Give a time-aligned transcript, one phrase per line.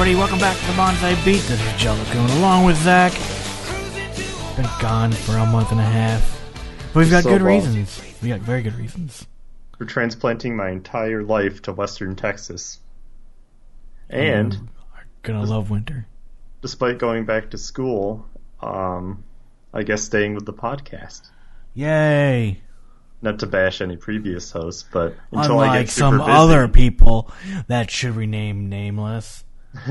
[0.00, 1.42] Everybody, welcome back to the Bonsai Beat.
[1.42, 3.12] This is Jellokun along with Zac.
[4.56, 6.40] Been gone for a month and a half.
[6.94, 8.00] But we've got So good reasons.
[8.22, 9.26] We got very good reasons.
[9.76, 12.78] for transplanting my entire life to Western Texas.
[14.08, 14.54] And
[14.94, 16.06] are gonna love winter.
[16.62, 18.24] despite going back to school,
[18.62, 19.22] um,
[19.74, 21.28] I guess staying with the podcast.
[21.74, 22.62] Yay!
[23.20, 27.30] Not to bash any previous hosts, but until I get some busy, other people
[27.66, 29.44] that should rename nameless.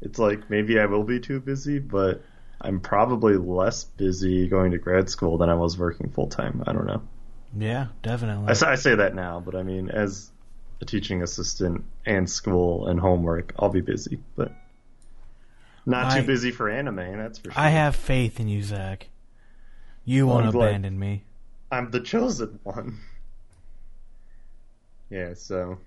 [0.00, 2.22] it's like maybe I will be too busy, but
[2.60, 6.62] I'm probably less busy going to grad school than I was working full time.
[6.66, 7.02] I don't know.
[7.56, 8.48] Yeah, definitely.
[8.48, 10.30] I, say- I say that now, but I mean, as
[10.80, 14.52] a teaching assistant and school and homework, I'll be busy, but
[15.86, 16.96] not I- too busy for anime.
[17.18, 17.60] That's for sure.
[17.60, 19.08] I have faith in you, Zac.
[20.04, 21.24] You Well, won't abandon me.
[21.70, 22.98] I'm the chosen one.
[25.10, 25.78] Yeah, so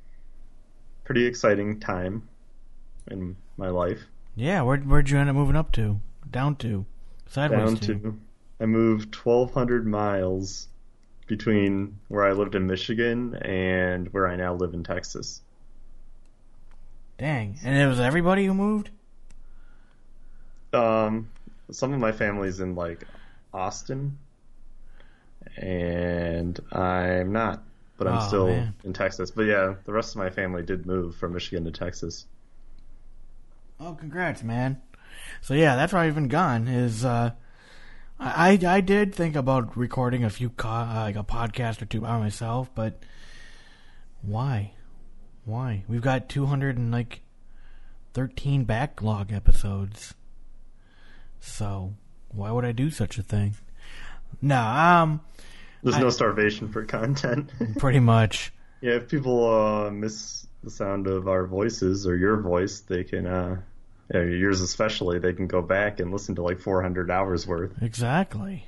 [1.06, 2.28] pretty exciting time
[3.10, 4.00] in my life.
[4.36, 6.00] Yeah, where, where'd you end up moving up to?
[6.30, 6.86] Down to?
[7.28, 8.20] Sideways Down to
[8.60, 10.68] I moved 1,200 miles
[11.28, 15.42] between where I lived in Michigan and where I now live in Texas.
[17.18, 17.58] Dang.
[17.64, 18.90] And it was everybody who moved?
[20.74, 21.30] Um,
[21.72, 23.04] some of my family's in like
[23.54, 24.18] Austin,
[25.58, 27.64] and I'm not,
[27.98, 28.74] but I'm Oh, still man.
[28.84, 29.30] in Texas.
[29.32, 32.26] But yeah, the rest of my family did move from Michigan to Texas.
[33.86, 34.82] Oh, congrats, man.
[35.42, 36.68] So yeah, that's why I've been gone.
[36.68, 37.32] Is uh,
[38.20, 42.02] I I did think about recording a few co- uh, like a podcast or two
[42.02, 43.00] by myself, but
[44.22, 44.72] why?
[45.46, 45.84] Why?
[45.90, 47.22] We've got two hundred and like
[48.14, 50.14] thirteen backlog episodes.
[51.42, 51.94] So
[52.30, 53.56] why would I do such a thing?
[54.42, 55.22] No, um,
[55.84, 57.52] There's I- no starvation for content.
[57.78, 58.54] pretty much.
[58.82, 63.28] yeah, if people uh, miss the sound of our voices or your voice, they can,
[63.28, 63.58] uh,
[64.14, 67.72] yeah, yours especially, they can go back and listen to like 400 hours worth.
[67.82, 68.68] Exactly.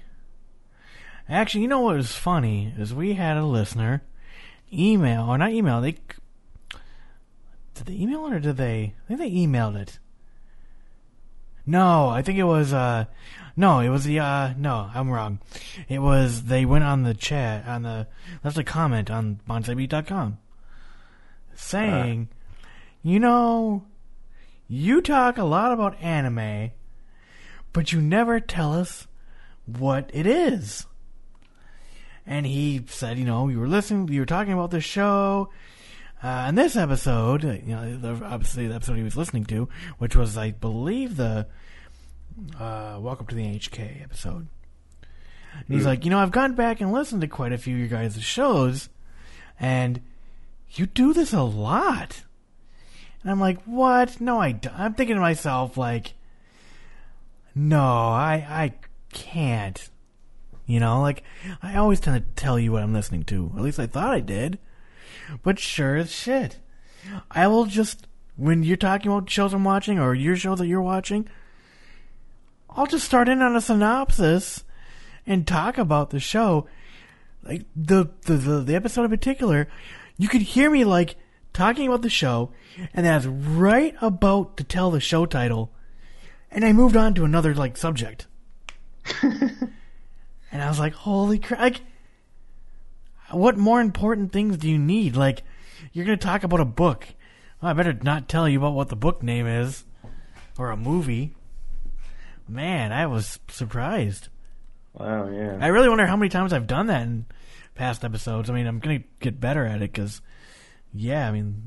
[1.28, 4.04] Actually, you know what was funny is we had a listener
[4.72, 5.82] email or not email.
[5.82, 5.98] They
[7.74, 8.94] did they email it or did they?
[9.06, 10.00] I think they emailed it.
[11.66, 12.74] No, I think it was.
[12.74, 13.06] uh
[13.58, 14.20] No, it was the.
[14.20, 15.40] uh No, I'm wrong.
[15.90, 18.08] It was they went on the chat on the
[18.44, 20.38] left a comment on bonsaibeat.com
[21.56, 22.28] saying,
[23.02, 23.84] you know,
[24.68, 26.72] you talk a lot about anime,
[27.74, 29.08] but you never tell us
[29.66, 30.86] what it is.
[32.26, 35.50] And he said, you know, you were listening, you were talking about this show.
[36.24, 39.70] Uh, and this episode, uh, you know, the, obviously the episode he was listening to,
[40.00, 41.46] which was, I believe, the
[42.60, 44.48] uh, Welcome to the NHK episode.
[45.54, 47.80] And he's like, you know, I've gone back and listened to quite a few of
[47.80, 48.90] your guys' shows,
[49.60, 50.02] and
[50.72, 52.24] you do this a lot.
[53.26, 54.22] And I'm like, what?
[54.22, 54.80] No, I don't.
[54.80, 56.14] I'm thinking to myself, like,
[57.56, 58.74] no, I, I
[59.12, 59.90] can't.
[60.68, 61.24] You know, like,
[61.64, 63.52] I always tend to tell you what I'm listening to.
[63.58, 64.60] At least I thought I did.
[65.42, 66.60] But sure as shit.
[67.32, 68.06] I will just,
[68.36, 71.28] when you're talking about shows I'm watching or your show that you're watching,
[72.70, 74.64] I'll just start in on a synopsis
[75.26, 76.68] and talk about the show.
[77.42, 79.68] Like, the, the, the, the episode in particular,
[80.16, 81.16] you could hear me, like,
[81.56, 82.52] talking about the show,
[82.94, 85.72] and then I was right about to tell the show title,
[86.52, 88.28] and I moved on to another, like, subject.
[89.22, 89.72] and
[90.52, 91.60] I was like, holy crap.
[91.60, 91.82] Like,
[93.32, 95.16] what more important things do you need?
[95.16, 95.42] Like,
[95.92, 97.08] you're going to talk about a book.
[97.62, 99.84] Well, I better not tell you about what the book name is.
[100.58, 101.34] or a movie.
[102.48, 104.30] Man, I was surprised.
[104.94, 105.58] Wow, yeah.
[105.60, 107.26] I really wonder how many times I've done that in
[107.74, 108.50] past episodes.
[108.50, 110.22] I mean, I'm gonna get better at it because,
[110.96, 111.62] yeah, I mean,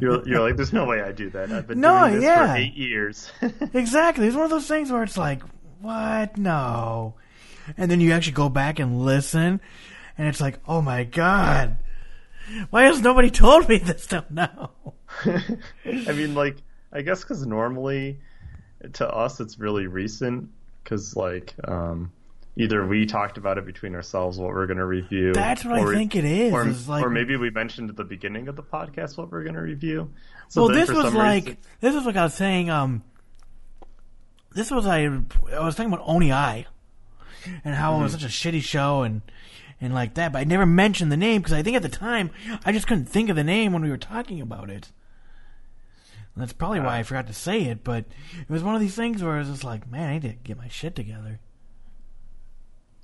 [0.00, 1.50] you're, you're like, there's no way I do that.
[1.50, 2.52] I've been No, doing this yeah.
[2.54, 3.30] for eight years.
[3.74, 4.26] exactly.
[4.26, 5.42] It's one of those things where it's like,
[5.80, 6.36] what?
[6.36, 7.14] No.
[7.76, 9.60] And then you actually go back and listen,
[10.16, 11.78] and it's like, oh my god,
[12.70, 14.70] why has nobody told me this till now?
[15.24, 16.56] I mean, like,
[16.92, 18.20] I guess because normally
[18.94, 20.48] to us it's really recent
[20.84, 22.12] because, like, um,
[22.56, 25.32] either we talked about it between ourselves what we're going to review.
[25.32, 26.52] That's what or- I think it is.
[26.52, 29.42] Or, is like, or maybe we mentioned at the beginning of the podcast what we're
[29.42, 30.10] going to review.
[30.48, 32.70] So well, this was like reason- this was like I was saying.
[32.70, 33.02] Um,
[34.52, 36.66] this was I I was talking about Oni Eye
[37.64, 38.22] and how it was Mm-hmm.
[38.22, 39.20] such a shitty show and
[39.80, 42.30] and like that, but I never mentioned the name because I think at the time
[42.64, 44.90] I just couldn't think of the name when we were talking about it.
[46.34, 48.06] And that's probably why I forgot to say it, but
[48.40, 50.28] it was one of these things where I was just like, man, I need to
[50.30, 51.40] get my shit together.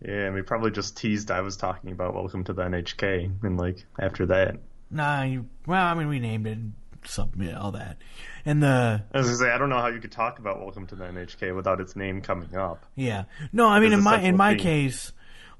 [0.05, 3.57] Yeah, and we probably just teased I was talking about Welcome to the NHK, and
[3.59, 4.57] like after that,
[4.91, 6.73] Nah, you, well, I mean, we named it, and
[7.05, 7.97] submit all that,
[8.45, 10.87] and the I was gonna say I don't know how you could talk about Welcome
[10.89, 12.85] to the NHK without its name coming up.
[12.95, 13.25] Yeah.
[13.53, 14.59] No, I mean in my in my theme.
[14.61, 15.13] case,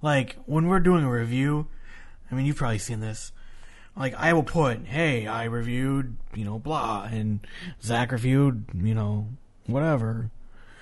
[0.03, 1.67] like when we're doing a review,
[2.31, 3.33] I mean you've probably seen this.
[3.97, 7.41] Like I will put, "Hey, I reviewed, you know, blah," and
[7.83, 9.29] Zac reviewed, you know,
[9.67, 10.31] whatever.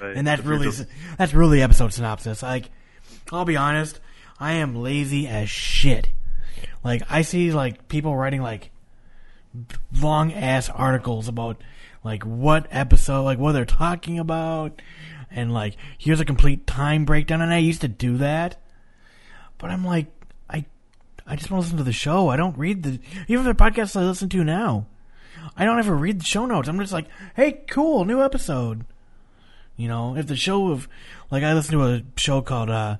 [0.01, 0.17] Right?
[0.17, 0.87] And that's really just-
[1.19, 2.43] that's really episode synopsis.
[2.43, 2.71] Like
[3.33, 4.01] I'll be honest,
[4.39, 6.11] I am lazy as shit.
[6.83, 8.71] Like I see like people writing like
[10.01, 11.61] long ass articles about
[12.03, 14.81] like what episode, like what they're talking about,
[15.31, 17.43] and like here's a complete time breakdown.
[17.43, 18.57] And I used to do that,
[19.59, 20.06] but I'm like,
[20.49, 20.65] I,
[21.27, 22.29] I just want to listen to the show.
[22.29, 22.99] I don't read the
[23.29, 24.87] even the podcasts I listen to now.
[25.56, 26.69] I don't ever read the show notes.
[26.69, 28.85] I'm just like, hey, cool, new episode.
[29.81, 30.91] You know, if the show of
[31.31, 32.99] like I listen to a show called uh,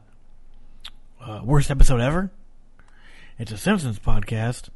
[1.21, 2.31] uh Worst Episode Ever.
[3.39, 4.71] It's a Simpsons podcast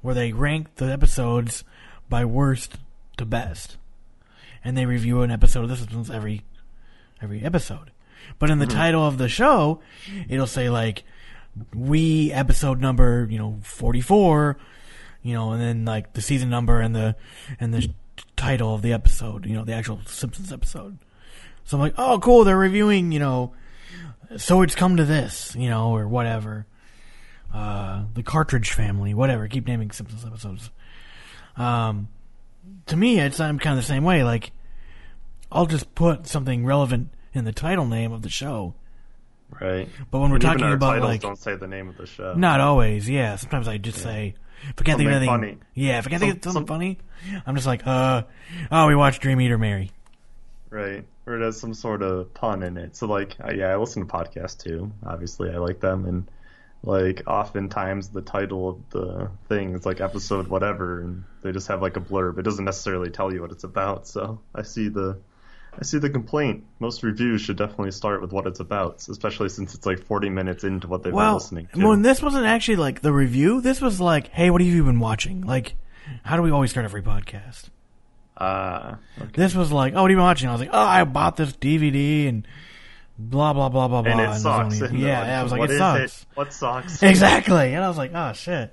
[0.00, 1.64] where they rank the episodes
[2.08, 2.76] by worst
[3.16, 3.76] to best,
[4.62, 6.44] and they review an episode of The Simpsons every
[7.20, 7.90] every episode.
[8.38, 9.80] But in the title of the show,
[10.28, 11.02] it'll say like
[11.74, 14.58] we episode number you know forty four,
[15.24, 17.16] you know, and then like the season number and the
[17.58, 17.90] and the
[18.36, 20.98] title of the episode, you know, the actual Simpsons episode.
[21.68, 23.52] So I'm like, oh, cool, they're reviewing, you know,
[24.38, 26.66] so it's come to this, you know, or whatever.
[27.52, 29.46] Uh, the Cartridge Family, whatever.
[29.48, 30.70] Keep naming Simpsons episodes.
[31.58, 32.08] Um,
[32.86, 34.24] to me, it's I'm kind of the same way.
[34.24, 34.50] Like,
[35.52, 38.74] I'll just put something relevant in the title name of the show.
[39.60, 39.88] right.
[40.10, 42.32] But when we're And talking about titles like, don't say the name of the show.
[42.34, 43.36] not always, yeah.
[43.36, 44.34] Sometimes I just say,
[44.70, 45.58] if I can't think of Something anything, funny.
[45.74, 48.22] yeah, if I can't think of Some- something some- funny, I'm just like, uh,
[48.70, 49.90] oh, we watched Dream Eater Merry.
[50.70, 51.04] Right.
[51.26, 52.96] Or it has some sort of pun in it.
[52.96, 54.92] So like, yeah, I listen to podcasts too.
[55.04, 56.30] Obviously, I like them, and
[56.82, 61.82] like oftentimes the title of the thing is like episode whatever, and they just have
[61.82, 62.38] like a blurb.
[62.38, 64.06] It doesn't necessarily tell you what it's about.
[64.06, 65.18] So I see the.
[65.80, 66.64] I see the complaint.
[66.80, 70.64] Most reviews should definitely start with what it's about, especially since it's like 40 minutes
[70.64, 71.86] into what they've been listening to.
[71.86, 73.60] well, this wasn't actually like the review.
[73.60, 75.42] This was like, hey, what have you been watching?
[75.42, 75.76] Like,
[76.24, 77.68] how do we always start every podcast?
[78.40, 79.30] Ah, okay.
[79.34, 80.48] This was like, oh, what have you watching?
[80.48, 82.46] I was like, oh, I bought this DVD and
[83.18, 84.12] blah blah blah blah blah.
[84.12, 84.80] and it was sucks.
[84.80, 86.26] And yeah, I was like, "What it is sucks.
[86.34, 87.02] What sucks?
[87.02, 88.72] Exactly, and I was like, oh shit,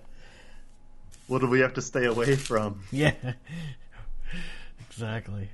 [1.28, 2.82] What do we have to stay away from?
[2.92, 3.14] yeah,
[4.90, 5.50] exactly.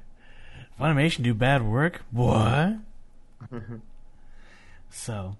[0.79, 2.01] Funimation do bad work?
[2.11, 2.75] What?
[4.89, 5.37] so,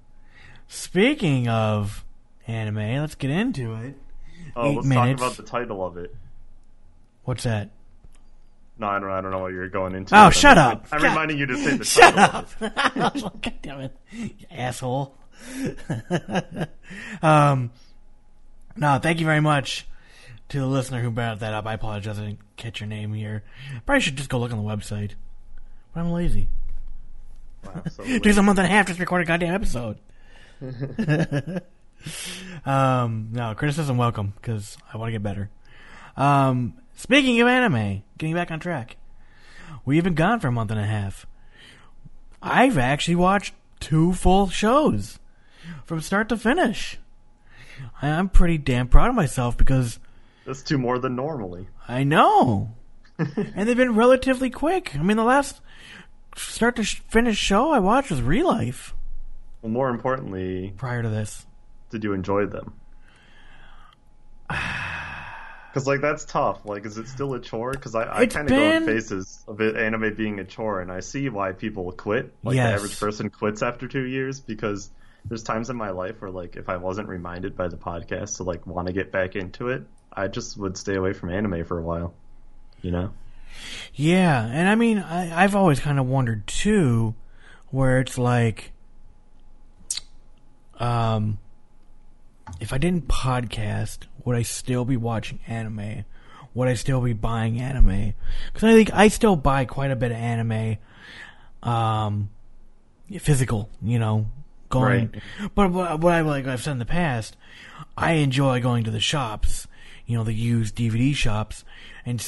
[0.68, 2.06] speaking of
[2.48, 3.96] anime, let's get into it.
[4.56, 5.22] Oh, Eight let's minutes.
[5.22, 6.16] talk about the title of it.
[7.24, 7.70] What's that?
[8.82, 9.12] No, I don't.
[9.12, 10.16] I don't know what you're going into.
[10.16, 10.88] Oh, I'm shut up.
[10.92, 12.40] I'm God- reminding you to say the Shut title.
[12.40, 12.50] up!
[12.76, 15.16] I was like, God damn it, you asshole.
[17.22, 17.70] um,
[18.76, 19.86] no, thank you very much
[20.50, 21.68] to the listener who brought that up.
[21.68, 23.44] I apologize, I didn't catch your name here.
[23.86, 25.12] Probably should just go look on the website,
[25.94, 26.48] but I'm lazy.
[27.64, 30.00] Wow, so Takes a month and a half just record a goddamn episode.
[32.66, 35.52] um, no criticism welcome because I want to get better.
[36.18, 38.96] Um, speaking of anime, getting back on track,
[39.86, 41.26] we've been gone for a month and a half.
[42.44, 45.20] I've actually watched two full shows
[45.84, 47.00] from start to finish.
[48.04, 50.00] I'm pretty damn proud of myself because
[50.46, 51.68] That's two more than normally.
[51.88, 52.76] I know,
[53.18, 54.96] and they've been relatively quick.
[54.96, 55.60] I mean, the last
[56.36, 58.94] start to finish show I watched was ReLIFE.
[59.64, 61.48] Well, more importantly, Prior to this,
[61.90, 62.74] did you enjoy them?
[65.74, 66.66] Because like that's tough.
[66.66, 67.72] Like, is it still a chore?
[67.72, 70.82] Because I, I kind of go in been- phases of it, anime being a chore,
[70.82, 72.34] and I see why people quit.
[72.44, 72.70] Like Yes.
[72.70, 74.90] the average person quits after two years because
[75.26, 78.44] there's times in my life where like if I wasn't reminded by the podcast to
[78.44, 81.80] like want to get back into it, I just would stay away from anime for
[81.80, 82.14] a while.
[82.82, 83.14] You know?
[83.94, 87.16] Yeah, and I mean, I, I've always kind of wondered too,
[87.70, 88.72] where it's like,
[90.80, 91.38] um,
[92.60, 96.06] if I didn't podcast, would I still be watching anime?
[96.54, 98.14] Would I still be buying anime?
[98.48, 100.78] Because I think I still buy quite a bit of anime,
[101.64, 102.30] um,
[103.20, 104.28] physical, you know,
[104.70, 105.14] going.
[105.56, 107.38] But what, what I like I've said in the past,
[107.98, 109.68] I enjoy going to the shops,
[110.06, 111.64] you know, the used DVD shops,
[112.06, 112.22] and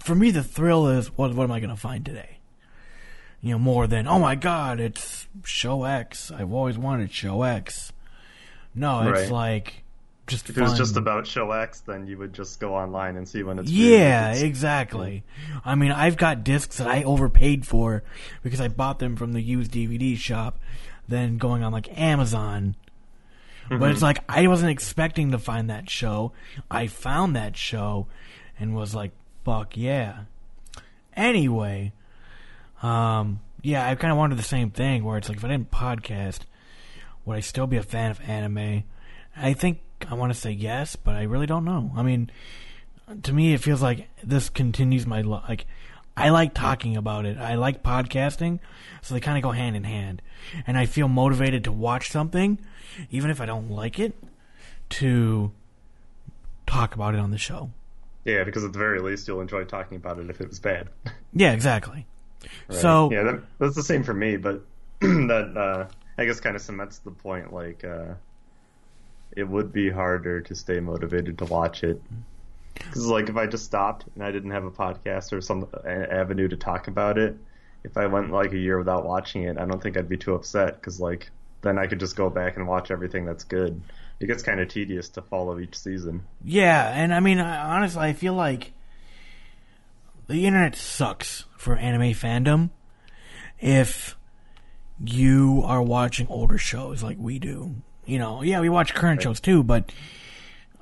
[0.00, 2.38] for me the thrill is what what am I going to find today?
[3.40, 6.30] You know, more than oh my god, it's show X.
[6.30, 7.92] I've always wanted show X.
[8.74, 9.30] No, it's Right.
[9.30, 9.84] like
[10.26, 13.28] just If it was just about show X, then you would just go online and
[13.28, 15.24] see when it's Yeah, exactly.
[15.64, 18.02] I mean, I've got discs that I overpaid for
[18.42, 20.58] because I bought them from the used DVD shop,
[21.08, 22.76] then going on like Amazon.
[23.68, 26.32] But it's like I wasn't expecting to find that show.
[26.68, 28.08] I found that show
[28.58, 29.12] and was like,
[29.44, 30.22] "Fuck yeah!"
[31.14, 31.92] Anyway,
[32.82, 35.70] um, yeah, I kind of wanted the same thing where it's like if I didn't
[35.70, 36.40] podcast,
[37.24, 38.82] would I still be a fan of anime?
[39.36, 39.78] I think
[40.10, 41.90] I want to say yes, but I really don't know.
[41.96, 42.30] I mean,
[43.22, 45.66] to me, it feels like this continues my lo- like.
[46.16, 47.38] I like talking about it.
[47.38, 48.58] I like podcasting,
[49.00, 50.20] so they kind of go hand in hand.
[50.66, 52.58] And I feel motivated to watch something,
[53.10, 54.14] even if I don't like it,
[54.90, 55.52] to
[56.66, 57.70] talk about it on the show.
[58.24, 60.88] Yeah, because at the very least you'll enjoy talking about it if it was bad.
[61.32, 62.08] Yeah, exactly.
[62.68, 62.78] Right.
[62.80, 64.64] So yeah, that, that's the same for me, but
[65.00, 65.86] that uh,
[66.18, 67.52] I guess kind of cements the point.
[67.52, 68.14] Like, uh,
[69.36, 72.02] it would be harder to stay motivated to watch it
[72.74, 76.48] because, like, if I just stopped and I didn't have a podcast or some avenue
[76.48, 77.36] to talk about it,
[77.84, 80.34] if I went like a year without watching it, I don't think I'd be too
[80.34, 81.30] upset because, like,
[81.62, 83.80] then I could just go back and watch everything that's good.
[84.18, 86.24] It gets kind of tedious to follow each season.
[86.44, 88.72] Yeah, and I mean, I, honestly, I feel like
[90.26, 92.70] the internet sucks for anime fandom
[93.58, 94.16] if
[95.02, 97.76] you are watching older shows like we do.
[98.10, 99.92] You know, yeah, we watch current shows too, but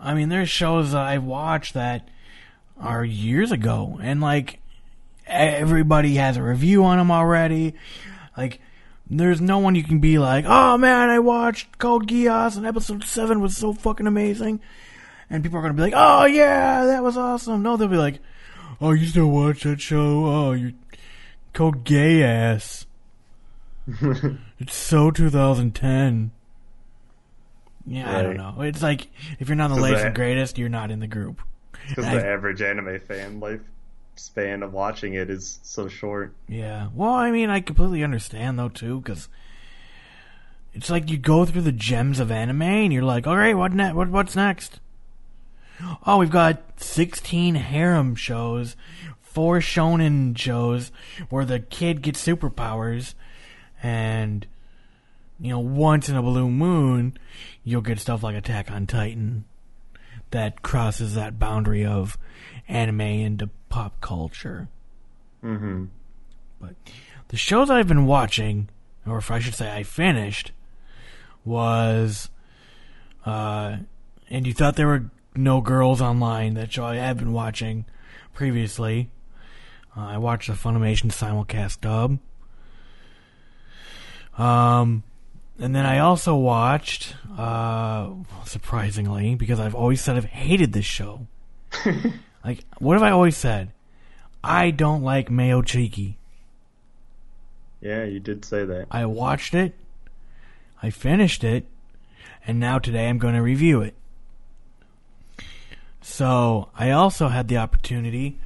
[0.01, 2.09] I mean, there's shows that I've watched that
[2.81, 4.61] are years ago, and like
[5.27, 7.75] everybody has a review on them already.
[8.37, 8.61] Like,
[9.11, 13.05] there's no one you can be like, oh man, I watched Code Geass and episode
[13.05, 14.61] 7 was so fucking amazing.
[15.29, 17.63] And people are going to be like, oh yeah, that was awesome.
[17.63, 18.21] No, they'll be like,
[18.81, 20.25] oh, you still watch that show?
[20.25, 20.73] Oh, you
[21.53, 22.87] Code Gay Ass.
[24.59, 26.31] it's so 2010.
[27.89, 28.61] Yeah, I don't know.
[28.61, 31.41] It's like, if you're not the latest and greatest, you're not in the group.
[31.89, 33.61] Because the average anime fan life
[34.17, 36.35] span of watching it is so short.
[36.49, 36.89] Yeah.
[36.95, 39.29] Well, I mean, I completely understand though too, because
[40.75, 43.73] it's like you go through the gems of anime, and you're like, all right, what
[43.73, 44.81] ne- what what's next?
[46.05, 48.77] Oh, we've got 16 harem shows,
[49.21, 50.91] four shonen shows
[51.31, 53.15] where the kid gets superpowers,
[53.83, 54.47] and
[55.41, 57.17] you know, once in a blue moon,
[57.69, 59.45] you'll get stuff like Attack on Titan
[60.31, 62.17] that crosses that boundary of
[62.67, 64.69] anime into pop culture.
[65.45, 65.85] Mm-hmm.
[66.61, 66.75] But
[67.29, 68.71] the shows I've been watching,
[69.07, 70.53] or if I should say I finished,
[71.45, 72.31] was
[73.27, 73.77] uh
[74.31, 77.85] and you thought there were no girls online, that show I have been watching
[78.33, 79.11] previously.
[79.97, 82.19] Uh, I watched the Funimation simulcast dub.
[84.39, 85.05] Um
[85.59, 88.11] and then I also watched uh
[88.45, 91.27] surprisingly, because I've always said I've hated this show.
[92.45, 93.73] like what have I always said?
[94.43, 96.15] I don't like Mayo Chiki.
[97.81, 98.87] Yeah, you did say that.
[98.91, 99.75] I watched it,
[100.83, 101.67] I finished it,
[102.47, 103.95] and now today I'm going to review it.
[106.01, 108.39] So, I also had the opportunity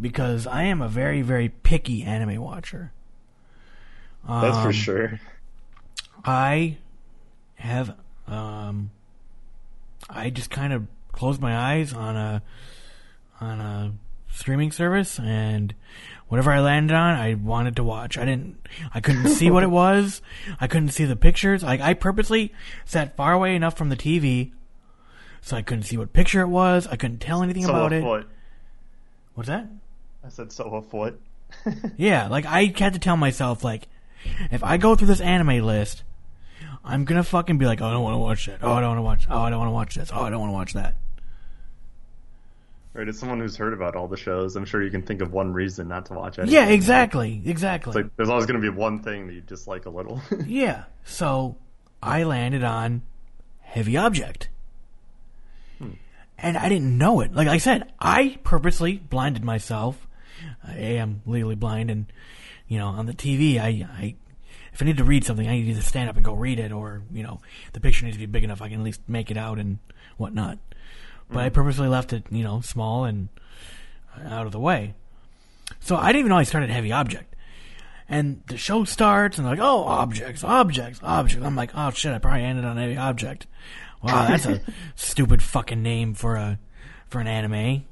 [0.00, 2.92] because I am a very, very picky anime watcher.
[4.28, 5.20] That's for Um, sure.
[6.24, 6.76] I
[7.56, 7.94] have
[8.26, 8.90] um
[10.10, 12.42] I just kind of closed my eyes on a
[13.40, 13.92] on a
[14.32, 15.74] streaming service and
[16.28, 18.16] whatever I landed on I wanted to watch.
[18.18, 18.56] I didn't
[18.94, 20.22] I couldn't see what it was.
[20.60, 21.62] I couldn't see the pictures.
[21.62, 22.52] Like I purposely
[22.84, 24.52] sat far away enough from the TV
[25.40, 26.86] so I couldn't see what picture it was.
[26.86, 28.02] I couldn't tell anything So about it.
[28.02, 28.28] foot.
[29.34, 29.66] What's that?
[30.24, 31.20] I said so a foot.
[31.96, 33.86] Yeah, like I had to tell myself, like,
[34.50, 36.02] if I go through this anime list,
[36.84, 38.58] I'm gonna fucking be like, oh, I don't want to watch that.
[38.62, 39.26] Oh, I don't want to watch.
[39.30, 40.10] Oh, I don't want to watch this.
[40.12, 40.94] Oh, I don't want to watch that.
[42.94, 45.32] Right, as someone who's heard about all the shows, I'm sure you can think of
[45.32, 46.48] one reason not to watch it.
[46.48, 47.90] Yeah, exactly, exactly.
[47.90, 50.20] It's like there's always going to be one thing that you dislike a little.
[50.46, 50.84] Yeah.
[51.04, 51.56] So
[52.02, 53.00] I landed on
[53.60, 54.50] heavy object.
[55.78, 55.92] Hmm.
[56.36, 57.32] And I didn't know it.
[57.32, 60.06] Like I said, I purposely blinded myself.
[60.66, 62.12] I am legally blind and
[62.68, 64.14] you know, on the TV I, I
[64.72, 66.72] if I need to read something, I need to stand up and go read it
[66.72, 67.40] or, you know,
[67.72, 69.78] the picture needs to be big enough I can at least make it out and
[70.16, 70.58] whatnot.
[71.30, 71.52] But I mm.
[71.52, 73.28] purposely left it, you know, small and
[74.16, 74.94] uh, out of the way.
[75.80, 77.32] So I didn't even know I started heavy object
[78.12, 81.44] and the show starts and they're like, oh, objects, objects, objects.
[81.44, 83.46] I'm like, oh shit, I probably ended on heavy object.
[84.02, 84.60] Wow, that's a
[84.96, 86.58] stupid fucking name for a
[87.08, 87.84] for an anime.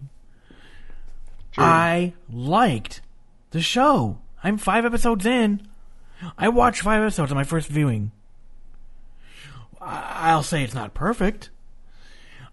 [1.57, 3.01] I liked
[3.51, 4.19] the show.
[4.45, 5.67] I'm five episodes in.
[6.39, 8.13] I watched five episodes on my first viewing.
[9.81, 11.51] I'll say it's not perfect.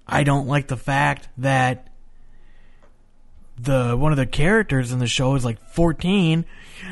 [0.07, 1.89] I don't like the fact that
[3.59, 6.45] the one of the characters in the show is like 14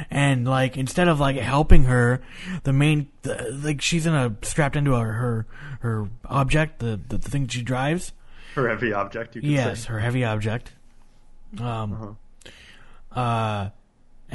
[0.10, 2.22] and like instead of like helping her
[2.64, 5.46] the main the, like she's in a strapped into her her,
[5.82, 8.14] her object the, the the thing she drives
[8.56, 9.90] Her heavy object, you could yes say.
[9.90, 10.72] her heavy object
[11.62, 12.18] um
[13.12, 13.70] uh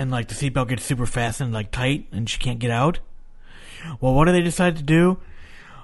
[0.00, 3.00] and like the seatbelt gets super fastened like tight and she can't get out?
[4.00, 5.19] Well what do they decide to do?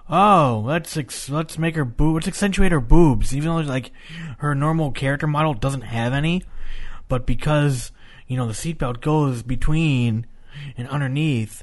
[0.08, 3.90] Oh let's ex- let's make her boob let's accentuate her boobs even though like
[4.38, 6.42] her normal character model doesn't have any.
[7.08, 7.92] But because
[8.26, 10.25] you know the seatbelt goes between
[10.78, 11.62] and underneath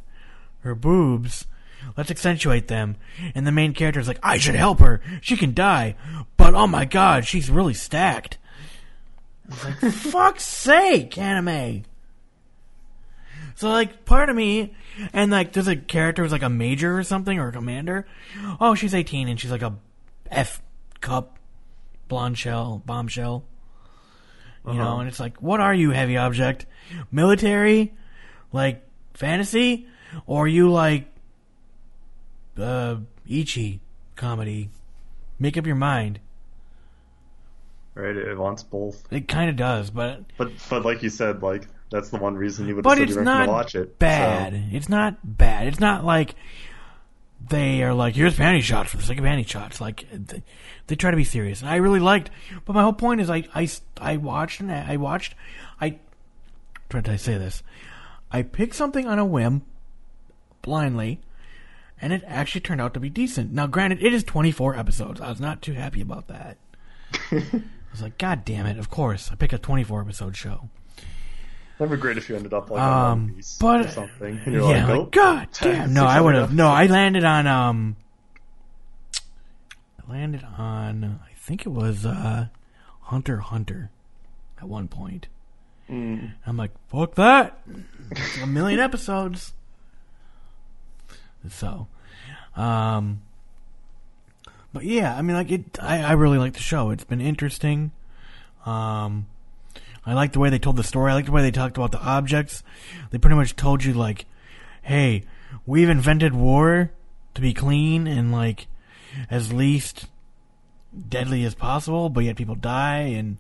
[0.60, 1.48] her boobs
[1.98, 2.98] let's accentuate them.
[3.33, 5.01] And the main character is like i should help her.
[5.22, 5.95] She can die.
[6.38, 8.38] But oh my god she's really stacked.
[9.50, 11.86] It's like fuck's sake anime
[13.55, 14.74] so like part of me
[15.13, 18.05] and like there's a character who's like a major or something or a commander.
[18.60, 19.75] Oh she's 18 and she's like a
[20.29, 20.62] f
[21.01, 21.38] cup
[22.07, 23.43] blonde shell bombshell.
[24.65, 26.65] You know and it's like what are you heavy object?
[27.12, 27.93] Military?
[28.51, 28.83] Like
[29.13, 29.88] fantasy?
[30.25, 31.05] Or are you like
[32.57, 33.79] uh ecchi
[34.16, 34.70] comedy?
[35.39, 36.20] Make up your mind.
[37.96, 39.03] Right, it wants both.
[39.11, 42.67] it kind of does but But but like you said, like that's the one reason
[42.67, 44.00] you would but have it's said you weren't to watch it.
[44.00, 44.53] bad.
[44.53, 45.67] so- It's not bad.
[45.67, 46.35] It's not like
[47.50, 49.79] they are like here's panty shots for the sake of panty shots.
[49.81, 50.43] Like they,
[50.87, 52.29] they try to be serious, and I really liked.
[52.65, 53.69] But my whole point is, I I,
[54.00, 55.35] I watched and I watched.
[55.81, 55.98] I
[56.89, 57.61] try to say this.
[58.31, 59.61] I picked something on a whim,
[60.61, 61.19] blindly,
[62.01, 63.51] and it actually turned out to be decent.
[63.51, 65.22] Now, granted, it is 24 episodes.
[65.22, 66.57] I was not too happy about that.
[67.31, 68.79] I was like, God damn it!
[68.79, 70.69] Of course, I pick a 24 episode show.
[71.79, 74.40] Never great if you ended up like Um, on One Piece but- or something.
[74.46, 75.94] And you're yeah, like, like, oh, God damn.
[75.94, 76.53] No, I would have.
[76.53, 77.48] No, I landed on.
[77.48, 77.96] Um,
[80.07, 81.20] I landed on.
[81.25, 82.48] I think it was uh,
[83.01, 83.90] Hunter Hunter.
[84.59, 85.27] At one point,
[85.90, 86.31] Mm.
[86.48, 87.59] I'm like, fuck that.
[88.12, 89.51] It's a million episodes.
[91.50, 91.88] So,
[92.55, 93.22] um,
[94.72, 95.77] but yeah, I mean, like it.
[95.81, 96.92] I, I really like the show.
[96.92, 97.92] It's been interesting.
[98.66, 99.27] Um,
[100.05, 101.11] I like the way they told the story.
[101.11, 102.63] I like the way they talked about the objects.
[103.11, 104.25] They pretty much told you like,
[104.81, 105.24] "Hey,
[105.66, 106.92] we've invented war
[107.35, 108.68] to be clean and like
[109.29, 110.07] as least
[111.09, 113.37] deadly as possible, but yet people die and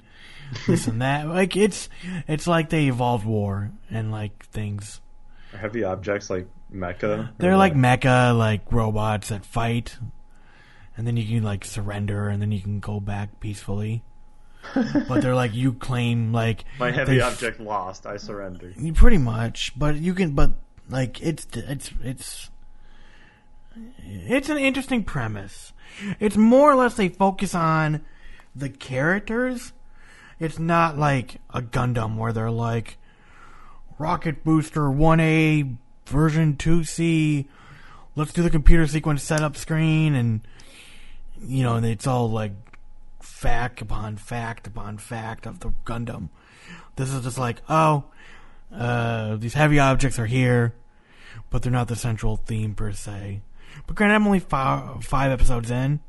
[0.67, 1.27] this and that.
[1.33, 1.89] Like it's
[2.27, 5.01] it's like they evolved war and like things.
[5.51, 7.31] Heavy objects like mecha.
[7.37, 9.97] They're like mecha like robots that fight,
[10.97, 14.03] and then you can like surrender, and then you can go back peacefully.
[14.73, 18.05] But they're like you claim like my heavy object lost.
[18.05, 18.73] I surrender.
[18.93, 20.51] Pretty much, but you can, but
[20.89, 22.49] like it's it's it's
[23.99, 25.73] it's an interesting premise.
[26.19, 28.01] It's more or less they focus on
[28.55, 29.73] the characters.
[30.39, 32.97] It's not like a Gundam where they're like
[33.97, 37.45] rocket booster 1A version 2C.
[38.15, 40.41] Let's do the computer sequence setup screen and
[41.45, 42.51] you know, and it's all like
[43.43, 46.29] fact upon fact upon fact of the Gundam.
[46.95, 48.05] This is just like, oh,
[48.73, 50.73] uh, these heavy objects are here,
[51.49, 53.41] but they're not the central theme per se.
[53.85, 55.99] But granted, I'm only five, five episodes in,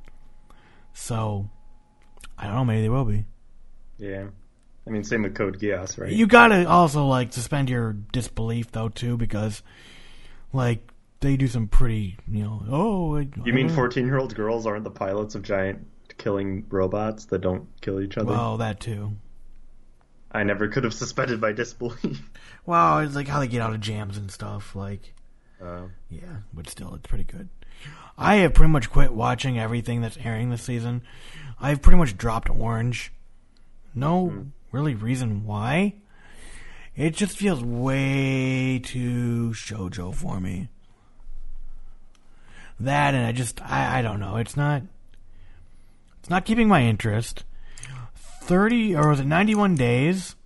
[0.92, 1.50] so
[2.38, 2.64] I don't know.
[2.64, 3.24] Maybe they will be.
[3.98, 4.26] Yeah.
[4.86, 6.12] I mean, same with Code Geass, right?
[6.12, 9.62] You gotta also like suspend your disbelief though too, because
[10.52, 10.86] like
[11.20, 12.62] they do some pretty, you know.
[12.70, 15.86] Oh, I- You mean 14 year old girls aren't the pilots of giant
[16.18, 18.30] killing robots that don't kill each other?
[18.32, 19.12] Well, that too.
[20.32, 22.30] I never could have suspended my disbelief.
[22.66, 24.74] Well, it's like how they get out of jams and stuff.
[24.74, 25.12] Like,
[25.62, 27.50] Uh, Yeah, but still, it's pretty good.
[28.16, 31.02] I have pretty much quit watching everything that's airing this season.
[31.60, 33.12] I've pretty much dropped Orange.
[33.94, 35.96] no really reason why.
[36.96, 40.68] It just feels way too shojo for me.
[42.80, 44.36] That and I just I, I don't know.
[44.36, 44.82] It's not
[46.24, 47.44] it's not keeping my interest.
[48.14, 50.36] Thirty or was it ninety one days?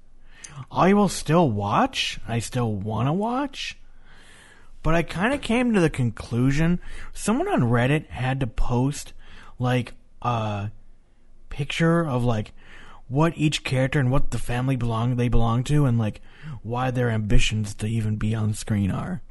[0.72, 2.18] I will still watch.
[2.26, 3.78] I still wanna watch.
[4.82, 6.80] But I kind of came to the conclusion
[7.12, 9.12] someone on Reddit had to post
[9.60, 10.72] like a
[11.48, 12.50] picture of like
[13.06, 16.20] what each character and what the family belong they belong to and like
[16.64, 19.22] why their ambitions to even be on screen are.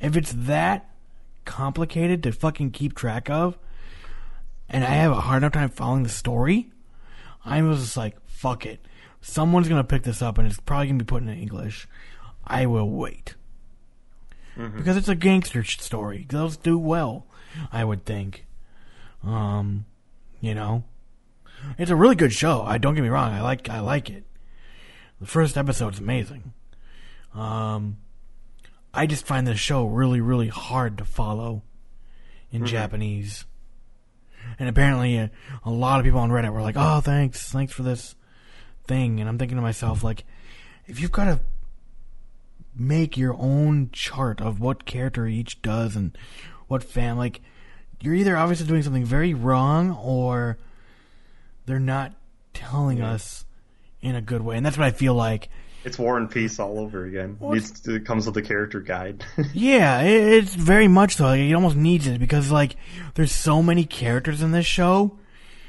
[0.00, 0.88] If it's that
[1.44, 3.58] complicated to fucking keep track of
[4.74, 6.68] and I have a hard enough time following the story,
[7.44, 8.84] I was just like, fuck it.
[9.20, 11.86] Someone's gonna pick this up and it's probably gonna be put in English.
[12.44, 13.36] I will wait.
[14.76, 16.26] Because it's a gangster story.
[16.28, 17.24] Those do well,
[17.70, 18.46] I would think.
[19.22, 19.84] Um,
[20.40, 20.82] you know,
[21.78, 22.62] it's a really good show.
[22.62, 23.32] I don't get me wrong.
[23.32, 24.24] I like I like it.
[25.20, 26.52] The first episode's amazing.
[27.32, 27.98] Um,
[28.92, 31.62] I just find this show really really hard to follow
[32.50, 33.44] in Japanese.
[34.58, 35.28] And apparently, uh,
[35.64, 38.14] a lot of people on Reddit were like, "Oh, thanks, thanks for this
[38.86, 40.24] thing." And I'm thinking to myself, like,
[40.86, 41.40] if you've got to
[42.76, 46.16] make your own chart of what character each does and
[46.66, 47.40] what fan, like,
[48.00, 50.58] you're either obviously doing something very wrong or
[51.66, 52.12] they're not
[52.52, 53.44] telling us
[54.00, 54.56] in a good way.
[54.56, 55.48] And that's what I feel like.
[55.84, 57.36] It's War and Peace all over again.
[57.40, 59.24] To, it comes with a character guide.
[59.52, 61.24] Yeah, it, it's very much so.
[61.24, 62.76] Like, it almost needs it because like
[63.14, 65.18] there's so many characters in this show,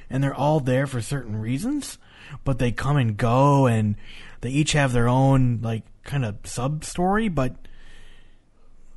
[0.10, 1.97] and they're all there for certain reasons,
[2.43, 3.95] but they come and go, and
[4.41, 7.56] they each have their own like kind of sub story, but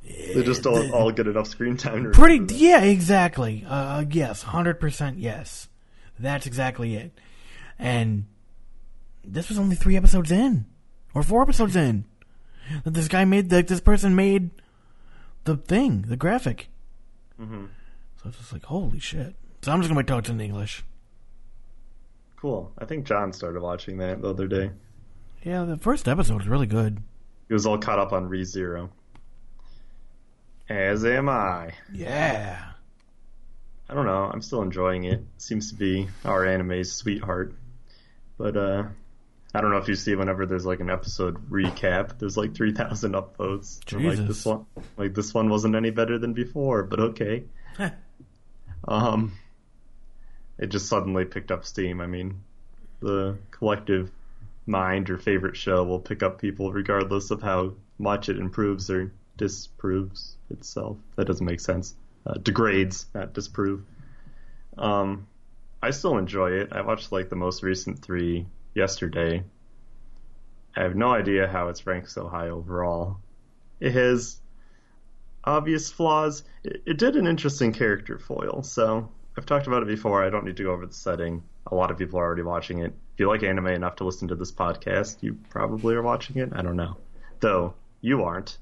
[0.03, 2.03] they just don't all get enough screen time.
[2.05, 2.57] To pretty them.
[2.57, 3.65] yeah, exactly.
[3.67, 5.67] Uh, yes, hundred percent yes.
[6.17, 7.11] That's exactly it.
[7.77, 8.25] And
[9.23, 10.65] this was only three episodes in,
[11.13, 12.05] or four episodes in,
[12.83, 14.49] that this guy made the this person made
[15.43, 16.67] the thing, the graphic.
[17.39, 17.65] Mm-hmm.
[18.21, 19.35] So it's just like holy shit.
[19.61, 20.83] So I'm just gonna till it's in English.
[22.37, 22.71] Cool.
[22.77, 24.71] I think John started watching that the other day.
[25.43, 27.01] Yeah, the first episode was really good.
[27.47, 28.89] He was all caught up on ReZero.
[30.69, 31.73] As am I.
[31.91, 32.63] Yeah.
[33.89, 34.29] I don't know.
[34.31, 35.23] I'm still enjoying it.
[35.37, 37.53] Seems to be our anime's sweetheart.
[38.37, 38.83] But uh
[39.53, 43.13] I don't know if you see whenever there's like an episode recap, there's like 3,000
[43.13, 43.79] upvotes.
[43.89, 47.45] So, like this one, like this one wasn't any better than before, but okay.
[48.87, 49.33] um,
[50.59, 51.99] it just suddenly picked up steam.
[51.99, 52.43] I mean,
[52.99, 54.11] the collective
[54.67, 59.11] mind or favorite show will pick up people regardless of how much it improves or
[59.35, 60.97] disproves itself.
[61.15, 61.95] That doesn't make sense.
[62.23, 63.83] Uh, degrades, not disprove.
[64.77, 65.27] Um,
[65.81, 66.69] I still enjoy it.
[66.71, 69.43] I watched like the most recent three yesterday.
[70.75, 73.17] I have no idea how it's ranked so high overall.
[73.79, 74.39] It has
[75.43, 76.43] obvious flaws.
[76.63, 80.23] It, it did an interesting character foil, so I've talked about it before.
[80.23, 81.43] I don't need to go over the setting.
[81.67, 82.93] A lot of people are already watching it.
[83.13, 86.49] If you like anime enough to listen to this podcast, you probably are watching it.
[86.53, 86.97] I don't know.
[87.39, 88.57] Though, you aren't,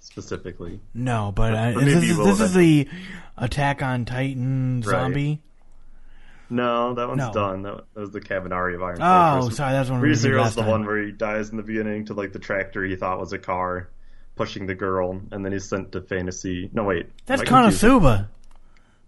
[0.00, 0.80] specifically.
[0.94, 2.88] No, but uh, this, is, this is the
[3.36, 4.90] Attack on Titan Right.
[4.90, 5.42] zombie.
[6.50, 7.32] No, that one's No.
[7.32, 7.62] done.
[7.62, 9.56] That, that was the Kabaneri of Iron Oh, Fortress.
[9.58, 10.70] sorry, that's one we last the time.
[10.70, 13.38] one where he dies in the beginning to like the tractor he thought was a
[13.38, 13.88] car,
[14.36, 16.70] pushing the girl, and then he's sent to fantasy.
[16.72, 17.82] No, wait, That's Am I confused?
[17.84, 18.28] Konosuba.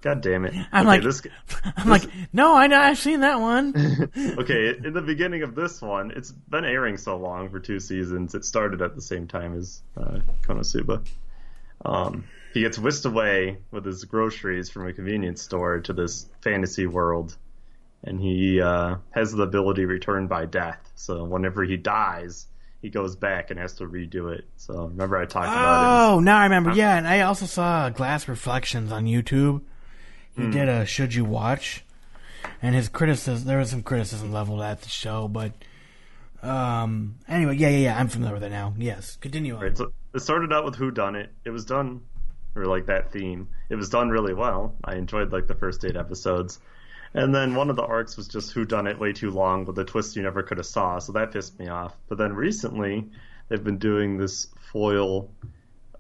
[0.02, 0.54] God damn it!
[0.72, 1.22] I'm okay, like- this.
[1.76, 3.74] I'm like, no, I know, I've seen that one.
[4.38, 8.34] okay, in the beginning of this one, it's been airing so long for two seasons.
[8.34, 11.06] It started at the same time as uh, Konosuba.
[11.84, 16.86] Um, he gets whisked away with his groceries from a convenience store to this fantasy
[16.86, 17.36] world,
[18.04, 20.78] and he uh, has the ability returned by death.
[20.94, 22.46] So whenever he dies,
[22.82, 24.46] he goes back and has to redo it.
[24.56, 26.12] So remember I talked about it.
[26.12, 26.72] Oh, now I remember.
[26.72, 29.62] Yeah, and I also saw Glass Reflections on YouTube.
[30.36, 30.50] He Hmm.
[30.50, 31.84] did a Should You Watch,
[32.62, 33.46] and his criticism.
[33.46, 35.52] There was some criticism leveled at the show, but
[36.42, 37.16] um.
[37.28, 37.98] Anyway, yeah, yeah, yeah.
[37.98, 38.72] I'm familiar with it now.
[38.78, 39.62] Yes, continue on.
[39.62, 41.30] Right, so it started out with Who Done It.
[41.44, 42.00] It was done,
[42.54, 43.48] or like that theme.
[43.68, 44.74] It was done really well.
[44.84, 46.58] I enjoyed like the first eight episodes.
[47.14, 49.78] And then one of the arcs was just who done it way too long with
[49.78, 51.96] a twist you never could have saw, so that pissed me off.
[52.08, 53.10] But then recently
[53.48, 55.30] they've been doing this foil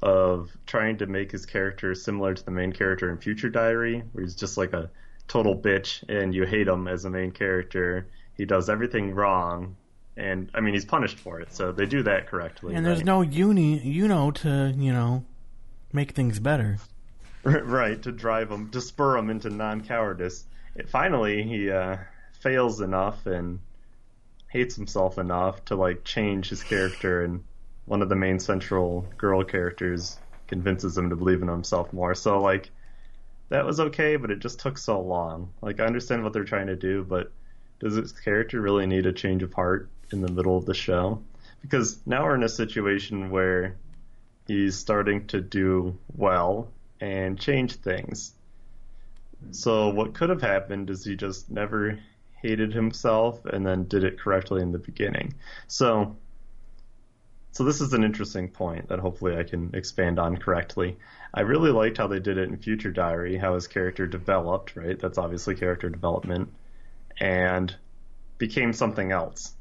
[0.02, 4.22] of trying to make his character similar to the main character in Future Diary, where
[4.22, 4.90] he's just like a
[5.26, 8.06] total bitch and you hate him as a main character.
[8.34, 9.76] He does everything wrong
[10.16, 12.74] and I mean he's punished for it, so they do that correctly.
[12.74, 13.06] And there's right?
[13.06, 15.24] no uni, you know, to you know,
[15.92, 16.78] make things better.
[17.42, 20.44] right to drive him to spur him into non-cowardice.
[20.74, 21.96] It, finally, he uh,
[22.40, 23.60] fails enough and
[24.48, 27.44] hates himself enough to like change his character, and
[27.86, 32.14] one of the main central girl characters convinces him to believe in himself more.
[32.14, 32.70] So like
[33.48, 35.52] that was okay, but it just took so long.
[35.62, 37.30] Like I understand what they're trying to do, but
[37.78, 41.22] does this character really need a change of heart in the middle of the show?
[41.62, 43.76] Because now we're in a situation where
[44.50, 46.66] he's starting to do well
[47.00, 48.32] and change things.
[49.52, 52.00] So what could have happened is he just never
[52.42, 55.34] hated himself and then did it correctly in the beginning.
[55.68, 56.16] So
[57.52, 60.98] so this is an interesting point that hopefully I can expand on correctly.
[61.32, 64.98] I really liked how they did it in Future Diary, how his character developed, right?
[64.98, 66.52] That's obviously character development
[67.20, 67.72] and
[68.38, 69.54] became something else.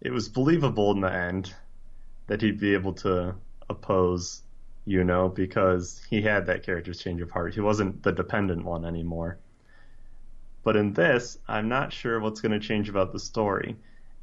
[0.00, 1.54] It was believable in the end
[2.28, 3.34] that he'd be able to
[3.68, 4.42] oppose
[4.86, 7.54] Yuno because he had that character's change of heart.
[7.54, 9.38] He wasn't the dependent one anymore.
[10.64, 13.76] But in this, I'm not sure what's going to change about the story.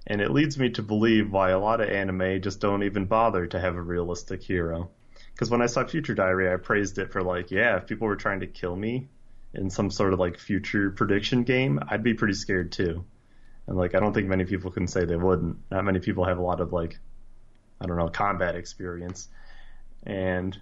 [0.07, 3.47] And it leads me to believe why a lot of anime just don't even bother
[3.47, 4.89] to have a realistic hero.
[5.33, 8.15] Because when I saw Future Diary, I praised it for like, yeah, if people were
[8.15, 9.07] trying to kill me
[9.53, 13.05] in some sort of like future prediction game, I'd be pretty scared too.
[13.67, 15.57] And like, I don't think many people can say they wouldn't.
[15.69, 16.99] Not many people have a lot of like,
[17.81, 19.27] I don't know, combat experience.
[20.03, 20.57] And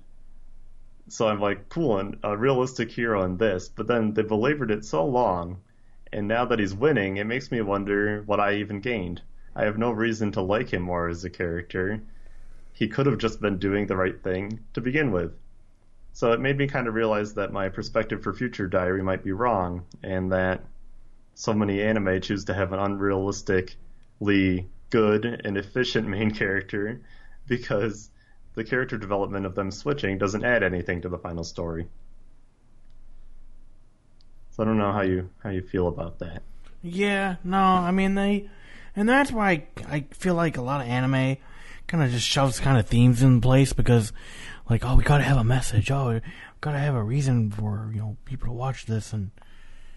[1.08, 3.70] so I'm like, cool, and a realistic hero in this.
[3.70, 5.58] But then they belabored it so long,
[6.12, 9.22] and now that he's winning, it makes me wonder what I even gained.
[9.56, 12.02] I have no reason to like him more as a character.
[12.74, 15.34] He could have just been doing the right thing to begin with.
[16.14, 19.32] So it made me kind of realize that my perspective for Future Diary might be
[19.32, 20.64] wrong, and that
[21.36, 27.02] so many anime choose to have an unrealistically good and efficient main character
[27.48, 28.10] because
[28.56, 31.88] the character development of them switching doesn't add anything to the final story.
[34.52, 36.42] So I don't know how you how you feel about that.
[36.82, 38.50] Yeah, no, I mean they,
[38.96, 41.38] and that's why I, I feel like a lot of anime
[41.86, 44.12] kind of just shoves kind of themes in place because,
[44.70, 45.92] like, oh, we gotta have a message.
[45.92, 46.22] Oh, we
[46.60, 49.30] gotta have a reason for you know people to watch this, and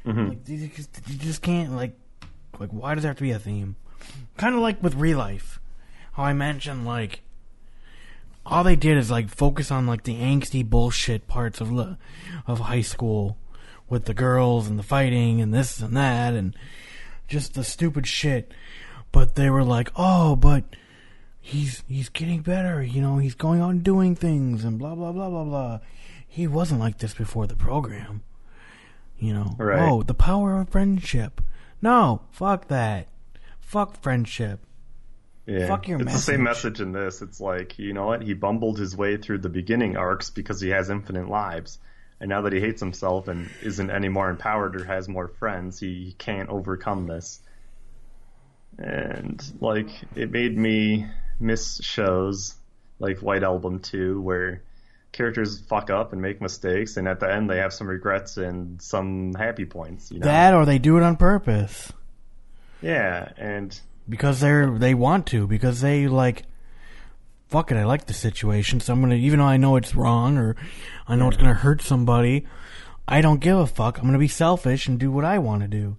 [0.05, 0.29] mm-hmm.
[0.29, 1.99] like you just, you just can't like
[2.59, 3.77] like why does there have to be a theme?
[4.37, 5.59] Kind of like with ReLIFE,
[6.13, 7.21] how I mentioned like
[8.47, 11.97] all they did is like focus on like the angsty bullshit parts of li-
[12.47, 13.37] of high school
[13.89, 16.57] with the girls and the fighting and this and that and
[17.29, 18.51] just the stupid shit.
[19.13, 20.65] But they were like, "Oh, but
[21.41, 22.83] he's he's getting better.
[22.83, 25.81] You know, he's going on doing things and blah blah blah blah blah.
[26.27, 28.23] He wasn't like this before the program.
[29.19, 29.81] You know, Right.
[29.91, 31.43] oh, the power of friendship.
[31.83, 33.09] No, fuck that.
[33.71, 34.59] Fuck friendship.
[35.47, 35.69] Yeah.
[35.69, 36.73] Fuck your it's the same message.
[36.73, 37.23] message in this.
[37.23, 38.21] It's like, you know what?
[38.21, 41.79] He bumbled his way through the beginning arcs because he has infinite lives.
[42.19, 45.79] And now that he hates himself and isn't any more empowered or has more friends,
[45.79, 47.39] he, he can't overcome this.
[48.77, 51.07] And, like, it made me
[51.39, 52.57] miss shows
[52.99, 54.63] like White Album 2 where
[55.13, 58.83] characters fuck up and make mistakes, and at the end they have some regrets and
[58.83, 60.25] some happy points, you know?
[60.25, 61.93] That or they do it on purpose.
[62.83, 66.45] Yeah, and because they're they want to because they like
[67.49, 70.39] fuck it i like the situation so i'm gonna even though i know it's wrong
[70.39, 70.55] or
[71.09, 72.47] i know it's gonna hurt somebody
[73.09, 73.99] i don't give a fuck.
[73.99, 75.97] I'm gonna be selfish and do what i want to do.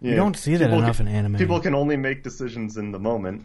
[0.00, 1.36] You Yeah, don't see that people enough can- in anime.
[1.36, 3.44] People can only make decisions in the moment.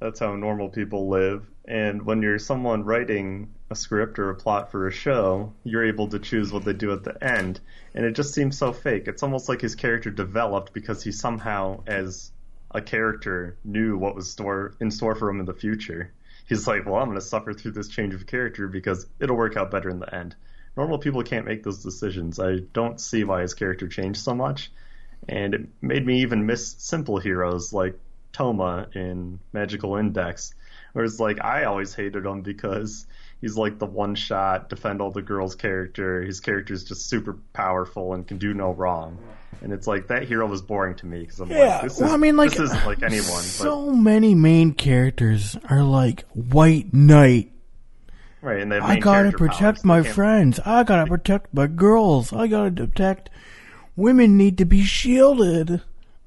[0.00, 1.46] That's how normal people live.
[1.66, 6.08] And when you're someone writing a script or a plot for a show, you're able
[6.08, 7.60] to choose what they do at the end.
[7.94, 9.08] And it just seems so fake.
[9.08, 12.30] It's almost like his character developed because he somehow, as
[12.70, 16.12] a character, knew what was store in store for him in the future.
[16.48, 19.56] He's like, well, I'm going to suffer through this change of character because it'll work
[19.56, 20.36] out better in the end.
[20.76, 22.38] Normal people can't make those decisions.
[22.38, 24.70] I don't see why his character changed so much
[25.28, 27.98] and it made me even miss simple heroes like
[28.32, 30.54] Toma in Magical Index.
[30.92, 33.06] Whereas like I always hated him because
[33.42, 36.22] he's like the one shot defend all the girls character.
[36.22, 39.18] His character is just super powerful and can do no wrong.
[39.60, 42.08] And it's like that hero was boring to me because I'm Yeah, like, this well,
[42.08, 43.52] is I mean, like, this isn't like anyone.
[43.52, 47.52] so many main characters are like white knight
[48.40, 49.84] right, and they i gotta protect powers.
[49.84, 53.30] My friends i gotta protect my girls i gotta protect
[53.94, 55.80] women need to be shielded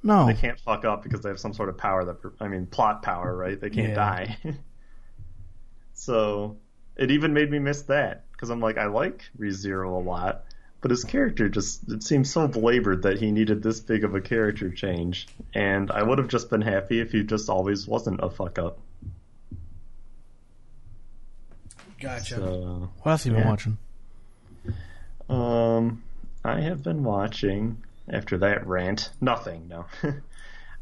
[0.03, 2.67] no They can't fuck up because they have some sort of power that I mean
[2.67, 3.59] plot power, right?
[3.59, 3.95] They can't Yeah.
[3.95, 4.37] die.
[5.93, 6.57] so
[6.95, 10.45] it even made me miss that because I'm like I like ReZero a lot,
[10.81, 14.21] but his character just it seems so belabored that he needed this big of a
[14.21, 18.29] character change, and I would have just been happy if he just always wasn't a
[18.29, 18.79] fuck up.
[21.99, 23.49] gotcha So, what else have you been yeah.
[23.49, 23.77] watching
[25.29, 26.03] Um,
[26.43, 29.09] I have been watching after that rant.
[29.19, 29.85] Nothing, no.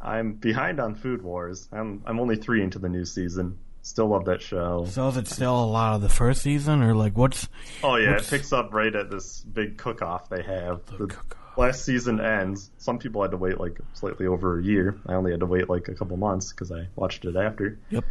[0.01, 1.69] I'm behind on Food Wars.
[1.71, 3.57] I'm I'm only three into the new season.
[3.85, 4.85] Still love that show.
[4.89, 7.47] So is it still a lot of the first season, or like what's?
[7.83, 10.85] Oh yeah, What's- it picks up right at this big cook-off they have.
[10.85, 11.57] The cook-off.
[11.57, 12.71] last season ends.
[12.77, 14.97] Some people had to wait like slightly over a year.
[15.05, 17.77] I only had to wait like a couple months because I watched it after.
[17.89, 18.05] Yep.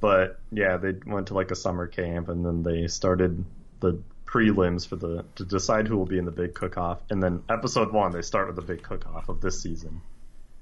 [0.00, 3.44] But yeah, they went to like a summer camp and then they started
[3.80, 7.00] the prelims for the to decide who will be in the big cook-off.
[7.10, 10.00] And then episode one, they start with the big cook-off of this season.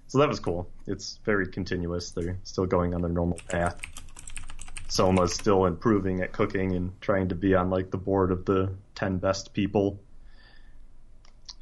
[0.08, 0.68] So that was cool.
[0.88, 2.10] It's very continuous.
[2.10, 3.80] They're still going on their normal path.
[4.90, 8.72] Soma's still improving at cooking and trying to be on like the board of the
[8.96, 10.00] ten best people.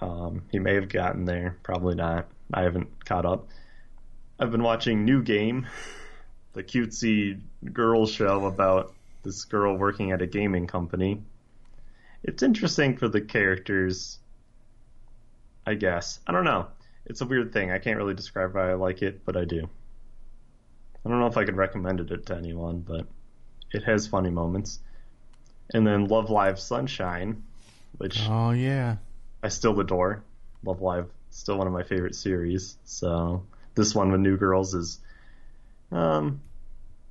[0.01, 2.27] Um, he may have gotten there, probably not.
[2.55, 3.49] I haven't caught up.
[4.41, 5.67] I've been watching New Game,
[6.55, 7.38] the cutesy
[7.71, 11.23] girl show about this girl working at a gaming company.
[12.23, 14.19] It's interesting for the characters,
[15.67, 16.19] I guess.
[16.27, 16.69] I don't know.
[17.05, 17.71] It's a weird thing.
[17.73, 19.69] I can't really describe why I like it, but I do.
[21.05, 23.07] I don't know if I could recommend it to anyone, but
[23.73, 24.81] it has funny moments.
[25.73, 27.43] And then Love Live Sunshine,
[27.99, 28.97] which Oh yeah.
[29.43, 30.23] I still adore.
[30.65, 32.77] Love Live, still one of my favorite series.
[32.85, 34.99] So this one with New Girls is
[35.93, 36.41] um,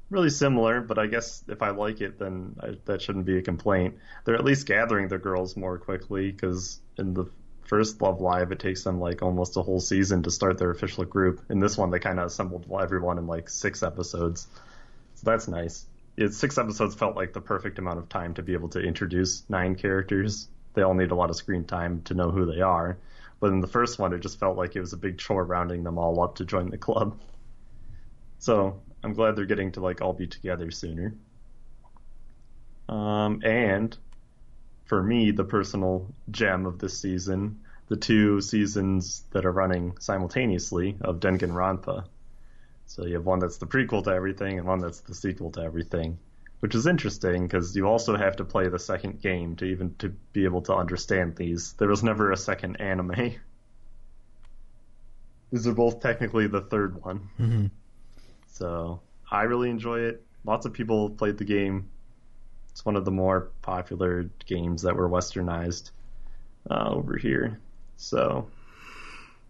[0.10, 3.42] really similar, but I guess if I like it, then I, that shouldn't be a
[3.42, 3.96] complaint.
[4.26, 7.26] They're at least gathering the girls more quickly because in the
[7.66, 11.06] first Love Live, it takes them like almost a whole season to start their official
[11.06, 11.42] group.
[11.50, 14.48] In this one, they kind of assembled everyone in like six episodes,
[15.16, 15.86] so that's nice.
[16.18, 19.48] It, six episodes felt like the perfect amount of time to be able to introduce
[19.50, 20.50] nine characters.
[20.74, 22.98] They all need a lot of screen time to know who they are.
[23.40, 25.84] But in the first one, it just felt like it was a big chore rounding
[25.84, 27.20] them all up to join the club.
[28.40, 31.14] So I'm glad they're getting to like all be together sooner.
[32.90, 33.96] Um, and
[34.86, 40.98] for me, the personal gem of this season, the two seasons that are running simultaneously
[41.02, 42.06] of Danganronpa.
[42.88, 45.62] So you have one that's the prequel to everything and one that's the sequel to
[45.62, 46.18] everything,
[46.62, 50.10] which is interesting because you also have to play the second game to even to
[50.34, 51.74] be able to understand these.
[51.74, 53.36] There was never a second anime.
[55.52, 57.30] These are both technically the third one.
[57.38, 57.66] hmm
[58.48, 60.26] So I really enjoy it.
[60.46, 61.90] Lots of people played the game.
[62.72, 65.92] It's one of the more popular games that were westernized
[66.70, 67.60] uh, over here.
[67.98, 68.48] So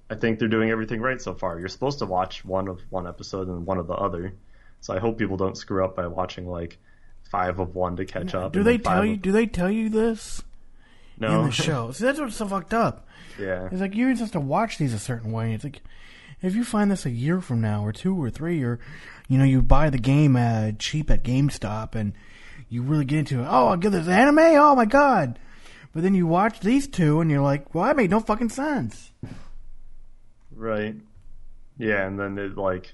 [0.09, 1.59] I think they're doing everything right so far.
[1.59, 4.33] You're supposed to watch one of one episode and one of the other.
[4.79, 6.77] So I hope people don't screw up by watching like
[7.29, 8.53] five of one to catch up.
[8.53, 9.13] Do they tell you?
[9.15, 10.43] of- Do they tell you this
[11.17, 11.41] No.
[11.41, 11.91] in the show?
[11.91, 13.05] See, that's what's so fucked up.
[13.39, 13.67] yeah.
[13.71, 15.53] It's like you're supposed to watch these a certain way.
[15.53, 15.81] It's like
[16.41, 18.79] if you find this a year from now, or two, or three, or
[19.27, 22.13] you know, you buy the game uh, cheap at GameStop, and
[22.69, 23.47] you really get into it.
[23.49, 24.39] Oh, I'll give this anime.
[24.39, 25.37] Oh my god!
[25.91, 29.11] But then you watch these two, and you're like, well, that made no fucking sense.
[30.57, 30.95] Right.
[31.77, 32.93] Yeah, and then it like,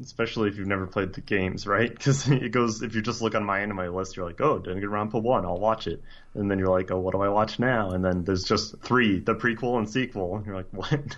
[0.00, 1.90] especially if you've never played the games, right?
[1.94, 5.20] Because it goes if you just look on my anime list, you're like, oh, Danganronpa
[5.20, 6.02] one, I'll watch it,
[6.34, 7.90] and then you're like, oh, what do I watch now?
[7.90, 11.16] And then there's just three, the prequel and sequel, and you're like, what?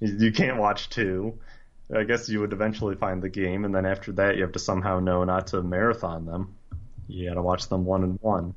[0.00, 1.38] you, can't watch two.
[1.94, 4.58] I guess you would eventually find the game, and then after that, you have to
[4.58, 6.54] somehow know not to marathon them.
[7.08, 8.54] You got to watch them one and one.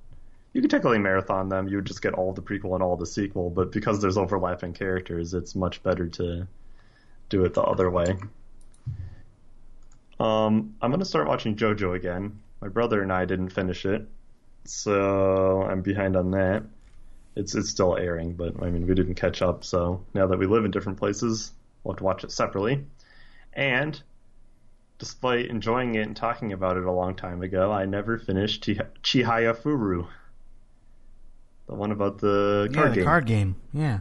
[0.53, 1.67] You could technically marathon them.
[1.67, 4.73] You would just get all the prequel and all the sequel, but because there's overlapping
[4.73, 6.47] characters, it's much better to
[7.29, 8.17] do it the other way.
[10.19, 12.39] Um, I'm gonna start watching JoJo again.
[12.62, 14.07] My brother and I didn't finish it,
[14.63, 16.63] so I'm behind on that.
[17.36, 19.63] It's it's still airing, but I mean we didn't catch up.
[19.63, 21.51] So now that we live in different places,
[21.83, 22.83] we'll have to watch it separately.
[23.53, 24.01] And
[24.97, 28.88] despite enjoying it and talking about it a long time ago, I never finished Chi-
[29.03, 30.07] Chihayafuru.
[31.67, 33.56] The one about the yeah, card the game, card game.
[33.73, 33.99] Yeah.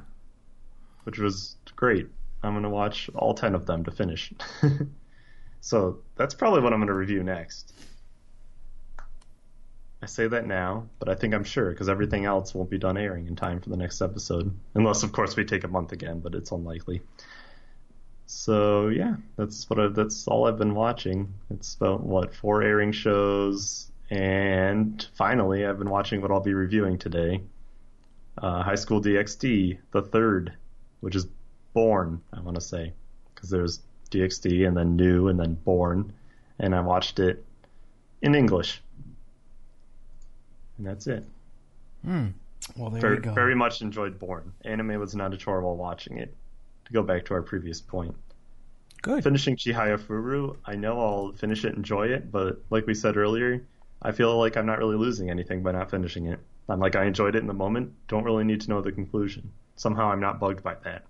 [1.04, 2.08] which was great.
[2.42, 4.32] I'm gonna watch all ten of them to finish.
[5.60, 7.72] so that's probably what I'm gonna review next.
[10.02, 12.96] I say that now, but I think I'm sure because everything else won't be done
[12.96, 16.20] airing in time for the next episode, unless of course we take a month again,
[16.20, 17.02] but it's unlikely.
[18.26, 21.34] So yeah, that's what I, that's all I've been watching.
[21.50, 26.98] It's about what four airing shows, and finally I've been watching what I'll be reviewing
[26.98, 27.42] today.
[28.38, 30.52] Uh, High School DxD, the third,
[31.00, 31.26] which is
[31.72, 32.92] Born, I want to say,
[33.34, 33.80] because there's
[34.10, 36.12] DxD and then New and then Born,
[36.58, 37.44] and I watched it
[38.22, 38.80] in English,
[40.78, 41.24] and that's it.
[42.04, 42.28] Hmm.
[42.76, 43.32] Well, there Very, you go.
[43.32, 44.52] very much enjoyed Born.
[44.64, 46.34] Anime was not a chore while watching it.
[46.86, 48.14] To go back to our previous point,
[49.02, 49.24] Good.
[49.24, 53.60] finishing Chihayafuru, I know I'll finish it, enjoy it, but like we said earlier,
[54.02, 56.38] I feel like I'm not really losing anything by not finishing it.
[56.68, 59.52] I'm like I enjoyed it in the moment, don't really need to know the conclusion.
[59.76, 61.04] Somehow I'm not bugged by that.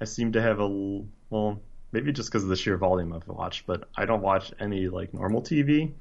[0.00, 0.68] I seem to have a,
[1.30, 1.60] well,
[1.92, 5.14] maybe just because of the sheer volume I've watched, but I don't watch any like
[5.14, 5.92] normal TV.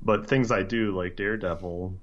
[0.00, 1.94] But things I do like Daredevil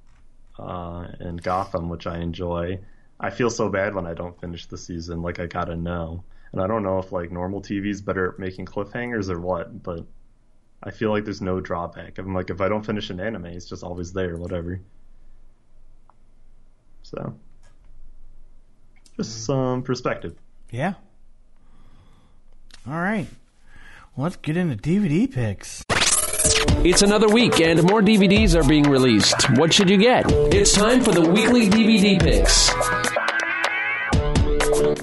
[0.58, 2.80] uh, and Gotham, which I enjoy,
[3.20, 5.22] I feel so bad when I don't finish the season.
[5.22, 8.66] Like I gotta know, and I don't know if like normal TV's better at making
[8.66, 10.06] cliffhangers or what, but
[10.82, 12.18] I feel like there's no drawback.
[12.18, 14.80] I'm like if I don't finish an anime, it's just always there, whatever.
[17.10, 17.34] So,
[19.18, 20.36] just some perspective.
[20.70, 20.93] Yeah.
[22.88, 23.28] All right.
[24.16, 25.84] Well, let's get into DVD picks.
[26.86, 29.49] It's another week and more DVDs are being released.
[29.57, 30.26] What should you get?
[30.53, 32.70] It's time for the weekly DVD picks.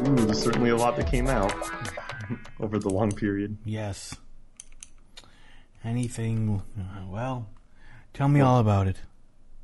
[0.08, 1.52] Ooh, there's certainly a lot that came out
[2.60, 3.56] over the long period.
[3.64, 4.14] Yes.
[5.84, 6.62] Anything?
[6.78, 7.48] uh, Well,
[8.14, 8.96] tell me all about it.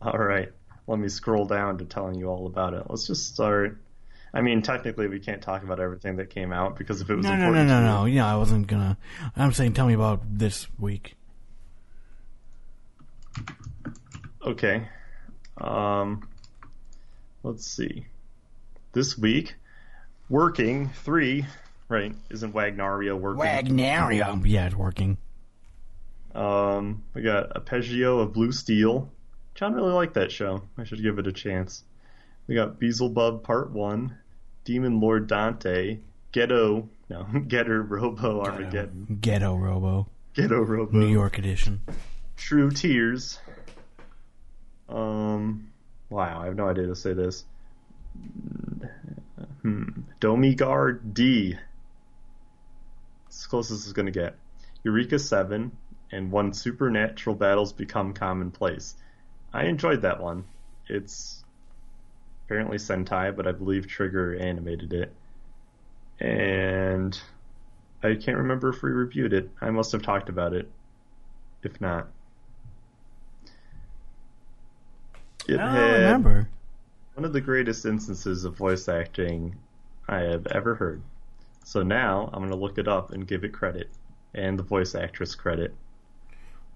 [0.01, 0.51] All right,
[0.87, 2.85] let me scroll down to telling you all about it.
[2.89, 3.79] Let's just start.
[4.35, 7.25] I mean, technically, we can't talk about everything that came out because if it was
[7.25, 8.05] No, no, no, no, no.
[8.07, 8.97] Yeah, I wasn't gonna.
[9.37, 11.15] I'm saying, tell me about this week.
[14.45, 14.89] Okay.
[15.59, 16.29] Um,
[17.43, 18.07] let's see.
[18.93, 19.55] This week,
[20.29, 21.47] working three.
[21.89, 22.15] Right?
[22.31, 23.43] Isn't Wagnaria working?
[23.45, 24.43] Wagnaria.
[24.47, 25.19] Yeah, it's working.
[26.35, 29.11] Um, we got Arpeggio of Blue Steel.
[29.55, 30.63] John really liked that show.
[30.79, 31.85] I should give it a chance.
[32.47, 34.17] We got Beelzebub Part One,
[34.65, 35.99] Demon Lord Dante,
[36.33, 41.81] Ghetto no Getter Robo Armageddon, Ghetto Robo, Ghetto Robo, New York edition.
[42.37, 43.39] True Tears.
[44.89, 45.71] Um,
[46.11, 47.45] wow, I have no idea to say this.
[49.63, 49.89] Hmm,
[50.21, 51.57] Domigard D.
[53.29, 54.37] It's as close as it's gonna get.
[54.85, 55.73] Eureka Seven
[56.11, 58.97] and When Supernatural Battles Become Commonplace.
[59.53, 60.45] I enjoyed that one.
[60.89, 61.45] It's
[62.47, 65.13] apparently Sentai, but I believe Trigger animated it.
[66.21, 67.19] And
[68.03, 69.51] I can't remember if we reviewed it.
[69.61, 70.71] I must have talked about it.
[71.63, 72.09] If not.
[75.49, 76.49] It I don't had remember.
[77.15, 79.57] one of the greatest instances of voice acting
[80.09, 81.03] I have ever heard.
[81.65, 83.89] So now I'm going to look it up and give it credit.
[84.35, 85.75] And the voice actress credit.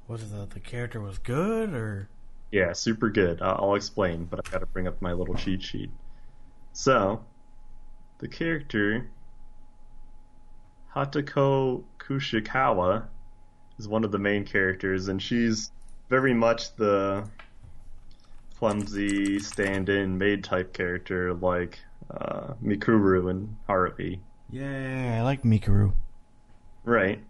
[0.09, 2.09] Was it that the character was good or?
[2.51, 3.43] Yeah, super good.
[3.43, 5.91] I'll explain, but I've got to bring up my little cheat sheet.
[6.73, 7.25] So,
[8.19, 9.09] the character
[10.95, 13.05] Hatoko Kushikawa
[13.79, 15.71] is one of the main characters, and she's
[16.09, 17.29] very much the
[18.59, 21.79] clumsy stand-in maid type character like
[22.11, 24.21] uh, Mikuru and Haruhi.
[24.51, 25.93] Yeah, I like Mikuru.
[26.85, 27.23] Right.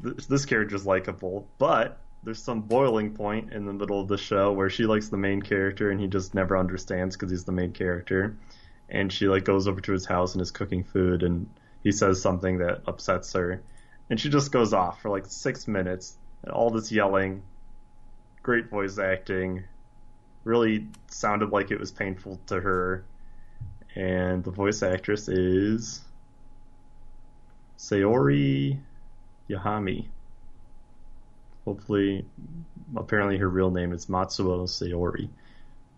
[0.00, 4.52] This, this is likable, but there's some boiling point in the middle of the show
[4.52, 7.72] where she likes the main character and he just never understands because he's the main
[7.72, 8.36] character.
[8.88, 11.48] And she like goes over to his house and is cooking food and
[11.82, 13.62] he says something that upsets her.
[14.10, 16.16] And she just goes off for like six minutes.
[16.42, 17.42] And all this yelling,
[18.42, 19.64] great voice acting,
[20.44, 23.04] really sounded like it was painful to her.
[23.94, 26.00] And the voice actress is
[27.78, 28.78] Saori
[29.48, 30.08] Hayami.
[31.68, 32.24] Hopefully,
[32.96, 35.28] apparently her real name is Matsuo Sayori,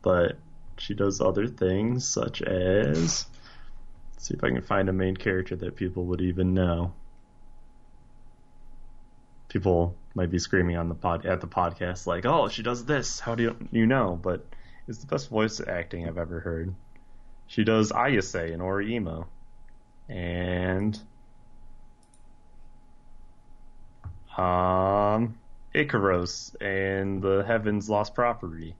[0.02, 0.36] but
[0.78, 3.24] she does other things such as.
[4.16, 6.92] See if I can find a main character that people would even know.
[9.48, 13.20] People might be screaming on the pod at the podcast like, "Oh, she does this.
[13.20, 14.44] How do you you know?" But
[14.88, 16.74] it's the best voice acting I've ever heard.
[17.46, 19.26] She does Ayase in Oreimo,
[20.08, 21.00] and
[24.36, 25.38] um,
[25.74, 28.74] Ikaros and the Heavens Lost Property.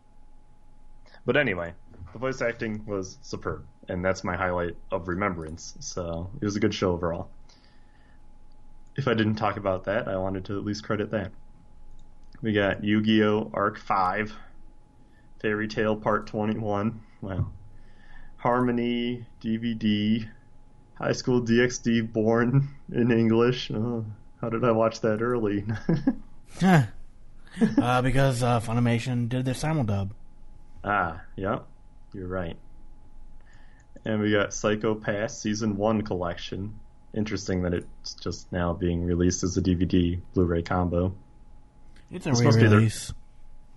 [1.25, 1.75] But anyway,
[2.13, 5.77] the voice acting was superb, and that's my highlight of Remembrance.
[5.81, 7.31] So it was a good show overall.
[8.97, 11.31] If I didn't talk about that, I wanted to at least credit that.
[12.43, 13.51] We got Yu-Gi-Oh!
[13.55, 14.35] Arc 5,
[15.41, 17.53] Fairy Tail Part 21, well,
[18.39, 20.29] Harmony DVD,
[20.95, 23.71] High School DxD Born in English.
[23.71, 24.07] Oh,
[24.41, 25.65] how did I watch that early?
[27.83, 30.11] Uh, because uh, Funimation did their simuldub.
[30.85, 31.67] ah, yep,
[32.15, 32.57] you're right.
[34.05, 36.79] And we got Psycho Pass Season 1 Collection.
[37.13, 41.13] Interesting that it's just now being released as a DVD Blu-ray combo.
[42.11, 43.13] It's a It's supposed to their- re-release.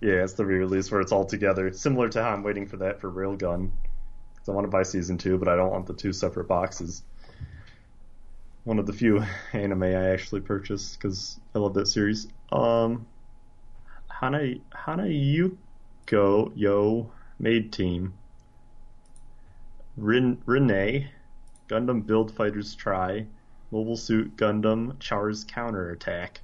[0.00, 1.72] Yeah, it's the re-release where it's all together.
[1.72, 3.70] Similar to how I'm waiting for that for Railgun.
[4.34, 7.02] Because I want to buy season two, but I don't want the two separate boxes.
[8.64, 12.26] One of the few anime I actually purchased because I love that series.
[12.50, 13.06] Um,
[14.08, 14.58] Hana
[15.04, 18.14] Yuko Yo Maid Team.
[19.96, 21.10] Rin, Renee
[21.68, 23.26] Gundam Build Fighters Try,
[23.70, 26.40] Mobile Suit Gundam Char's Counterattack.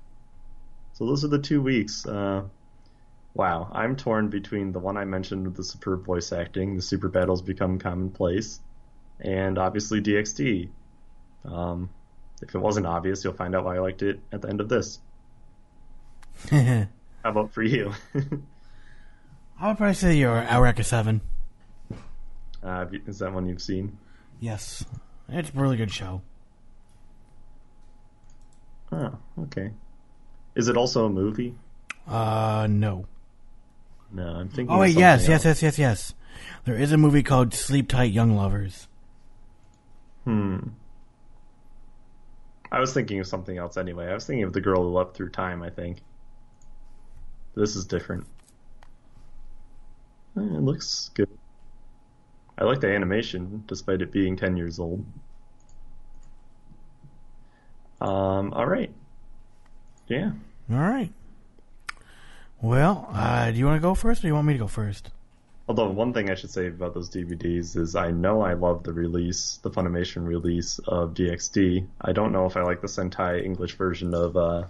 [0.92, 2.06] So those are the two weeks.
[2.06, 2.44] Uh,
[3.34, 7.08] wow, I'm torn between the one I mentioned with the superb voice acting, the super
[7.08, 8.60] battles become commonplace,
[9.20, 10.68] and obviously DxD.
[11.44, 11.90] Um,
[12.42, 14.68] if it wasn't obvious, you'll find out why I liked it at the end of
[14.68, 15.00] this.
[16.50, 16.86] How
[17.24, 17.92] about for you?
[19.60, 21.20] I would probably say you're Eureka 7.
[22.62, 23.98] uh, is that one you've seen?
[24.40, 24.84] Yes.
[25.28, 26.22] It's a really good show.
[28.90, 29.72] Oh, okay.
[30.54, 31.54] Is it also a movie?
[32.08, 33.06] Uh, no.
[34.12, 34.74] No, I'm thinking.
[34.74, 36.14] Oh, wait, yes, yes, yes, yes, yes.
[36.64, 38.88] There is a movie called Sleep Tight Young Lovers.
[40.24, 40.58] Hmm.
[42.72, 44.06] I was thinking of something else anyway.
[44.06, 45.62] I was thinking of the girl who leapt through time.
[45.62, 45.98] I think.
[47.54, 48.26] This is different.
[50.36, 51.28] Eh, It looks good.
[52.56, 55.04] I like the animation, despite it being ten years old.
[58.00, 58.52] Um.
[58.54, 58.92] All right.
[60.08, 60.32] Yeah.
[60.70, 61.12] All right.
[62.62, 64.66] Well, uh, do you want to go first or do you want me to go
[64.66, 65.10] first?
[65.70, 68.92] Although one thing I should say about those DVDs is I know I love the
[68.92, 71.86] release, the Funimation release of DxD.
[72.00, 74.64] I don't know if I like the Sentai English version of uh,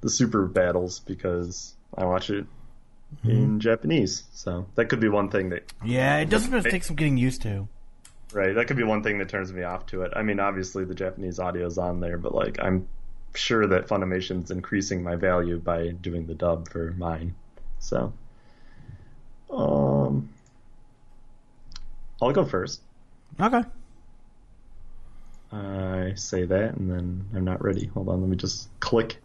[0.00, 2.46] the Super Battles because I watch it
[3.22, 4.24] in Japanese.
[4.32, 7.68] So that could be one thing that Yeah, it doesn't take some getting used to.
[8.32, 8.56] right.
[8.56, 10.14] That could be one thing that turns me off to it.
[10.16, 12.88] I mean, obviously the Japanese audio is on there, but like I'm
[13.36, 17.36] sure that Funimation's increasing my value by doing the dub for mine.
[17.78, 18.12] So,
[19.50, 20.28] um,
[22.20, 22.80] I'll go first.
[23.40, 23.62] Okay.
[25.52, 27.86] I say that and then I'm not ready.
[27.86, 29.18] Hold on, let me just click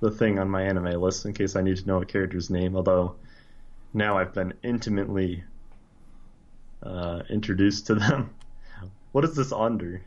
[0.00, 2.76] the thing on my anime list in case I need to know a character's name.
[2.76, 3.16] Although
[3.94, 5.44] now I've been intimately
[6.82, 8.30] uh, introduced to them.
[9.12, 10.02] What is this under?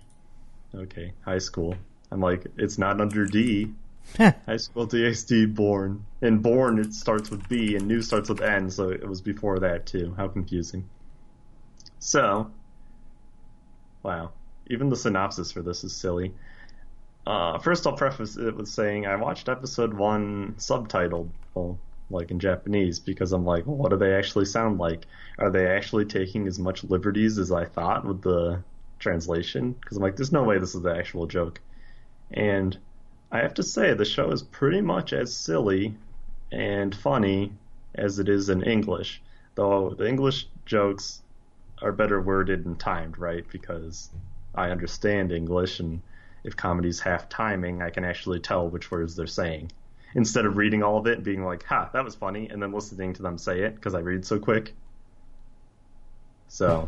[0.73, 1.75] Okay, high school.
[2.11, 3.73] I'm like, it's not under D.
[4.17, 6.05] High school DxD born.
[6.21, 9.59] And born it starts with B and new starts with N, so it was before
[9.59, 10.13] that too.
[10.17, 10.87] How confusing.
[11.99, 12.51] So,
[14.03, 14.31] wow.
[14.67, 16.33] Even the synopsis for this is silly.
[17.25, 21.79] Uh, first, I'll preface it with saying I watched episode one subtitled, well,
[22.09, 25.05] like in Japanese, because I'm like, well, what do they actually sound like?
[25.37, 28.61] Are they actually taking as much liberties as I thought with the
[28.99, 29.71] translation?
[29.73, 31.61] Because I'm like, there's no way this is the actual joke.
[32.31, 32.77] And
[33.33, 35.95] I have to say, the show is pretty much as silly
[36.51, 37.51] and funny
[37.95, 39.23] as it is in English,
[39.55, 41.23] though the English jokes
[41.81, 43.43] are better worded and timed, right?
[43.51, 44.11] Because
[44.53, 45.99] I understand English, and
[46.43, 49.71] if comedy's half timing, I can actually tell which words they're saying.
[50.13, 52.71] Instead of reading all of it and being like, ha, that was funny, and then
[52.71, 54.75] listening to them say it because I read so quick.
[56.49, 56.87] So,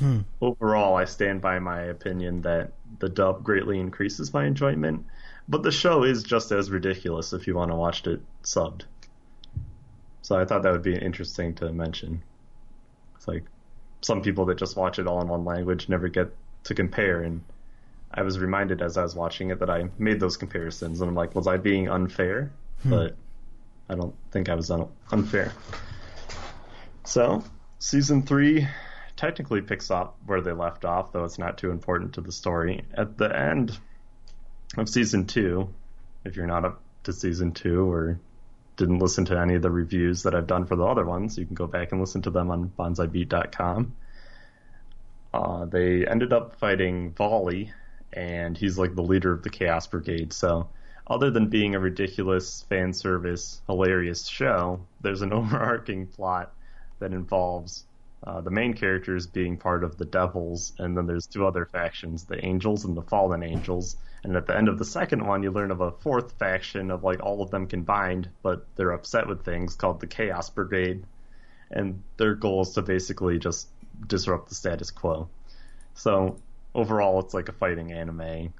[0.00, 0.22] hmm.
[0.40, 5.06] overall, I stand by my opinion that the dub greatly increases my enjoyment,
[5.48, 8.82] but the show is just as ridiculous if you want to watch it subbed.
[10.22, 12.22] So I thought that would be interesting to mention.
[13.16, 13.44] It's like
[14.00, 16.34] some people that just watch it all in one language never get
[16.64, 17.42] to compare, and
[18.12, 21.14] I was reminded as I was watching it that I made those comparisons, and I'm
[21.14, 22.50] like, was I being unfair?
[22.82, 22.90] Hmm.
[22.90, 23.16] But
[23.88, 25.52] I don't think I was un- unfair.
[27.04, 27.44] So,
[27.80, 28.66] season three
[29.16, 32.84] technically picks up where they left off, though it's not too important to the story.
[32.94, 33.78] At the end
[34.78, 35.68] of season two,
[36.24, 38.18] if you're not up to season two or
[38.76, 41.46] didn't listen to any of the reviews that I've done for the other ones, you
[41.46, 43.94] can go back and listen to them on bonsaibeat.com.
[45.32, 47.72] Uh, they ended up fighting Vali,
[48.12, 50.32] and he's like the leader of the Chaos Brigade.
[50.32, 50.68] So,
[51.06, 56.52] other than being a ridiculous fan service, hilarious show, there's an overarching plot
[56.98, 57.84] that involves
[58.26, 62.24] uh, the main characters being part of the Devils, and then there's two other factions,
[62.24, 63.96] the Angels and the Fallen Angels.
[64.22, 67.04] And at the end of the second one, you learn of a fourth faction of
[67.04, 71.04] like all of them combined, but they're upset with things called the Chaos Brigade,
[71.70, 73.68] and their goal is to basically just
[74.06, 75.28] disrupt the status quo.
[75.94, 76.38] So
[76.74, 78.54] overall, it's like a fighting anime.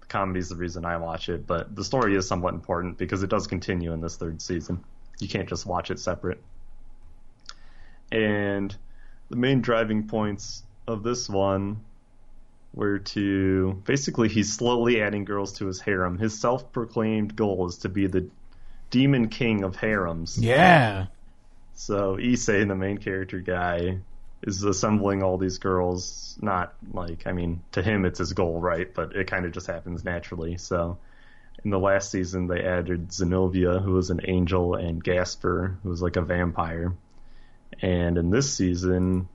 [0.00, 3.28] The comedy's the reason I watch it, but the story is somewhat important because it
[3.28, 4.82] does continue in this third season.
[5.18, 6.42] You can't just watch it separate.
[8.12, 8.74] And
[9.30, 11.80] the main driving points of this one
[12.74, 16.18] were to basically he's slowly adding girls to his harem.
[16.18, 18.28] His self-proclaimed goal is to be the
[18.90, 20.38] demon king of harems.
[20.38, 21.06] Yeah.
[21.74, 23.98] So Issei, the main character guy,
[24.42, 26.36] is assembling all these girls.
[26.40, 28.92] Not like I mean, to him it's his goal, right?
[28.92, 30.58] But it kind of just happens naturally.
[30.58, 30.98] So
[31.64, 36.02] in the last season, they added Xenovia, who was an angel, and Gasper, who was
[36.02, 36.92] like a vampire.
[37.82, 39.28] And in this season,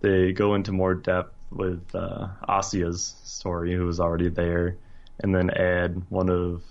[0.00, 4.76] they go into more depth with uh, Asia's story, who was already there,
[5.18, 6.62] and then add one of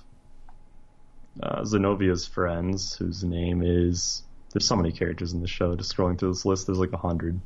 [1.42, 4.22] uh, Xenovia's friends, whose name is.
[4.52, 5.76] There's so many characters in the show.
[5.76, 7.40] Just scrolling through this list, there's like a hundred.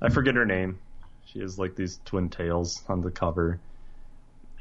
[0.00, 0.78] I forget her name.
[1.26, 3.60] She has like these twin tails on the cover.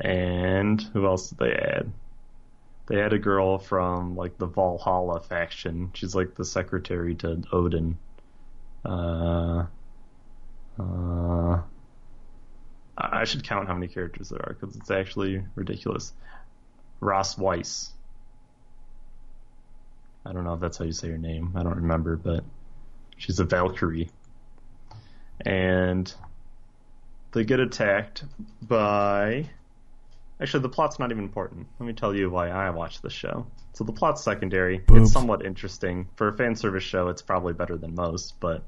[0.02, 1.92] And who else did they add?
[2.92, 5.92] They had a girl from like the Valhalla faction.
[5.94, 7.98] She's like the secretary to Odin.
[8.84, 9.68] Uh,
[10.78, 11.62] uh,
[12.98, 16.12] I should count how many characters there are because it's actually ridiculous.
[17.02, 17.92] Rossweisse.
[20.26, 21.54] I don't know if that's how you say her name.
[21.56, 22.44] I don't remember, but
[23.16, 24.10] she's a Valkyrie.
[25.46, 26.14] And
[27.32, 28.26] they get attacked
[28.62, 29.50] by.
[30.42, 31.68] Actually, the plot's not even important.
[31.80, 33.46] Let me tell you why I watch the show.
[33.74, 34.84] So the plot's secondary.
[34.90, 36.08] It's somewhat interesting.
[36.16, 38.64] For a fan service show, it's probably better than most, but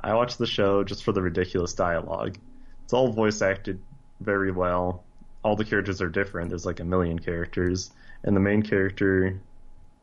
[0.00, 2.36] I watch the show just for the ridiculous dialogue.
[2.84, 3.80] It's all voice acted
[4.20, 5.04] very well.
[5.44, 6.48] All the characters are different.
[6.50, 7.90] There's like a million characters,
[8.24, 9.40] and the main character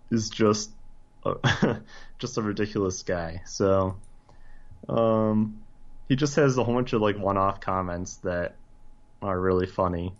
[0.09, 0.71] is just
[1.25, 1.81] a,
[2.19, 3.41] just a ridiculous guy.
[3.45, 3.97] So,
[4.87, 5.61] um,
[6.07, 8.55] he just has a whole bunch of like one-off comments that
[9.21, 10.13] are really funny.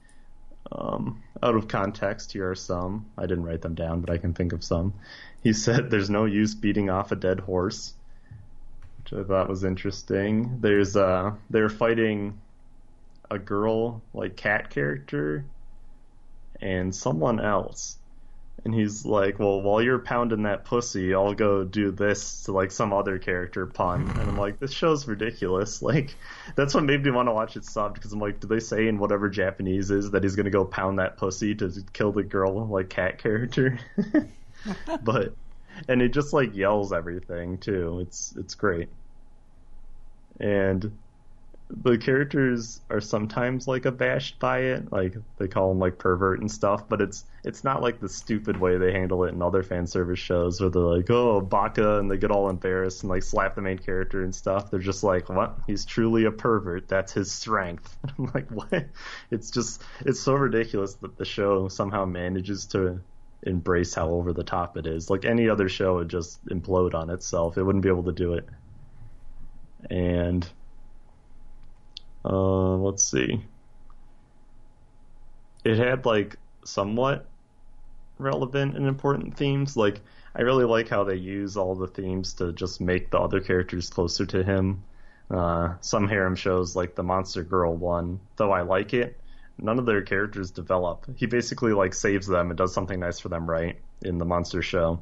[0.72, 3.08] Um, out of context, here are some.
[3.18, 4.94] I didn't write them down, but I can think of some.
[5.42, 7.94] He said, "There's no use beating off a dead horse,"
[9.00, 10.60] which I thought was interesting.
[10.62, 12.40] There's uh, they're fighting
[13.32, 15.46] a girl like cat character
[16.62, 17.99] and someone else.
[18.66, 22.72] And he's like, well, while you're pounding that pussy, I'll go do this to like
[22.72, 24.18] some other character pun.
[24.18, 25.82] And I'm like, this show's ridiculous.
[25.90, 26.18] Like,
[26.56, 28.88] that's what made me want to watch it subbed because I'm like, do they say
[28.88, 32.68] in whatever Japanese is that he's gonna go pound that pussy to kill the girl
[32.68, 33.80] like cat character?
[35.04, 35.36] but
[35.88, 38.00] and it just like yells everything too.
[38.02, 38.90] It's it's great.
[40.40, 41.00] And
[41.70, 46.52] the characters are sometimes like abashed by it, like they call him like pervert and
[46.52, 49.86] stuff, but it's it's not like the stupid way they handle it in other fan
[49.86, 53.56] service shows where they're like, oh baka, and they get all embarrassed and like slap
[53.56, 54.72] the main character and stuff.
[54.72, 55.60] They're just like, what?
[55.68, 56.88] He's truly a pervert.
[56.88, 57.96] That's his strength.
[58.18, 58.88] I'm like, what?
[59.30, 63.00] It's just it's so ridiculous that the show somehow manages to
[63.44, 65.10] embrace how over the top it is.
[65.10, 67.60] Like any other show would just implode on itself.
[67.60, 68.50] It wouldn't be able to do it.
[69.90, 70.50] And
[72.90, 73.40] let's see.
[75.64, 77.28] It had like somewhat
[78.18, 79.78] relevant and important themes.
[79.78, 80.02] Like
[80.36, 83.90] I really like how they use all the themes to just make the other characters
[83.90, 84.84] closer to him.
[85.30, 89.20] Uh, some harem shows like the Monster Girl one, though I like it,
[89.60, 91.06] none of their characters develop.
[91.16, 93.78] He basically like saves them and does something nice for them, right?
[94.02, 95.02] In the monster show.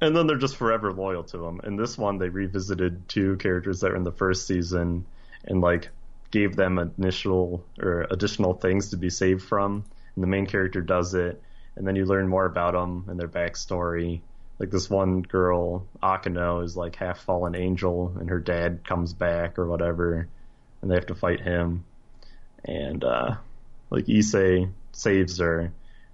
[0.00, 1.60] And then they're just forever loyal to him.
[1.62, 5.06] In this one, they revisited two characters that were in the first season
[5.46, 5.88] and like
[6.36, 9.82] gave them initial or additional things to be saved from.
[10.14, 11.40] And the main character does it,
[11.76, 14.20] and then you learn more about them and their backstory.
[14.58, 19.58] Like this one girl, Akeno, is like half fallen angel, and her dad comes back
[19.58, 20.28] or whatever,
[20.82, 21.84] and they have to fight him.
[22.64, 23.36] And uh,
[23.88, 25.72] like Issei saves her,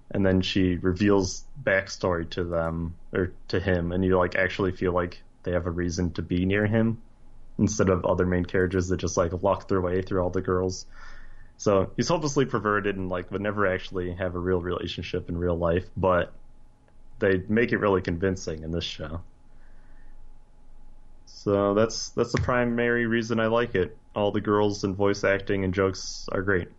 [0.09, 4.93] and then she reveals backstory to them or to him, and you like actually feel
[4.93, 7.01] like they have a reason to be near him
[7.57, 10.85] instead of other main characters that just like luck their way through all the girls.
[11.57, 15.57] So he's hopelessly perverted and like would never actually have a real relationship in real
[15.57, 16.33] life, but
[17.19, 19.21] they make it really convincing in this show.
[21.25, 23.97] So that's that's the primary reason I like it.
[24.15, 26.69] All the girls and voice acting and jokes are great.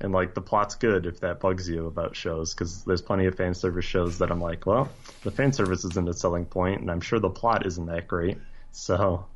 [0.00, 3.36] And like the plot's good if that bugs you about shows because there's plenty of
[3.36, 4.88] fan service shows that I'm like, well,
[5.22, 8.38] the fan service isn't a selling point and I'm sure the plot isn't that great.
[8.72, 9.26] So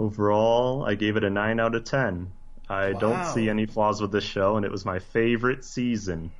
[0.00, 2.32] overall, I gave it a 9 out of 10.
[2.68, 6.30] I don't see any flaws with this show and it was my favorite season.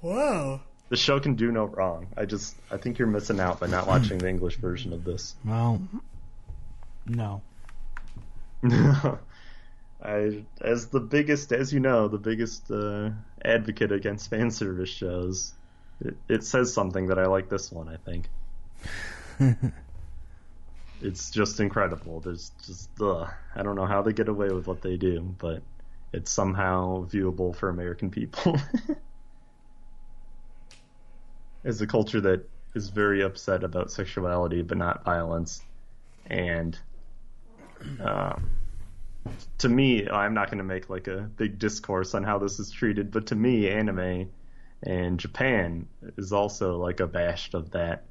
[0.00, 0.60] Wow.
[0.90, 2.08] The show can do no wrong.
[2.16, 5.34] I just I think you're missing out by not watching the English version of this.
[5.44, 5.80] Well,
[7.06, 7.40] no.
[10.04, 13.10] I, as the biggest, as you know, the biggest uh,
[13.42, 15.54] advocate against fan service shows,
[16.00, 17.88] it, it says something that I like this one.
[17.88, 18.28] I think
[21.02, 22.20] it's just incredible.
[22.20, 25.62] There's just I don't know how they get away with what they do, but
[26.12, 28.56] it's somehow viewable for American people.
[31.64, 35.62] As a culture that is very upset about sexuality but not violence,
[36.26, 36.78] and
[38.00, 38.50] um,
[39.58, 42.70] to me, I'm not going to make like a big discourse on how this is
[42.70, 44.30] treated, but to me, anime
[44.82, 45.86] and Japan
[46.16, 48.04] is also like abashed of that.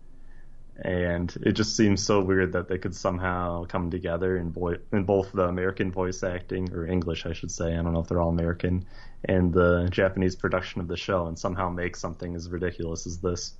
[0.83, 5.03] And it just seems so weird that they could somehow come together in, boy, in
[5.03, 7.71] both the American voice acting or English, I should say.
[7.71, 8.85] I don't know if they're all American,
[9.23, 13.53] and the Japanese production of the show, and somehow make something as ridiculous as this.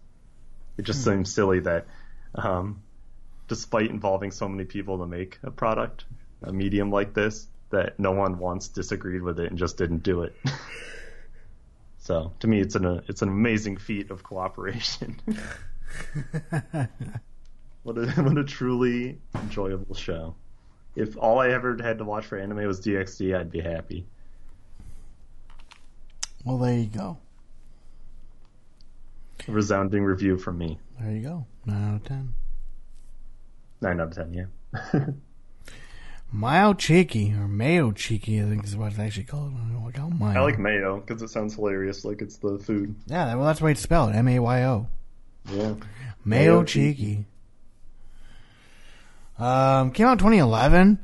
[0.78, 1.86] It just seems silly that,
[2.34, 2.82] um,
[3.47, 6.05] despite involving so many people to make a product,
[6.41, 10.24] a medium like this, that no one once disagreed with it and just didn't do
[10.24, 10.36] it.
[11.99, 15.22] so to me, it's an it's an amazing feat of cooperation.
[17.83, 20.35] what a what a truly enjoyable show.
[20.95, 24.05] If all I ever had to watch for anime was DxD, I'd be happy.
[26.43, 27.17] Well, there you go.
[29.47, 30.79] A resounding review from me.
[30.99, 31.45] There you go.
[31.65, 32.33] Nine out of ten.
[33.79, 35.05] Nine out of ten, yeah.
[36.33, 39.53] Mayo Chiki, or Mayo Chiki, I think is what it's actually called.
[39.53, 40.39] I don't like how Mayo.
[40.39, 42.95] I like mayo because it sounds hilarious, like it's the food.
[43.07, 44.13] Yeah, well, that's the way it's spelled.
[44.13, 44.87] M A Y O.
[45.49, 45.75] Yeah.
[46.23, 47.25] Mayo Mayo Chiki.
[49.39, 51.03] Um, came out 2011,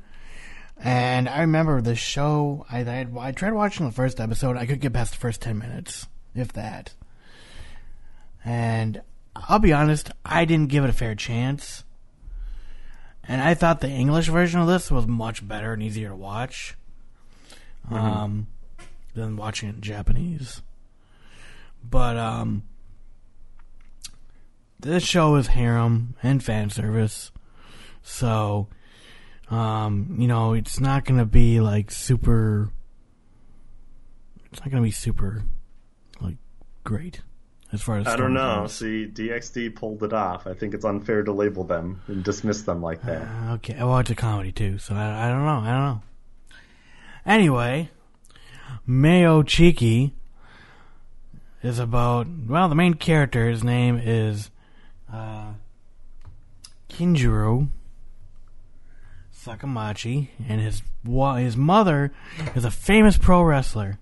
[0.77, 2.65] and I remember the show.
[2.69, 4.57] I, I, I tried watching the first episode.
[4.57, 6.93] I could get past the first 10 minutes, if that.
[8.45, 9.01] And
[9.35, 11.83] I'll be honest, I didn't give it a fair chance.
[13.27, 16.75] And I thought the English version of this was much better and easier to watch
[17.91, 18.47] um,
[19.15, 20.61] than watching it in Japanese.
[21.83, 22.63] But um,
[24.80, 27.32] this show is harem and fan service,
[28.03, 28.67] so
[29.49, 32.69] um, you know it's not gonna be like super.
[34.51, 35.43] It's not gonna be super
[36.21, 36.38] like
[36.84, 37.21] great
[37.71, 38.61] as far as I don't know.
[38.61, 38.73] goes.
[38.75, 40.47] See, DxD pulled it off.
[40.47, 43.21] I think it's unfair to label them and dismiss them like that.
[43.23, 45.59] Uh, okay, I watch a comedy too, so I, I don't know.
[45.59, 46.01] I don't know.
[47.25, 47.89] Anyway,
[48.86, 50.13] Mayo Chiki
[51.61, 53.49] is about well, the main character.
[53.49, 54.49] His name is
[55.12, 55.53] uh,
[56.89, 57.70] Kinjiro
[59.34, 62.12] Sakamachi, and his wa- his mother
[62.55, 63.99] is a famous pro wrestler.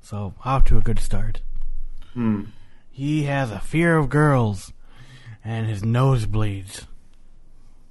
[0.00, 1.42] So off to a good start.
[2.14, 2.44] Hmm.
[2.90, 4.72] He has a fear of girls,
[5.44, 6.86] and his nose bleeds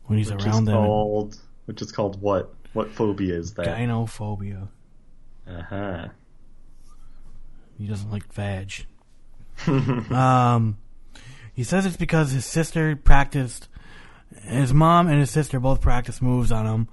[0.05, 0.75] when he's Which around is them.
[0.75, 2.53] called, which is called what?
[2.73, 3.65] What phobia is that?
[3.65, 4.67] Gynophobia.
[5.47, 6.07] Uh huh.
[7.77, 8.85] He doesn't like vag.
[9.67, 10.77] um,
[11.59, 13.67] he says it's because his sister practiced,
[14.43, 16.87] his mom and his sister both practiced moves on him,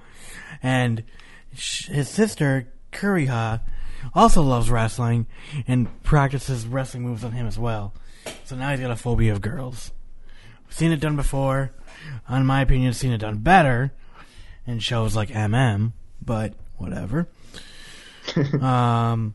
[0.60, 1.04] and
[1.54, 3.60] sh- his sister Kureha
[4.12, 5.28] also loves wrestling
[5.68, 7.94] and practices wrestling moves on him as well.
[8.42, 9.92] So now he's got a phobia of girls.
[10.68, 11.70] Seen it done before.
[12.28, 13.92] In my opinion, seen it done better
[14.66, 17.28] in shows like MM, but whatever.
[18.60, 19.34] um.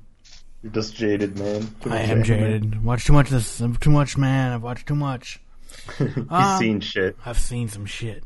[0.63, 1.67] You're just jaded, man.
[1.89, 2.83] I am jaded.
[2.83, 3.59] Watch too much of this.
[3.61, 4.51] I'm too much, man.
[4.51, 5.39] I've watched too much.
[5.97, 7.15] He's Um, seen shit.
[7.25, 8.23] I've seen some shit.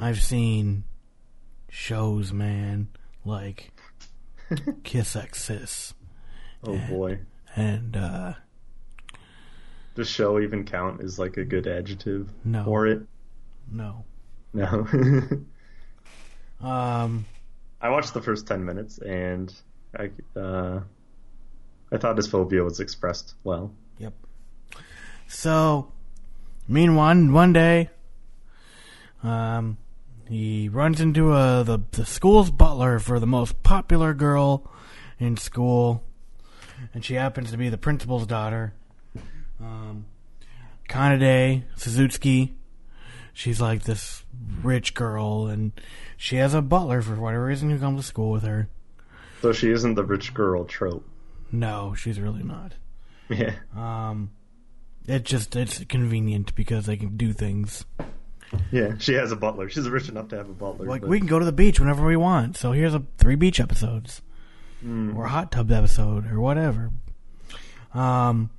[0.00, 0.84] I've seen
[1.70, 2.88] shows, man,
[3.24, 3.72] like
[4.84, 5.94] Kiss X Sis
[6.64, 7.20] Oh boy.
[7.56, 8.34] and uh
[9.94, 12.64] Does show even count as like a good adjective No.
[12.64, 13.02] for it?
[13.70, 14.04] no.
[14.52, 14.86] No.
[16.60, 17.24] Um
[17.80, 19.54] I watched the first ten minutes and
[19.96, 20.80] I uh,
[21.90, 23.72] I thought his phobia was expressed well.
[23.98, 24.12] Yep.
[25.26, 25.92] So,
[26.66, 27.90] meanwhile, one day,
[29.22, 29.78] um,
[30.28, 34.70] he runs into uh, the the school's butler for the most popular girl
[35.18, 36.04] in school,
[36.92, 38.74] and she happens to be the principal's daughter,
[39.60, 40.06] um,
[40.88, 42.54] Kanade Suzuki.
[43.32, 44.24] She's like this
[44.62, 45.72] rich girl, and
[46.16, 48.68] she has a butler for whatever reason who comes to school with her.
[49.42, 51.08] So she isn't the rich girl trope.
[51.50, 52.72] No, she's really not.
[53.28, 53.54] Yeah.
[53.76, 54.30] Um,
[55.06, 57.84] it just it's convenient because they can do things.
[58.70, 58.94] Yeah.
[58.98, 59.68] She has a butler.
[59.68, 60.86] She's rich enough to have a butler.
[60.86, 62.56] Like but- we can go to the beach whenever we want.
[62.56, 64.22] So here's a three beach episodes,
[64.84, 66.90] or a hot tub episode, or whatever.
[67.94, 68.50] Um,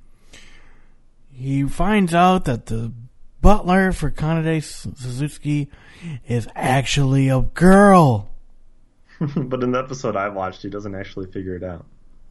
[1.32, 2.92] he finds out that the
[3.40, 5.70] butler for Kanade Suzuki
[6.26, 8.30] is actually a girl.
[9.20, 11.86] but in the episode I watched, he doesn't actually figure it out.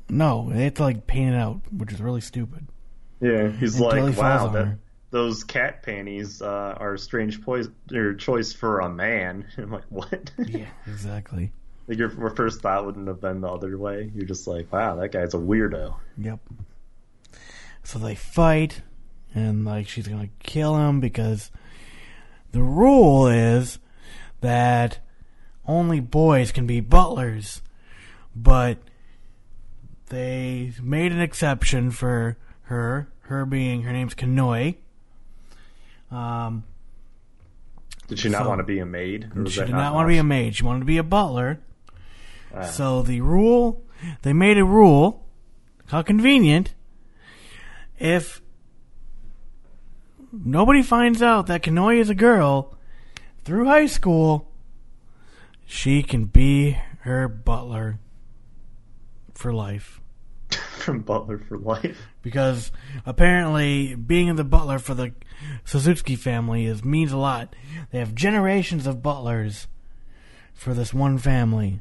[0.09, 2.67] No, they have to like paint it out, which is really stupid.
[3.21, 4.77] Yeah, he's he like, wow, that,
[5.11, 9.45] those cat panties uh, are a strange poison or choice for a man.
[9.57, 10.31] I'm like, what?
[10.47, 11.51] Yeah, exactly.
[11.87, 14.11] like your, your first thought wouldn't have been the other way.
[14.13, 15.95] You're just like, wow, that guy's a weirdo.
[16.17, 16.39] Yep.
[17.83, 18.81] So they fight,
[19.33, 21.51] and like she's gonna kill him because
[22.51, 23.79] the rule is
[24.41, 24.99] that
[25.65, 27.61] only boys can be butlers,
[28.35, 28.77] but
[30.09, 33.07] they made an exception for her.
[33.21, 34.75] Her being her name's Konoe.
[36.11, 36.63] Um,
[38.07, 39.29] Did she not So- want to be a maid?
[39.47, 40.55] She did not want to be a maid.
[40.55, 41.59] She wanted to be a butler.
[42.55, 42.63] Ah.
[42.63, 43.83] So the rule,
[44.23, 45.23] they made a rule.
[45.89, 46.73] How convenient.
[47.99, 48.41] If
[50.31, 52.75] nobody finds out that Konoe is a girl
[53.43, 54.47] through high school,
[55.65, 57.99] she can be her butler
[59.39, 60.01] for life.
[60.79, 62.07] from Butler for life.
[62.21, 62.71] Because
[63.05, 65.13] apparently being the butler for the
[65.63, 67.55] Suzuki family is means a lot.
[67.91, 69.67] They have generations of butlers
[70.53, 71.79] for this one family.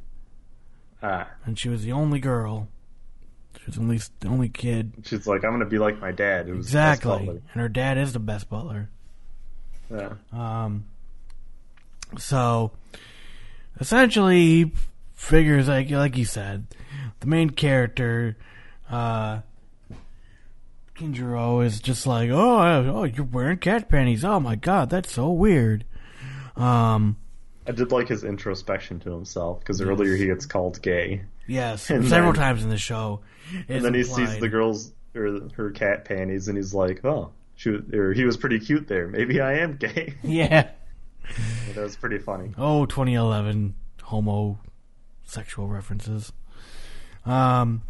[1.03, 2.69] Ah, and she was the only girl.
[3.59, 4.93] She was at least the only kid.
[5.05, 6.47] she's like, I'm gonna be like my dad.
[6.47, 7.29] Who was the best Exactly.
[7.29, 8.89] And her dad is the best butler.
[9.91, 10.15] Yeah.
[10.33, 10.85] Um,
[12.19, 12.73] so
[13.81, 14.73] essentially, he
[15.15, 16.67] figures like like you said,
[17.21, 18.37] the main character,
[18.91, 19.41] uh,
[20.97, 24.25] Kinjiro is just like, oh, oh, you're wearing cat panties.
[24.25, 25.85] Oh my god, that's so weird.
[26.57, 27.17] Um,
[27.67, 32.07] I did like his introspection to himself because earlier he gets called gay, yes, And
[32.09, 33.21] several then- times in the show.
[33.69, 37.71] and then he sees the girl's or her cat panties, and he's like, "Oh, she
[37.95, 39.07] or he was pretty cute there.
[39.09, 40.69] Maybe I am gay." Yeah.
[41.75, 42.53] that was pretty funny.
[42.59, 46.33] Oh, 2011 homosexual references.
[47.25, 47.83] Um,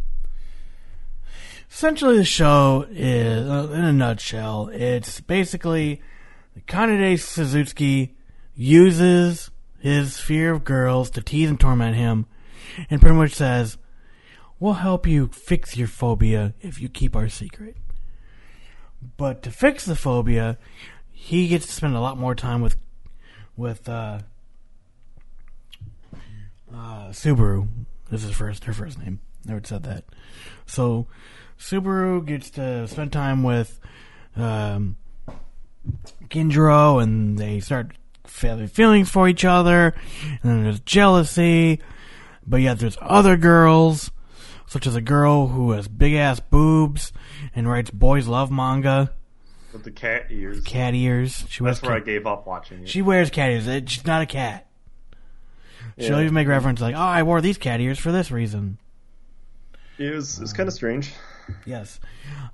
[1.71, 6.03] essentially, the show is, uh, in a nutshell, it's basically
[6.67, 8.17] Kanade Suzuki
[8.55, 12.27] uses his fear of girls to tease and torment him,
[12.91, 13.79] and pretty much says,
[14.59, 17.77] "We'll help you fix your phobia if you keep our secret."
[19.17, 20.59] But to fix the phobia,
[21.13, 22.77] he gets to spend a lot more time with
[23.57, 24.21] with uh,
[26.73, 27.69] uh, Subaru.
[28.11, 29.21] This is first her first name.
[29.45, 30.05] Never said that.
[30.67, 31.07] So
[31.59, 33.79] Subaru gets to spend time with
[34.37, 34.97] um,
[36.29, 37.93] Kinjiro, and they start
[38.27, 39.95] feeling feelings for each other.
[40.43, 41.81] And then there's jealousy,
[42.47, 44.11] but yet there's other girls,
[44.67, 47.13] such as a girl who has big ass boobs
[47.55, 49.13] and writes boys love manga,
[49.73, 50.63] With the cat ears.
[50.65, 51.45] cat ears.
[51.49, 52.89] She That's where I cat- gave up watching it.
[52.89, 53.91] she wears cat ears.
[53.91, 54.67] She's not a cat.
[55.99, 56.23] She'll Yeah.
[56.23, 58.79] even make reference like, "Oh, I wore these cat ears for this reason."
[59.99, 61.13] It was it's kind of strange.
[61.65, 61.99] Yes.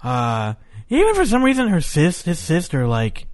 [0.03, 0.55] Uh,
[0.89, 3.27] even for some reason, her sis, his sister, like,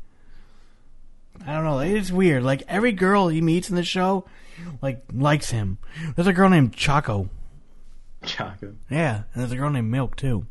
[1.46, 2.42] I don't know, it's weird.
[2.42, 4.24] Like every girl he meets in the show,
[4.82, 5.78] like likes him.
[6.16, 7.28] There's a girl named Chaco.
[8.24, 8.74] Choco.
[8.90, 10.46] Yeah, and there's a girl named Milk too.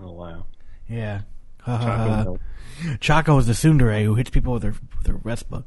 [0.00, 0.46] Oh wow.
[0.88, 1.22] Yeah.
[1.66, 2.38] Choco.
[3.00, 5.64] Chaco is the tsundere who hits people with her with her Vespa.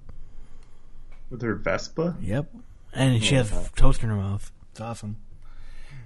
[1.30, 2.16] With her Vespa.
[2.22, 2.48] Yep.
[2.96, 3.66] And she has wow.
[3.76, 4.52] toast in her mouth.
[4.72, 5.18] It's awesome.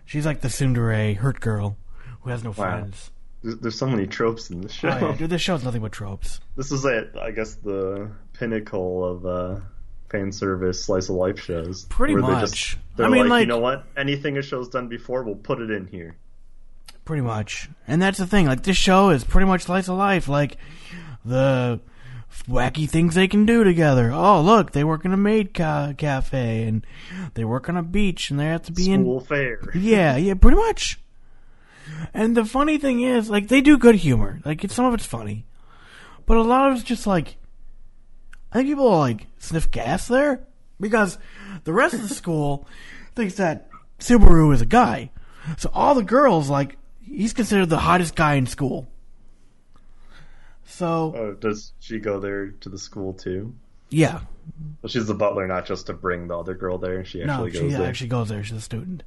[0.06, 1.78] She's like the tsundere hurt girl
[2.22, 2.56] who has no Wow.
[2.56, 3.12] friends.
[3.44, 4.90] There's, there's so many tropes in this show.
[4.90, 6.40] Oh, yeah, dude, this show's nothing but tropes.
[6.58, 9.60] This is it, I guess, the pinnacle of uh,
[10.10, 11.86] fan service slice of life shows.
[11.86, 12.52] Pretty where they much.
[12.52, 13.86] Just, they're I mean, like, like- you know what?
[13.96, 16.18] Anything a show's done before, we'll put it in here.
[17.06, 17.70] Pretty much.
[17.88, 18.46] And that's the thing.
[18.46, 20.28] Like, this show is pretty much slice of life.
[20.28, 20.58] Like,
[21.24, 21.80] the
[22.44, 24.12] wacky things they can do together.
[24.12, 26.86] Oh, look, they work in a maid ca- cafe, and
[27.34, 29.62] they work on a beach, and they have to be in School fair.
[29.76, 31.00] Yeah, yeah, pretty much.
[32.14, 34.40] And the funny thing is, like, they do good humor.
[34.46, 35.46] Like, it's, some of it's funny,
[36.26, 37.38] but a lot of it's just like,
[38.52, 40.42] I think people like sniff gas there
[40.80, 41.18] because
[41.66, 42.68] the rest of the school
[43.16, 43.70] thinks that
[44.00, 45.12] Subaru is a guy.
[45.58, 48.88] So all the girls like he's considered the hottest guy in school.
[50.72, 53.56] So Oh, does she go there to the school too?
[53.90, 54.22] yeah,
[54.82, 57.04] Well, she's the butler, not just to bring the other girl there.
[57.04, 57.88] She no, actually she goes there.
[57.88, 58.44] actually goes there.
[58.44, 59.04] She's a student.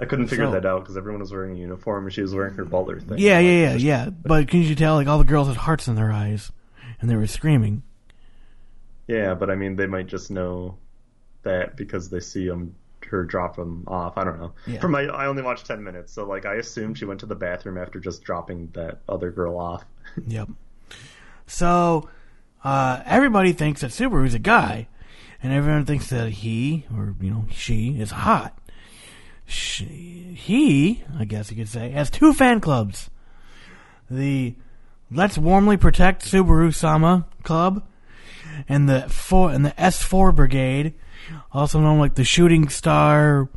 [0.00, 2.34] I couldn't figure So- that out because everyone was wearing a uniform and she was
[2.34, 3.18] wearing her butler thing.
[3.18, 4.10] Yeah, yeah, yeah, yeah.
[4.10, 6.50] But can you tell like all the girls had hearts in their eyes,
[7.00, 7.82] and they were screaming.
[9.06, 10.76] Yeah, but I mean, they might just know
[11.42, 12.74] that because they see him
[13.12, 14.18] her drop him off.
[14.18, 14.52] I don't know.
[14.66, 14.80] Yeah.
[14.80, 17.34] For my, I only watched ten minutes, so like I assumed she went to the
[17.36, 19.84] bathroom after just dropping that other girl off.
[20.26, 20.48] Yep.
[21.46, 22.08] So
[22.64, 24.88] uh, everybody thinks that Subaru's a guy,
[25.42, 28.58] and everyone thinks that he or you know she is hot.
[29.46, 33.10] She, he, I guess you could say, has two fan clubs.
[34.10, 34.54] The
[35.10, 37.86] Let's Warmly Protect Subaru Sama Club
[38.68, 40.94] and the four and the S four Brigade,
[41.52, 43.48] also known like the Shooting Star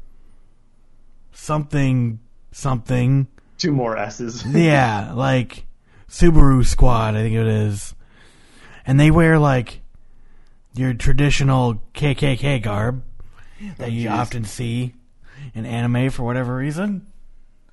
[1.32, 2.20] something
[2.52, 3.28] something.
[3.58, 4.46] Two more S's.
[4.56, 5.66] Yeah, like
[6.10, 7.94] Subaru Squad, I think it is.
[8.86, 9.82] And they wear like
[10.76, 13.04] your traditional KKK garb
[13.78, 14.94] that you often see
[15.54, 17.08] in anime for whatever reason.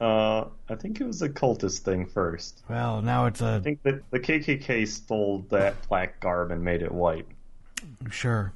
[0.01, 2.63] Uh, I think it was a cultist thing first.
[2.69, 6.83] Well, now it's a I think that the KKK stole that black garb and made
[6.83, 7.27] it white.
[8.11, 8.53] Sure.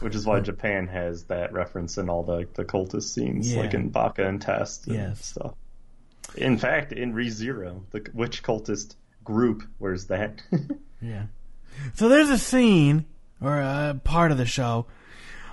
[0.00, 3.60] Which is why Japan has that reference in all the the cultist scenes, Yeah.
[3.62, 5.24] like in Baka and Test and Yes.
[5.26, 5.54] stuff.
[6.36, 10.40] In fact, in ReZero, the which cultist group wears that?
[11.02, 11.24] Yeah.
[11.94, 13.04] So there's a scene
[13.42, 14.86] or a part of the show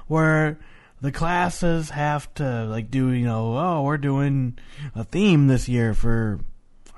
[0.07, 0.57] where
[1.01, 4.57] the classes have to like do you know oh we're doing
[4.95, 6.39] a theme this year for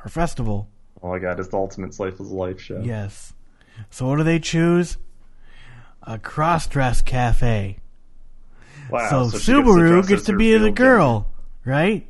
[0.04, 0.68] our festival.
[1.02, 2.82] oh my god, it's the ultimate Life is a Life show.
[2.84, 3.34] Yes.
[3.90, 4.98] So what do they choose?
[6.06, 7.78] A cross-dress cafe.
[8.90, 9.10] Wow.
[9.10, 11.32] so, she gets to Subaru gets to be the girl,
[11.66, 12.08] right?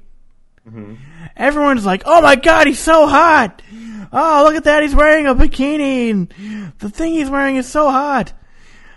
[1.35, 3.61] Everyone's like, "Oh my god, he's so hot!
[4.11, 7.89] Oh, look at that, he's wearing a bikini, and the thing he's wearing is so
[7.89, 8.33] hot."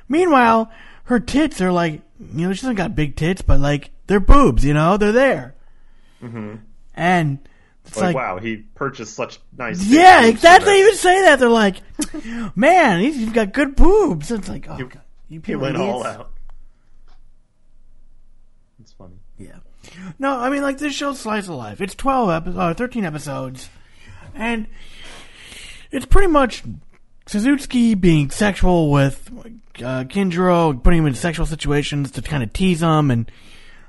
[0.08, 0.70] Meanwhile,
[1.04, 4.64] her tits are like, you know, she doesn't got big tits, but like they're boobs,
[4.64, 5.54] you know, they're there,
[6.22, 6.56] mm-hmm.
[6.94, 7.38] and
[7.86, 9.84] it's Like, like, wow, he purchased such nice.
[9.86, 10.72] yeah, exactly.
[10.72, 11.76] They even say that they're like,
[12.56, 15.76] "Man, he's, he's got good boobs." It's like, oh, He- god, you He people went
[15.76, 16.30] all out.
[18.80, 19.14] It's funny.
[19.38, 19.56] Yeah.
[20.18, 21.80] No, I mean like this show's slice of life.
[21.80, 23.68] It's twelve episodes, uh, thirteen episodes,
[24.34, 24.66] and
[25.90, 26.62] it's pretty much
[27.26, 29.30] Suzuki being sexual with
[29.78, 33.30] uh, Kinjiro, putting him in sexual situations to kind of tease him and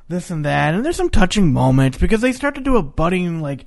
[0.08, 0.74] this and that.
[0.74, 3.66] And there's some touching moments because they start to do a budding like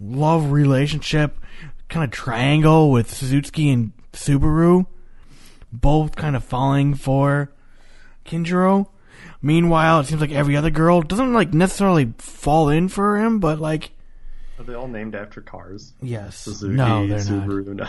[0.00, 1.38] love relationship,
[1.88, 4.86] kind of triangle with Suzuki and Subaru,
[5.72, 7.50] both kind of falling for
[8.24, 8.86] Kinjiro.
[9.42, 13.60] Meanwhile, it seems like every other girl doesn't like necessarily fall in for him, but
[13.60, 13.92] like
[14.58, 15.92] Are they all named after cars?
[16.02, 17.46] yes, Suzuki, no, they're not.
[17.48, 17.74] Subaru.
[17.74, 17.86] No.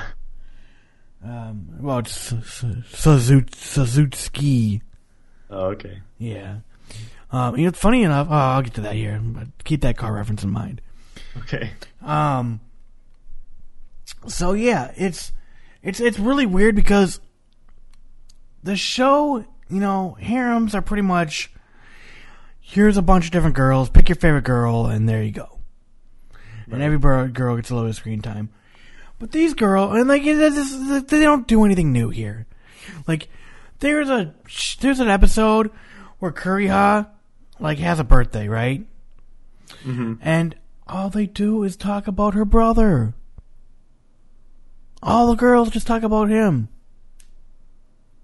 [1.23, 4.81] Um, well, it's Su- Su- Suzuki.
[5.49, 5.99] Oh, okay.
[6.19, 6.57] Yeah.
[7.31, 8.27] Um, you know, funny enough.
[8.29, 9.19] Oh, I'll get to that here.
[9.23, 10.81] But keep that car reference in mind.
[11.43, 11.71] Okay.
[12.01, 12.59] Um.
[14.27, 15.31] So yeah, it's
[15.83, 17.19] it's it's really weird because
[18.63, 21.51] the show, you know, harems are pretty much
[22.59, 25.59] here's a bunch of different girls, pick your favorite girl, and there you go.
[26.69, 28.49] And every girl gets a little bit of screen time.
[29.19, 32.45] But these girls, and like they don't do anything new here.
[33.07, 33.29] Like
[33.79, 34.33] there's a
[34.81, 35.71] there's an episode
[36.19, 37.07] where Kureha
[37.59, 38.85] like has a birthday, right?
[40.21, 40.55] And
[40.89, 43.13] all they do is talk about her brother.
[45.03, 46.69] All the girls just talk about him.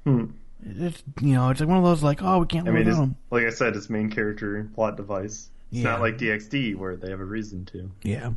[0.05, 0.25] Hmm.
[0.65, 2.85] It's you know, it's like one of those like, oh, we can't I live mean,
[2.87, 3.15] without him.
[3.31, 5.49] like I said, it's main character plot device.
[5.71, 5.83] It's Yeah.
[5.91, 7.91] not like DxD where they have a reason to.
[8.01, 8.31] Yeah.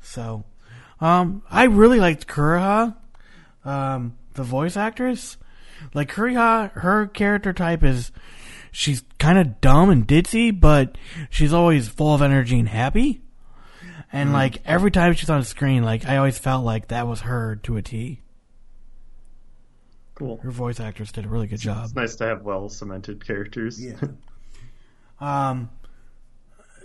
[0.00, 0.44] So,
[1.00, 2.96] um, I really liked Kureha,
[3.64, 5.36] um, the voice actress.
[5.94, 8.10] Like Kureha, her character type is
[8.76, 10.98] she's kind of dumb and ditzy, but
[11.30, 13.22] she's always full of energy and happy.
[14.12, 17.56] And like every time she's on screen, like I always felt like that was her
[17.64, 18.20] to a T.
[20.14, 20.38] Cool.
[20.38, 21.84] Her voice actress did a really good job.
[21.84, 23.82] It's nice to have well cemented characters.
[23.82, 23.94] Yeah.
[25.18, 25.70] Um.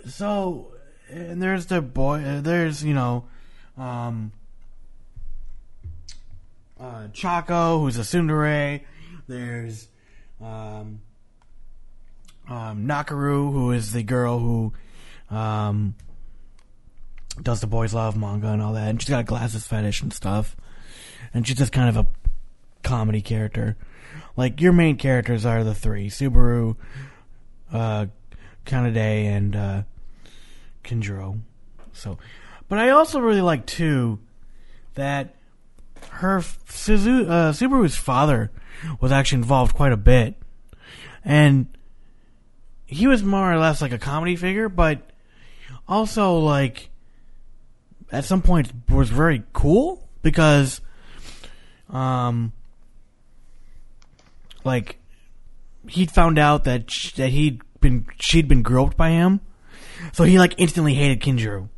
[0.06, 0.72] So,
[1.10, 2.22] and there's the boy.
[2.24, 3.26] Uh, there's you know,
[3.76, 4.32] um,
[6.80, 8.80] uh, Chaco, who's a tsundere.
[9.28, 9.86] There's,
[10.40, 11.02] um,
[12.48, 14.72] um, Nakuru, who is the girl who,
[15.30, 15.94] um,
[17.40, 20.12] does the boys love manga and all that, and she's got a glasses fetish and
[20.12, 20.56] stuff,
[21.32, 22.06] and she's just kind of a
[22.82, 23.76] comedy character.
[24.36, 26.76] Like your main characters are the three: Subaru,
[27.72, 28.06] uh,
[28.66, 29.82] Kanade, and uh.
[31.92, 32.18] So,
[32.68, 34.18] but I also really like too
[34.94, 35.36] that
[36.10, 38.50] her Suzu, uh, Subaru's father
[39.00, 40.34] was actually involved quite a bit,
[41.24, 41.66] and
[42.92, 45.00] he was more or less like a comedy figure, but
[45.88, 46.90] also like
[48.10, 50.80] at some point was very cool because
[51.90, 52.52] um
[54.64, 54.98] like
[55.88, 59.40] he'd found out that that he'd been she'd been groped by him.
[60.12, 61.68] So he like instantly hated Kinjiro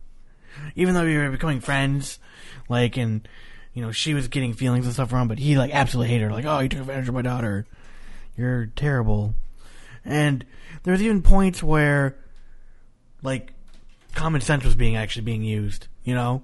[0.74, 2.18] even though we were becoming friends
[2.68, 3.28] like and
[3.72, 6.32] you know she was getting feelings and stuff him but he like absolutely hated her.
[6.32, 7.66] Like oh you took advantage of my daughter.
[8.36, 9.34] You're terrible
[10.04, 10.44] and
[10.82, 12.16] there's even points where
[13.22, 13.52] like
[14.14, 16.42] common sense was being actually being used you know?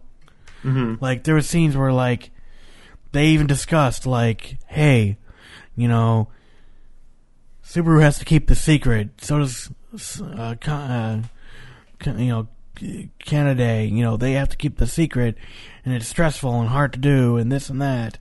[1.00, 2.30] Like there were scenes where like
[3.12, 5.16] they even discussed like hey
[5.76, 6.28] you know
[7.64, 9.10] Subaru has to keep the secret.
[9.20, 9.70] So does
[10.20, 11.20] uh, uh,
[12.04, 15.36] you know Kanade you know they have to keep the secret
[15.84, 18.18] and it's stressful and hard to do and this and that.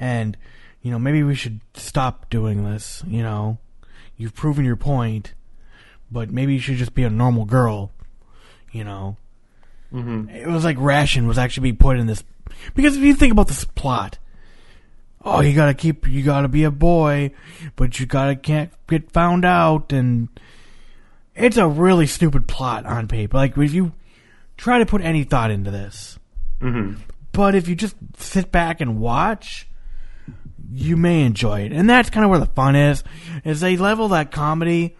[0.00, 0.36] And
[0.80, 3.58] you know maybe we should stop doing this you know
[4.16, 5.34] you've proven your point
[6.10, 7.90] but maybe you should just be a normal girl
[8.72, 9.16] you know
[9.92, 10.30] Mm-hmm.
[10.30, 12.24] it was like ration was actually being put in this
[12.74, 14.18] because if you think about this plot
[15.24, 17.30] oh, you gotta keep, you gotta be a boy,
[17.76, 20.28] but you gotta can't get found out, and
[21.36, 23.36] it's a really stupid plot on paper.
[23.36, 23.92] Like if you
[24.56, 26.18] try to put any thought into this,
[26.60, 26.94] hmm
[27.32, 29.68] but if you just sit back and watch,
[30.74, 33.04] you may enjoy it, and that's kind of where the fun is.
[33.44, 34.96] Is they level that comedy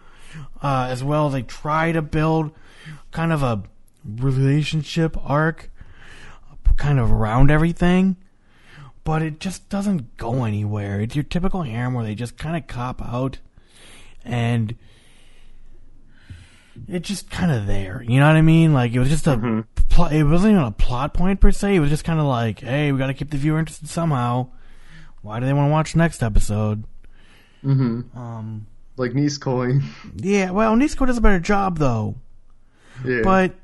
[0.61, 2.51] uh, as well as they try to build
[3.11, 3.63] kind of a
[4.05, 5.69] relationship arc,
[6.77, 8.17] kind of around everything,
[9.03, 11.01] but it just doesn't go anywhere.
[11.01, 13.39] It's your typical harem where they just kind of cop out,
[14.23, 14.75] and
[16.87, 18.03] it's just kind of there.
[18.07, 18.73] You know what I mean?
[18.73, 21.75] Like it was just a pl- it wasn't even a plot point per se.
[21.75, 24.47] It was just kind of like, hey, we got to keep the viewer interested somehow.
[25.23, 26.83] Why do they want to watch next episode?
[27.63, 28.67] hmm Um,
[28.97, 29.81] Like Nisekoi.
[30.17, 32.15] yeah, well, Nisekoi does a better job though,
[33.03, 33.21] yeah.
[33.23, 33.55] but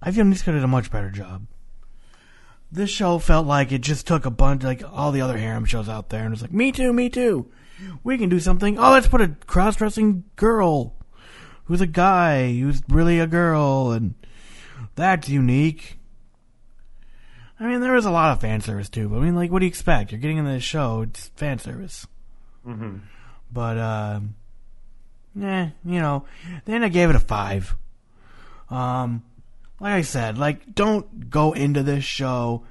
[0.00, 1.46] I feel Nisekoi did a much better job.
[2.72, 5.88] This show felt like it just took a bunch, like all the other harem shows
[5.88, 7.50] out there, and was like, me too, me too.
[8.04, 8.78] We can do something.
[8.78, 10.94] Oh, let's put a cross-dressing girl
[11.64, 14.14] who's a guy who's really a girl, and
[14.94, 15.98] that's unique.
[17.60, 19.58] I mean, there was a lot of fan service too, but I mean, like, what
[19.58, 20.10] do you expect?
[20.10, 22.06] You're getting in this show; it's fan service.
[22.64, 22.96] hmm
[23.52, 24.34] But um
[25.40, 26.24] eh, you know,
[26.64, 27.76] then I gave it a five.
[28.70, 29.22] Um
[29.78, 32.64] like I said, like don't go into this show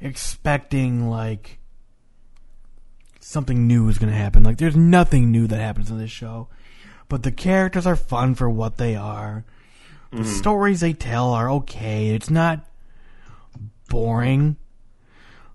[0.00, 1.58] expecting like
[3.20, 4.42] something new is gonna happen.
[4.42, 6.48] Like there's nothing new that happens in this show.
[7.08, 9.44] But the characters are fun for what they are.
[10.10, 12.08] The stories they tell are okay.
[12.08, 12.64] It's not
[13.88, 14.56] boring.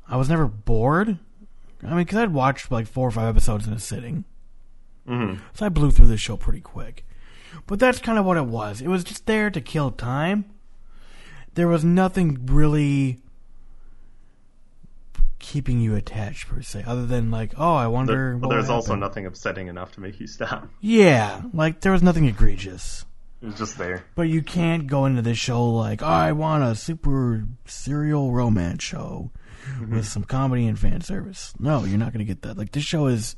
[0.07, 1.17] I was never bored.
[1.81, 4.25] I mean, because I'd watched like four or five episodes in a sitting.
[5.07, 7.05] hmm So I blew through the show pretty quick.
[7.67, 8.81] But that's kind of what it was.
[8.81, 10.45] It was just there to kill time.
[11.55, 13.19] There was nothing really
[15.39, 18.13] keeping you attached per se, other than like, oh, I wonder.
[18.13, 20.67] There, what but would there's also nothing upsetting enough to make you stop.
[20.81, 23.05] Yeah, like there was nothing egregious.
[23.43, 24.05] It's just there.
[24.15, 28.81] But you can't go into this show like, oh, I want a super serial romance
[28.81, 29.31] show
[29.89, 31.53] with some comedy and fan service.
[31.59, 32.57] No, you're not going to get that.
[32.57, 33.35] Like this show is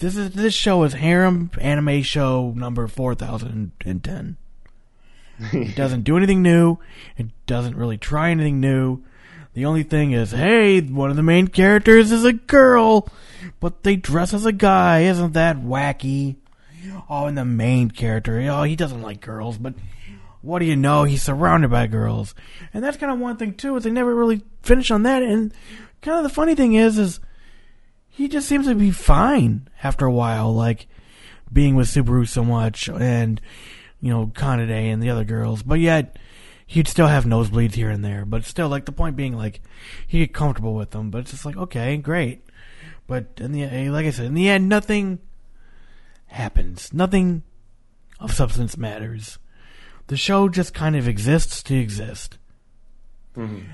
[0.00, 4.36] this is this show is harem anime show number 4010.
[5.52, 6.78] It doesn't do anything new.
[7.18, 9.02] It doesn't really try anything new.
[9.52, 13.08] The only thing is, hey, one of the main characters is a girl,
[13.60, 15.00] but they dress as a guy.
[15.02, 16.36] Isn't that wacky?
[17.08, 19.74] Oh, and the main character, oh, he doesn't like girls, but
[20.44, 21.04] what do you know?
[21.04, 22.34] He's surrounded by girls,
[22.72, 23.76] and that's kind of one thing too.
[23.76, 25.22] Is they never really finish on that.
[25.22, 25.52] And
[26.02, 27.20] kind of the funny thing is, is
[28.08, 30.86] he just seems to be fine after a while, like
[31.52, 33.40] being with Subaru so much, and
[34.00, 36.18] you know Kanade and the other girls, but yet
[36.66, 38.24] he'd still have nosebleeds here and there.
[38.24, 39.62] But still, like the point being, like
[40.06, 41.10] he get comfortable with them.
[41.10, 42.44] But it's just like okay, great.
[43.06, 45.20] But in the like I said, in the end, nothing
[46.34, 46.92] happens.
[46.92, 47.42] Nothing
[48.20, 49.38] of substance matters.
[50.08, 52.38] The show just kind of exists to exist.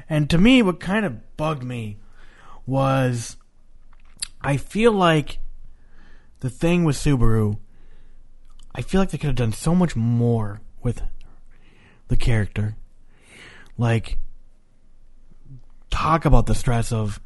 [0.08, 1.98] And to me, what kind of bugged me
[2.66, 3.36] was
[4.40, 5.38] I feel like
[6.40, 7.58] the thing with Subaru,
[8.74, 11.02] I feel like they could have done so much more with
[12.08, 12.76] the character.
[13.76, 14.18] Like,
[15.90, 17.20] talk about the stress of,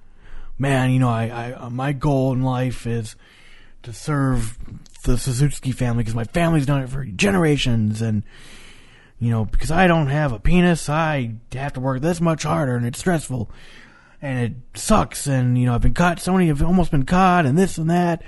[0.58, 3.14] man, you know, I, I uh, my goal in life is
[3.84, 4.58] to serve
[5.04, 8.24] the Suzuki family because my family's done it for generations, and
[9.18, 12.76] you know, because I don't have a penis, I have to work this much harder,
[12.76, 13.50] and it's stressful,
[14.20, 16.20] and it sucks, and you know, I've been caught.
[16.20, 18.22] So many have almost been caught, and this and that,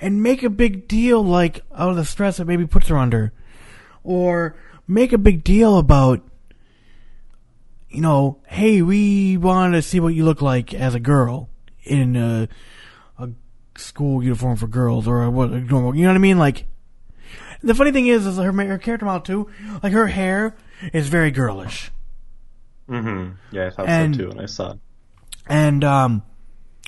[0.00, 3.32] and make a big deal like out of the stress that maybe puts her under,
[4.04, 6.22] or make a big deal about.
[7.90, 11.48] You know, hey, we want to see what you look like as a girl
[11.84, 12.46] in a
[13.78, 15.94] school uniform for girls, or a, what normal.
[15.94, 16.38] You know what I mean?
[16.38, 16.66] Like,
[17.62, 19.50] the funny thing is, is her her character model too.
[19.82, 20.56] Like her hair
[20.92, 21.90] is very girlish,
[22.88, 24.78] hmm Yeah, I thought And- so too when I saw it.
[25.48, 26.22] and um,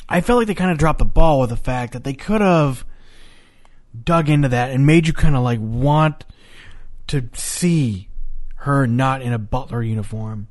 [0.09, 2.41] I felt like they kind of dropped the ball with the fact that they could
[2.41, 2.85] have
[4.05, 6.25] dug into that and made you kind of like want
[7.09, 8.09] to see
[8.57, 10.47] her not in a butler uniform.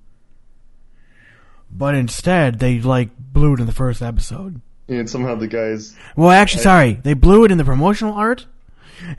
[1.72, 4.60] But instead, they like blew it in the first episode.
[4.90, 5.96] And somehow the guys.
[6.16, 8.48] Well, actually, sorry, they blew it in the promotional art,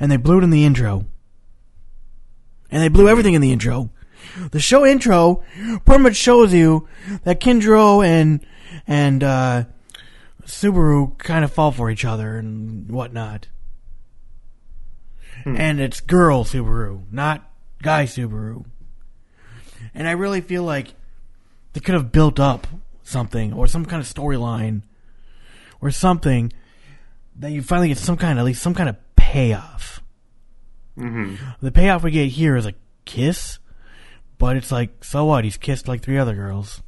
[0.01, 1.06] and they blew it in the intro,
[2.70, 3.90] and they blew everything in the intro.
[4.51, 5.44] The show intro
[5.84, 6.88] pretty much shows you
[7.22, 8.44] that Kinjiro and
[8.86, 9.64] and uh,
[10.44, 13.47] Subaru kind of fall for each other and whatnot,
[15.44, 17.48] and it's girl Subaru, not
[17.80, 18.64] guy Subaru.
[19.94, 20.94] And I really feel like
[21.72, 22.66] they could have built up
[23.05, 24.82] something or some kind of storyline
[25.81, 26.52] or something
[27.36, 30.02] that you finally get some kind of at least some kind of payoff.
[30.97, 32.74] hmm The payoff we get here is a
[33.05, 33.59] kiss,
[34.39, 35.44] but it's like so what?
[35.44, 36.82] He's kissed like three other girls.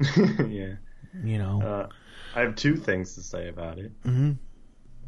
[0.16, 0.74] yeah.
[1.22, 1.62] You know.
[1.62, 1.88] Uh,
[2.34, 3.92] I have two things to say about it.
[4.04, 4.32] hmm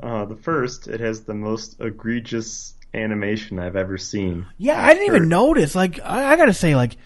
[0.00, 4.46] Uh, the first, it has the most egregious animation I've ever seen.
[4.58, 5.74] Yeah, I didn't even notice.
[5.74, 6.96] Like, I, I gotta say, like,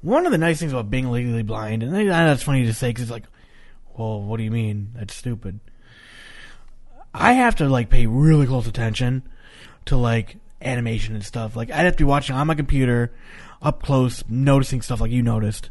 [0.00, 3.02] one of the nice things about being legally blind, and that's funny to say because
[3.02, 3.24] it's like,
[3.96, 4.92] well, what do you mean?
[4.94, 5.60] That's stupid.
[7.12, 9.22] I have to like pay really close attention
[9.86, 11.56] to like animation and stuff.
[11.56, 13.12] Like, I'd have to be watching on my computer,
[13.62, 15.70] up close, noticing stuff like you noticed.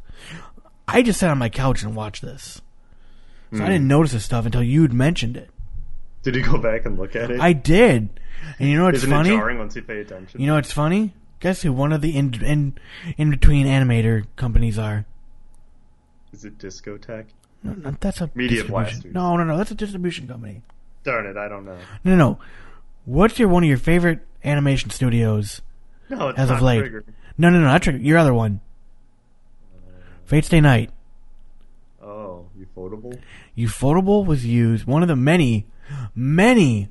[0.87, 2.61] I just sat on my couch and watched this,
[3.51, 3.65] so I hmm.
[3.65, 5.49] didn't notice this stuff until you'd mentioned it.
[6.23, 7.39] Did you go back and look at it?
[7.39, 8.09] I did,
[8.57, 9.29] and you know what's Isn't funny?
[9.29, 10.41] it jarring once you pay attention?
[10.41, 11.13] You know what's funny?
[11.39, 12.77] Guess who one of the in in
[13.17, 15.05] in between animator companies are?
[16.33, 17.25] Is it Discotek?
[17.64, 18.72] No, no, that's a Media distribution.
[18.72, 19.14] Blasters.
[19.14, 20.61] No, no, no, that's a distribution company.
[21.03, 21.77] Darn it, I don't know.
[22.03, 22.40] No, no, no.
[23.06, 25.61] What's your one of your favorite animation studios
[26.10, 26.80] No, it's as not of late?
[26.80, 27.03] Trigger.
[27.38, 27.98] No, no, no, not Trigger.
[27.99, 28.61] Your other one,
[30.26, 30.91] Fate Stay Night.
[32.02, 33.19] Oh, Ufotable?
[33.57, 34.86] Ufotable was used.
[34.86, 35.65] One of the many,
[36.15, 36.90] many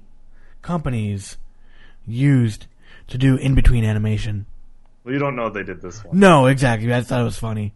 [0.62, 1.36] companies
[2.06, 2.66] used
[3.08, 4.46] to do in between animation.
[5.04, 6.18] Well, you don't know they did this one.
[6.18, 6.92] No, exactly.
[6.92, 7.72] I thought it was funny.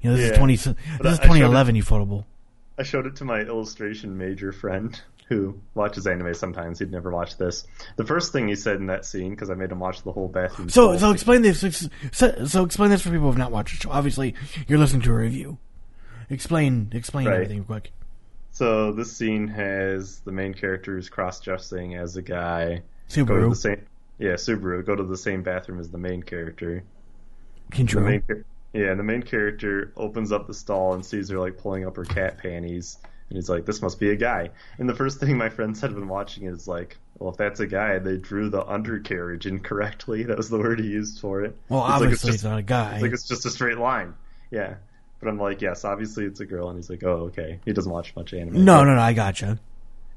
[0.00, 0.38] You know, this is Yeah.
[0.38, 0.56] twenty.
[0.56, 1.74] But This is I- I 2011.
[1.76, 2.24] Ufotable.
[2.82, 6.80] I showed it to my illustration major friend who watches anime sometimes.
[6.80, 7.64] He'd never watched this.
[7.94, 10.26] The first thing he said in that scene, because I made him watch the whole
[10.26, 10.68] bathroom.
[10.68, 11.60] So, so explain this.
[12.10, 13.90] So, so explain this for people who have not watched the show.
[13.92, 14.34] Obviously,
[14.66, 15.58] you're listening to a review.
[16.28, 17.34] Explain, explain Right.
[17.34, 17.92] everything real quick.
[18.50, 22.82] So this scene has the main characters cross-dressing as a guy.
[23.14, 23.86] Go to Subaru, the same,
[24.18, 24.84] yeah, Subaru.
[24.84, 26.82] Go to the same bathroom as the main character.
[27.70, 28.02] The Kinjiro.
[28.28, 31.86] main, yeah, and the main character opens up the stall and sees her like pulling
[31.86, 35.20] up her cat panties, and he's like, "This must be a guy." And the first
[35.20, 38.48] thing my friends had been watching is like, "Well, if that's a guy, they drew
[38.50, 41.56] the undercarriage incorrectly." That was the word he used for it.
[41.68, 42.94] Well, It's like obviously, it's it's, just, not a guy.
[42.94, 44.14] it's like it's just a straight line.
[44.50, 44.74] Yeah,
[45.20, 47.92] but I'm like, yes, obviously it's a girl, and he's like, "Oh, okay." He doesn't
[47.92, 48.64] watch much anime.
[48.64, 49.00] no, But- no, no.
[49.00, 49.58] I gotcha.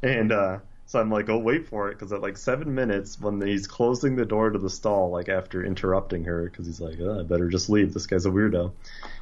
[0.04, 3.42] and uh, so I'm like, oh, wait for it, because at like seven minutes, when
[3.42, 7.20] he's closing the door to the stall, like after interrupting her, because he's like, oh,
[7.20, 7.94] I better just leave.
[7.94, 8.72] This guy's a weirdo.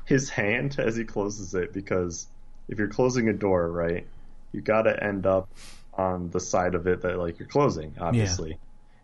[0.06, 2.28] His hand as he closes it, because
[2.68, 4.06] if you're closing a door, right,
[4.52, 5.50] you got to end up
[5.94, 8.52] on the side of it that like you're closing, obviously.
[8.52, 8.56] Yeah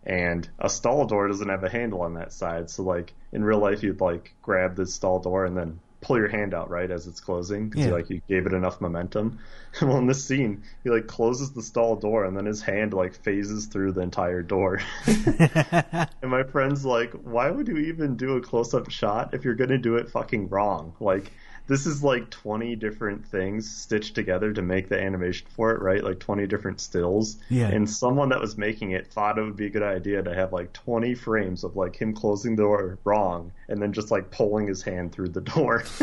[0.05, 3.59] And a stall door doesn't have a handle on that side, so like in real
[3.59, 7.07] life, you'd like grab the stall door and then pull your hand out right as
[7.07, 7.87] it's closing because Yeah.
[7.87, 9.39] you like you gave it enough momentum.
[9.81, 13.13] well, in this scene, he like closes the stall door and then his hand like
[13.13, 14.79] phases through the entire door.
[15.05, 19.77] and my friend's like, "Why would you even do a close-up shot if you're gonna
[19.77, 20.93] do it fucking wrong?
[20.99, 21.31] Like."
[21.69, 26.03] This is like 20 different things stitched together to make the animation for it, right?
[26.03, 27.37] Like 20 different stills.
[27.49, 27.67] Yeah.
[27.67, 30.51] And someone that was making it thought it would be a good idea to have
[30.51, 34.67] like 20 frames of like him closing the door wrong and then just like pulling
[34.67, 35.83] his hand through the door.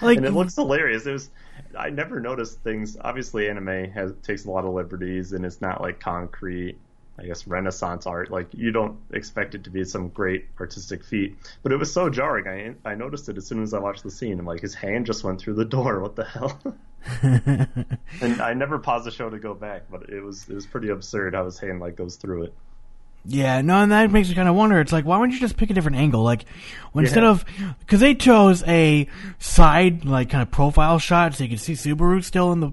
[0.00, 1.04] Like, and it looks hilarious.
[1.06, 1.30] It was
[1.76, 2.96] I never noticed things.
[3.00, 6.76] Obviously, anime has takes a lot of liberties, and it's not like concrete.
[7.18, 8.30] I guess Renaissance art.
[8.30, 12.10] Like you don't expect it to be some great artistic feat, but it was so
[12.10, 12.76] jarring.
[12.84, 14.38] I I noticed it as soon as I watched the scene.
[14.40, 16.00] I'm like, his hand just went through the door.
[16.00, 16.60] What the hell?
[17.22, 20.88] and I never paused the show to go back, but it was it was pretty
[20.88, 22.54] absurd how his hand like goes through it.
[23.26, 24.80] yeah, no, and that makes me kind of wonder.
[24.80, 26.22] It's like, why wouldn't you just pick a different angle?
[26.22, 26.44] Like,
[26.94, 27.30] instead Yeah.
[27.30, 27.44] of
[27.80, 29.06] because they chose a
[29.38, 32.72] side like kind of profile shot, so you can see Subaru still in the,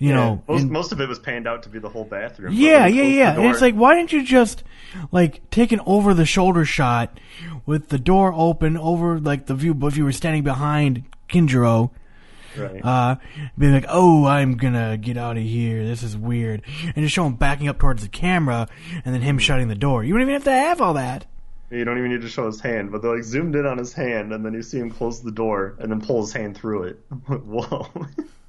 [0.00, 2.54] you know, most, in- most of it was panned out to be the whole bathroom.
[2.54, 3.34] Yeah, yeah, yeah.
[3.36, 4.64] And it's like, why didn't you just
[5.12, 7.20] like take an over the shoulder shot
[7.66, 9.78] with the door open over like the view?
[9.82, 11.90] If you were standing behind Kinjiro,
[12.56, 12.82] right.
[12.82, 13.16] uh,
[13.58, 15.86] be like, oh, I'm gonna get out of here.
[15.86, 18.68] This is weird, and just show him backing up towards the camera,
[19.04, 20.02] and then him shutting the door.
[20.02, 21.26] You don't even have to have all that.
[21.70, 23.92] You don't even need to show his hand, but they like zoomed in on his
[23.92, 26.84] hand, and then you see him close the door and then pull his hand through
[26.84, 27.00] it.
[27.26, 27.86] Whoa!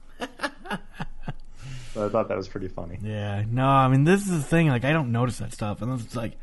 [1.93, 2.97] so I thought that was pretty funny.
[3.01, 4.67] Yeah, no, I mean this is the thing.
[4.67, 6.37] Like, I don't notice that stuff, unless it's like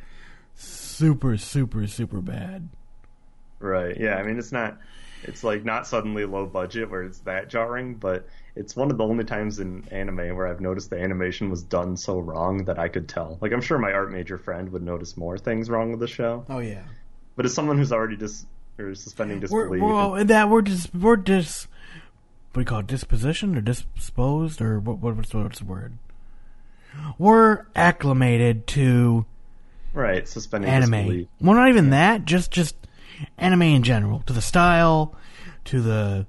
[0.54, 2.68] super, super, super bad.
[3.60, 3.96] Right?
[3.98, 4.16] Yeah.
[4.16, 4.78] I mean, it's not.
[5.24, 9.04] It's like not suddenly low budget where it's that jarring, but it's one of the
[9.04, 12.86] only times in anime where I've noticed the animation was done so wrong that I
[12.86, 13.36] could tell.
[13.40, 16.44] Like I'm sure my art major friend would notice more things wrong with the show,
[16.48, 16.84] Oh yeah.
[17.34, 18.46] but as someone who's already dis
[18.78, 21.66] or suspending We're, disbelief, well, and that we're just we're dis.
[22.59, 22.86] What do you call it?
[22.89, 24.98] Dispositioned or disposed or what?
[24.98, 25.97] what what's, the, what's the word?
[27.16, 29.26] We're acclimated to
[29.93, 30.26] right?
[30.26, 30.90] Suspending anime.
[30.90, 31.28] disbelief.
[31.40, 32.24] Well, not even that.
[32.24, 32.74] Just just
[33.39, 34.24] anime in general.
[34.26, 35.14] To the style,
[35.66, 36.26] to the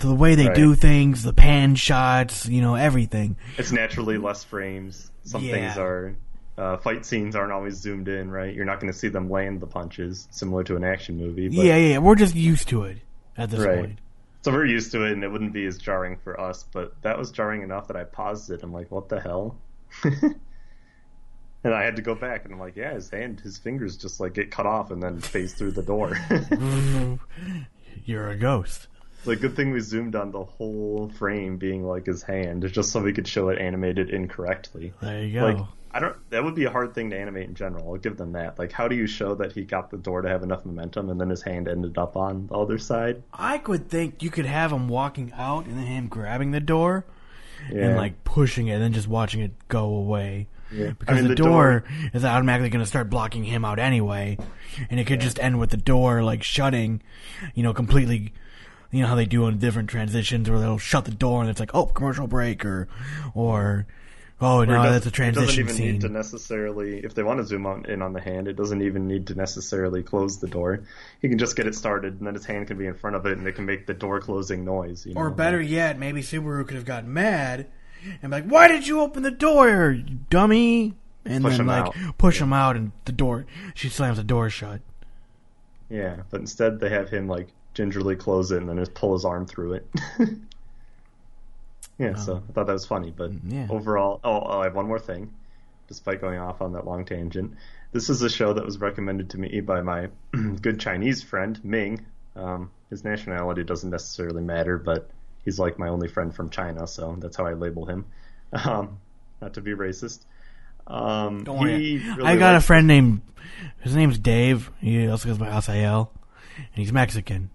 [0.00, 0.56] to the way they Right.
[0.56, 3.36] do things, the pan shots, you know, everything.
[3.56, 5.12] It's naturally less frames.
[5.22, 6.16] Some things are
[6.58, 8.52] uh, fight scenes aren't always zoomed in, right?
[8.52, 11.46] You're not going to see them land the punches, similar to an action movie.
[11.46, 12.98] But, yeah, yeah, we're just used to it
[13.38, 13.78] at this Right.
[13.78, 13.98] point.
[14.42, 16.64] So we're used to it, and it wouldn't be as jarring for us.
[16.72, 18.62] But that was jarring enough that I paused it.
[18.62, 19.56] I'm like, what the hell?
[20.04, 24.18] and I had to go back, and I'm like, yeah, his hand, his fingers just
[24.18, 26.18] like get cut off and then phase through the door.
[28.04, 28.88] You're a ghost.
[29.26, 33.02] like, good thing we zoomed on the whole frame being like his hand, just so
[33.02, 34.94] we could show it animated incorrectly.
[35.02, 35.46] There you go.
[35.46, 36.16] Like, I don't.
[36.30, 37.92] That would be a hard thing to animate in general.
[37.92, 38.58] I'll give them that.
[38.58, 41.20] Like, how do you show that he got the door to have enough momentum, and
[41.20, 43.22] then his hand ended up on the other side?
[43.32, 47.04] I could think you could have him walking out and then him grabbing the door
[47.72, 47.88] Yeah.
[47.88, 50.46] and like pushing it and then just watching it go away.
[50.72, 50.92] Yeah.
[50.96, 51.82] Because I mean, the, door,
[52.14, 54.38] is automatically going to start blocking him out anyway,
[54.88, 57.02] and it could just end with the door like shutting,
[57.54, 58.32] you know, completely.
[58.92, 61.60] You know how they do on different transitions where they'll shut the door and it's
[61.60, 62.88] like, oh, commercial break, or,
[63.34, 63.86] or,
[64.40, 65.92] oh, no, does- that's a transition It doesn't even scene.
[65.92, 68.82] need to necessarily, if they want to zoom out in on the hand, it doesn't
[68.82, 70.80] even need to necessarily close the door.
[71.20, 73.26] He can just get it started, and then his hand can be in front of
[73.26, 75.04] it, and it can make the door closing noise.
[75.06, 75.20] You know?
[75.20, 77.66] Or better yet, maybe Subaru could have gotten mad
[78.22, 80.94] and be like, "Why did you open the door, you dummy?"
[81.24, 81.94] And Push then like out.
[82.18, 83.44] push him out, and the door
[83.74, 84.80] she slams the door shut.
[85.90, 89.24] Yeah, but instead they have him like gingerly close it and then just pull his
[89.24, 89.86] arm through it.
[92.00, 93.66] yeah, so I thought that was funny, but yeah.
[93.70, 95.32] overall, oh, oh, I have one more thing.
[95.88, 97.54] Despite going off on that long tangent,
[97.92, 100.08] this is a show that was recommended to me by my
[100.62, 102.06] good Chinese friend Ming.
[102.36, 105.10] Um, his nationality doesn't necessarily matter, but
[105.44, 108.06] he's like my only friend from China, so that's how I label him.
[108.52, 108.98] Um,
[109.40, 110.24] not to be racist.
[110.88, 113.20] Um, Don't worry, really I got a friend named
[113.80, 114.70] his name's Dave.
[114.80, 116.08] He also goes by Asael,
[116.56, 117.50] and he's Mexican.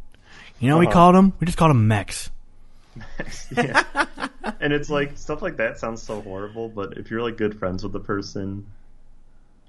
[0.59, 0.93] You know, what we Uh-huh.
[0.93, 1.34] called him.
[1.39, 2.30] We just called him Mex.
[3.51, 3.84] yeah.
[4.59, 7.84] and it's like stuff like that sounds so horrible, but if you're like good friends
[7.84, 8.65] with the person,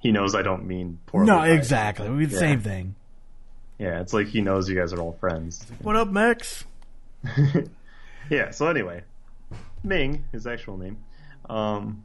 [0.01, 1.27] he knows I don't mean poorly.
[1.27, 2.09] No, exactly.
[2.11, 2.39] We the Yeah.
[2.39, 2.95] same thing.
[3.79, 5.67] Yeah, it's like he knows you guys are all friends.
[5.83, 6.65] What up, Max?
[8.31, 8.51] yeah.
[8.51, 9.03] So anyway,
[9.85, 10.99] Ming, his actual name,
[11.51, 12.03] um,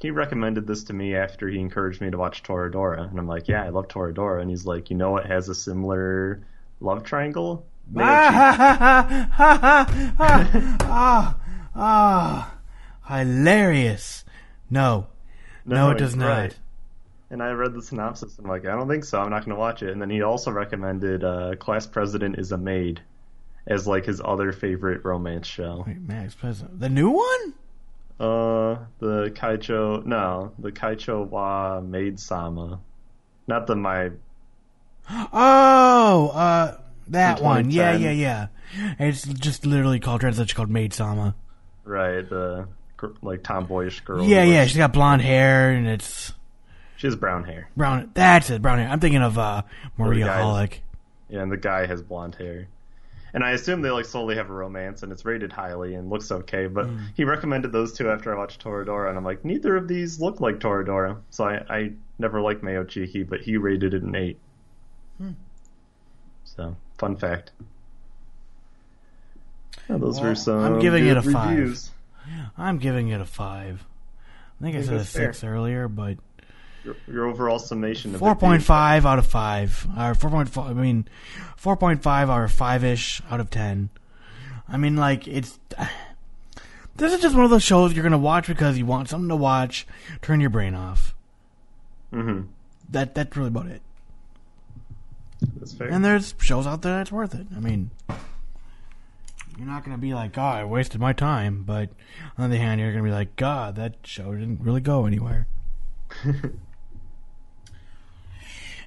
[0.00, 3.46] he recommended this to me after he encouraged me to watch Toradora, and I'm like,
[3.48, 6.40] yeah, I love Toradora, and he's like, you know, it has a similar
[6.80, 7.64] love triangle.
[7.96, 9.86] Ah, ha, ha, ha,
[10.18, 11.36] ha, ah,
[11.74, 12.54] ah,
[13.08, 14.24] hilarious.
[14.70, 15.06] No,
[15.64, 16.26] no, it does not.
[16.28, 16.56] right.
[17.30, 18.38] And I read the synopsis.
[18.38, 19.18] I'm like, I don't think so.
[19.18, 19.90] I'm not going to watch it.
[19.90, 23.00] And then he also recommended uh, Class President is a Maid
[23.66, 25.84] as like his other favorite romance show.
[25.86, 27.54] Wait, Max President, the new one?
[28.20, 32.80] Uh, the Kaicho, no, the Kaicho wa Maid Sama,
[33.46, 34.10] not the my.
[35.32, 36.76] Oh, uh,
[37.08, 37.70] that one.
[37.70, 38.46] Yeah, yeah, yeah.
[38.98, 41.34] It's just literally called translation called Maid Sama.
[41.84, 42.68] Right, the
[43.20, 44.22] like tomboyish girl.
[44.24, 44.64] Yeah, yeah.
[44.66, 46.32] She's got blonde hair and it's
[46.96, 47.68] She has brown hair.
[47.76, 48.10] brown.
[48.14, 48.88] That's it, brown hair.
[48.88, 49.62] I'm thinking of uh,
[49.98, 50.26] Maria.
[50.26, 50.78] Holic.
[51.28, 52.68] Yeah, and the guy has blonde hair.
[53.34, 56.30] And I assume they like slowly have a romance, and it's rated highly and looks
[56.30, 56.66] okay.
[56.66, 57.00] But Mm.
[57.14, 60.40] he recommended those two after I watched Toradora, and I'm like, neither of these look
[60.42, 61.16] like Toradora.
[61.30, 64.38] So I, I never liked Mayo Chiki, but he rated it an eight.
[65.18, 65.30] Hmm.
[66.44, 67.52] So fun fact.
[69.88, 70.60] Those Well, were some.
[70.60, 71.50] I'm giving it a five.
[71.58, 71.90] reviews.
[72.56, 73.84] I'm giving it a five.
[74.60, 75.32] I think I think said a that's fair.
[75.32, 76.18] six earlier, but
[76.84, 80.70] Your, your overall summation of four point five out of five, or four point five.
[80.76, 81.08] I mean,
[81.56, 83.90] four point five or five ish out of ten.
[84.68, 85.58] I mean, like it's.
[86.94, 89.34] This is just one of those shows you're gonna watch because you want something to
[89.36, 89.86] watch.
[90.20, 91.14] Turn your brain off.
[92.12, 92.48] Mhm.
[92.90, 93.80] That that's really about it.
[95.56, 95.88] That's fair.
[95.88, 97.46] And there's shows out there that's worth it.
[97.56, 97.90] I mean,
[99.56, 101.90] you're not gonna be like, "God, I wasted my time," but
[102.38, 105.46] on the other hand, you're gonna be like, "God, that show didn't really go anywhere."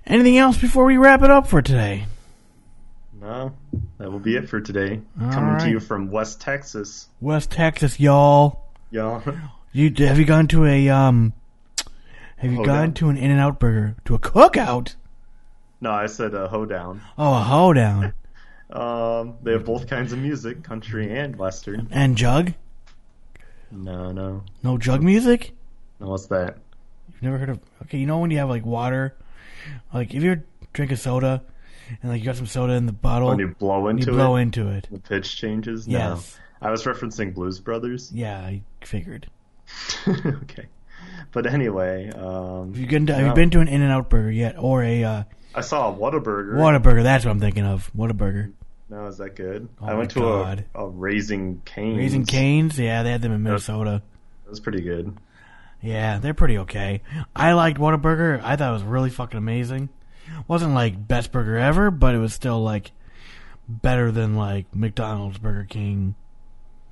[0.07, 2.05] Anything else before we wrap it up for today?
[3.19, 3.53] no,
[3.97, 5.01] that will be it for today.
[5.19, 8.61] All Coming to you from West Texas, West Texas, y'all.
[8.91, 9.23] y'all.
[9.71, 11.33] You have you gone to a um?
[12.37, 14.95] Have you Hold gone to an In and Out Burger to a cookout?
[15.81, 17.01] no, I said a hoedown.
[17.17, 18.13] Oh, a hoedown
[18.69, 21.87] Um, they have both kinds of music, country and western.
[21.91, 22.53] and jug.
[23.71, 25.53] No, no, No jug music.
[25.99, 26.07] no.
[26.09, 26.57] What's that?
[27.11, 27.59] You've never heard of?
[27.83, 29.15] Okay, you know when you have like water,
[29.93, 30.41] like if you
[30.73, 31.41] drink a soda,
[32.01, 34.17] and like you got some soda in the bottle, When you blow and into you
[34.17, 34.87] blow into it.
[34.91, 35.87] the pitch changes.
[35.87, 35.97] No.
[35.97, 36.37] Yes.
[36.61, 38.11] I was referencing Blues Brothers.
[38.13, 39.27] Yeah, I figured.
[40.07, 40.65] okay,
[41.31, 44.09] but anyway, um, Have you been to, have you been to an In and Out
[44.09, 45.23] Burger yet, or a uh,
[45.55, 46.55] I saw a Whataburger.
[46.55, 47.03] Whataburger?
[47.03, 47.89] That's what I'm thinking of.
[47.95, 48.51] Whataburger.
[48.89, 49.67] No, is that good?
[49.81, 50.65] Oh I went to God.
[50.75, 51.97] a, a Raising Cane's.
[51.97, 54.03] Raising Canes, yeah, they had them in Minnesota.
[54.43, 55.15] That was pretty good.
[55.81, 57.01] Yeah, they're pretty okay.
[57.35, 58.41] I liked Whataburger.
[58.43, 59.89] I thought it was really fucking amazing.
[60.47, 62.91] wasn't like best burger ever, but it was still like
[63.67, 66.15] better than like McDonald's, Burger King.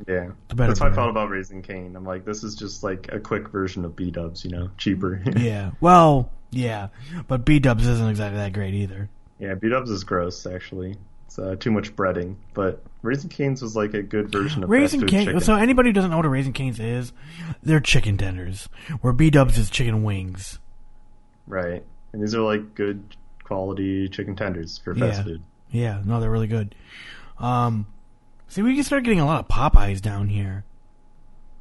[0.08, 1.96] Yeah, that's how I felt about Raising Cane.
[1.96, 5.22] I'm like, this is just like a quick version of B Dubs, you know, cheaper.
[5.38, 6.90] Yeah, well, yeah,
[7.28, 9.10] but B Dubs isn't exactly that great either.
[9.40, 10.96] yeah, B Dubs is gross actually.
[11.26, 15.08] It's uh, too much breading, but Raising Cane's was like a good version of Raising
[15.08, 15.46] Cane's.
[15.46, 17.12] So anybody who doesn't know what a Raising Cane's is,
[17.64, 18.70] they're chicken tenders,
[19.02, 20.60] where B Dubs is chicken wings.
[21.48, 25.24] Right, and these are like good quality chicken tenders for fast Yeah.
[25.24, 25.44] food.
[25.72, 26.76] Yeah, no, they're really good.
[27.40, 27.88] Um,
[28.54, 30.64] see, we can start getting a lot of Popeyes down here.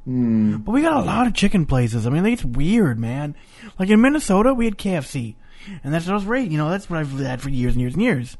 [0.05, 0.57] Hmm.
[0.57, 2.05] But we got a lot of chicken places.
[2.05, 3.35] I mean, it's weird, man.
[3.79, 5.35] Like in Minnesota, we had KFC,
[5.83, 6.49] and that's what I was right.
[6.49, 8.37] You know, that's what I've had for years and years and years.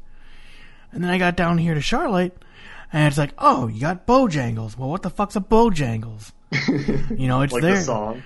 [0.92, 2.36] And then I got down here to Charlotte,
[2.92, 4.76] and it's like, oh, you got Bojangles.
[4.76, 6.32] Well, what the fuck's a Bojangles?
[7.18, 7.76] You know, it's like there.
[7.76, 8.22] the song,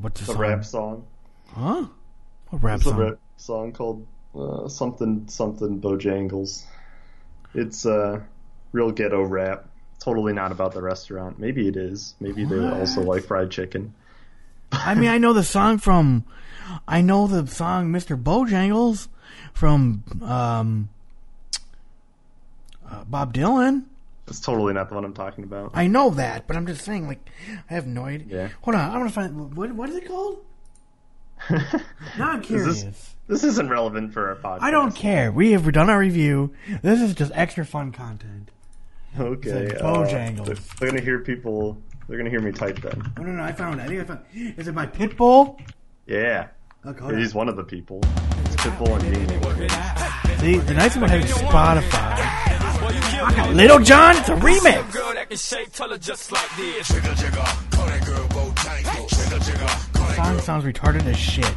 [0.00, 0.40] What's the, the song?
[0.40, 1.06] rap song.
[1.48, 1.86] Huh?
[2.50, 6.64] What rap It's a rap song called uh, something something Bojangles.
[7.54, 8.20] It's uh,
[8.72, 9.66] real ghetto rap.
[10.00, 11.38] Totally not about the restaurant.
[11.38, 12.14] Maybe it is.
[12.18, 13.94] Maybe they also like fried chicken.
[14.72, 16.24] I mean, I know the song from,
[16.88, 18.20] I know the song "Mr.
[18.20, 19.08] Bojangles"
[19.52, 20.88] from um,
[22.90, 23.84] uh, Bob Dylan.
[24.26, 25.72] It's totally not the one I'm talking about.
[25.74, 27.20] I know that, but I'm just saying, like,
[27.70, 28.26] I have no idea.
[28.44, 28.48] Yeah.
[28.62, 30.38] Hold on, I'm gonna find what what is it called?
[31.50, 32.82] now I'm Is curious.
[32.82, 34.62] this, this isn't relevant for our podcast.
[34.62, 35.32] I don't care.
[35.32, 36.54] We have done our review.
[36.82, 38.50] This is just extra fun content.
[39.18, 39.50] Okay.
[39.50, 40.46] It's like uh, Bojangles.
[40.46, 41.76] they're, they're gonna hear people.
[42.08, 43.12] They're gonna hear me type them.
[43.18, 43.84] Oh no, no, I found it.
[43.84, 44.20] I think I found.
[44.32, 45.58] Is it by Pitbull?
[46.06, 46.48] Yeah.
[46.84, 47.18] Okay, hold on.
[47.20, 48.00] He's one of the people.
[48.02, 50.40] It's Pitbull and Beanie.
[50.40, 52.18] See, the nice thing about having Spotify.
[53.24, 54.16] I got Lil Jon.
[54.16, 54.92] It's a remix.
[54.92, 56.88] Girl that can shake, tell her just like this.
[56.88, 57.00] The
[60.16, 61.54] song sounds retarded as shit.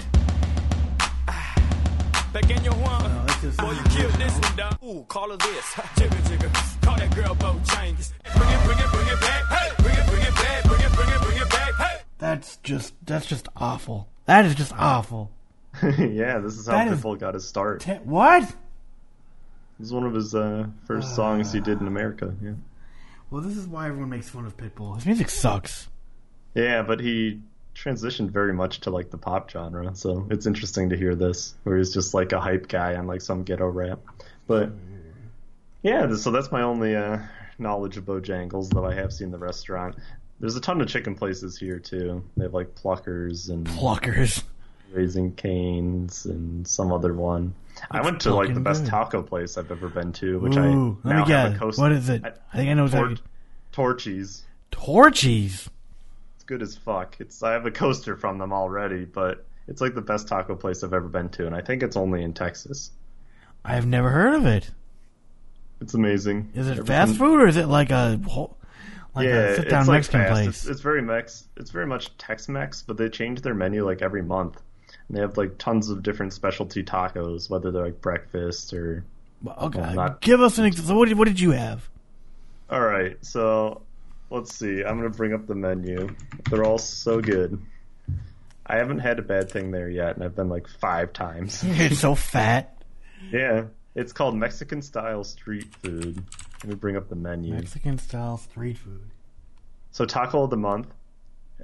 [2.34, 3.26] Back in your one.
[3.28, 4.78] this is- Boy, you killed this one, dog.
[4.84, 5.66] Ooh, call her this.
[5.96, 6.75] Jigga, jigga.
[6.86, 8.14] Call that girl Bojangles.
[8.36, 9.44] Bring it, bring it, bring it back.
[9.46, 10.64] Hey, bring it, bring it back.
[10.66, 11.74] Bring it, bring it, bring it back.
[11.76, 11.98] Hey.
[12.20, 14.08] That's just that's just awful.
[14.26, 15.32] That is just awful.
[15.84, 17.82] yeah, this is how That is- Pitbull got his start.
[17.82, 18.44] Te- what?
[19.80, 22.34] This is one of his uh, first songs he did in America.
[22.42, 22.52] Yeah.
[23.30, 24.96] Well, this is why everyone makes fun of Pitbull.
[24.96, 25.90] His music sucks.
[26.54, 27.42] Yeah, but he
[27.76, 31.78] transitioned very much to like the pop genre, so it's interesting to hear this, where
[31.78, 34.00] he's just like a hype guy on like some ghetto rap.
[34.48, 34.72] But
[35.86, 37.20] yeah, so that's my only uh,
[37.60, 39.96] knowledge of Bojangles, though I have seen the restaurant.
[40.40, 42.24] There's a ton of chicken places here too.
[42.36, 44.44] They have like Pluckers and Pluckers.
[44.92, 47.54] Raising Canes and some other one.
[47.92, 48.90] I went to like the best good.
[48.90, 51.56] taco place I've ever been to, which Ooh, I now have guess.
[51.56, 52.24] a coast- What is it?
[52.26, 53.28] I think I know Tor- exactly.
[53.72, 54.44] Torchy's.
[54.72, 55.70] Torchy's.
[56.36, 57.18] It's good as fuck.
[57.20, 60.84] It's I have a coaster from them already, but it's like the best taco place
[60.84, 62.92] I've ever been to, and I think it's only in Texas.
[63.64, 64.70] I've never heard of it.
[65.82, 66.52] It's amazing.
[66.56, 68.58] Is it fast food or is it like a whole,
[69.14, 70.48] like yeah, a sit down like Mexican place?
[70.48, 71.48] It's, it's very Mex.
[71.58, 74.62] It's very much Tex-Mex, but they change their menu like every month.
[75.08, 79.06] And they have like tons of different specialty tacos, whether they're like breakfast or.
[79.46, 80.90] Okay, well, not- give us an example.
[80.90, 81.88] So what did, what did you have?
[82.70, 83.84] All right, so
[84.32, 84.84] let's see.
[84.84, 86.16] I'm gonna bring up the menu.
[86.50, 87.62] They're all so good.
[88.66, 91.64] I haven't had a bad thing there yet, and I've been like five times.
[91.68, 92.76] You're so fat.
[93.32, 93.66] Yeah,
[93.96, 96.22] it's called Mexican style street food.
[96.64, 97.54] Let me bring up the menu.
[97.54, 99.10] Mexican style street food.
[99.92, 100.88] So taco of the month,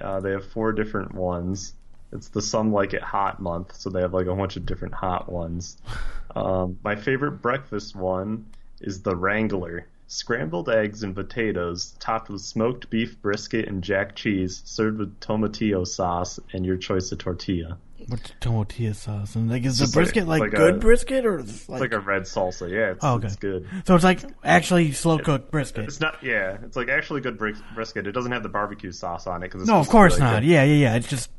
[0.00, 1.74] uh, they have four different ones.
[2.12, 4.94] It's the some like it hot month, so they have like a bunch of different
[4.94, 5.76] hot ones.
[6.34, 8.46] Um, my favorite breakfast one
[8.80, 9.86] is the Wrangler.
[10.06, 15.86] Scrambled eggs and potatoes, topped with smoked beef brisket and jack cheese, served with tomatillo
[15.86, 17.76] sauce and your choice of tortilla.
[18.08, 19.34] What's tortilla sauce?
[19.34, 21.50] And like, is the just like- brisket like, like good a- brisket or is it
[21.50, 23.26] It's like, like a red salsa, yeah, it's, Oh, okay.
[23.28, 23.68] it's good.
[23.86, 25.84] so it's like actually slow cooked brisket?
[25.84, 28.06] It's not, yeah, it's like actually good bris- brisket.
[28.06, 30.42] It doesn't have the barbecue sauce on it because No, of course not.
[30.44, 30.94] Yeah, yeah, yeah.
[30.96, 31.30] It's just.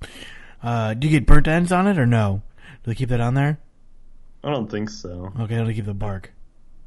[0.62, 2.42] Uh, do you get burnt ends on it or no?
[2.84, 3.60] Do they keep that on there?
[4.44, 5.32] I don't think so.
[5.40, 6.32] Okay, they keep the bark.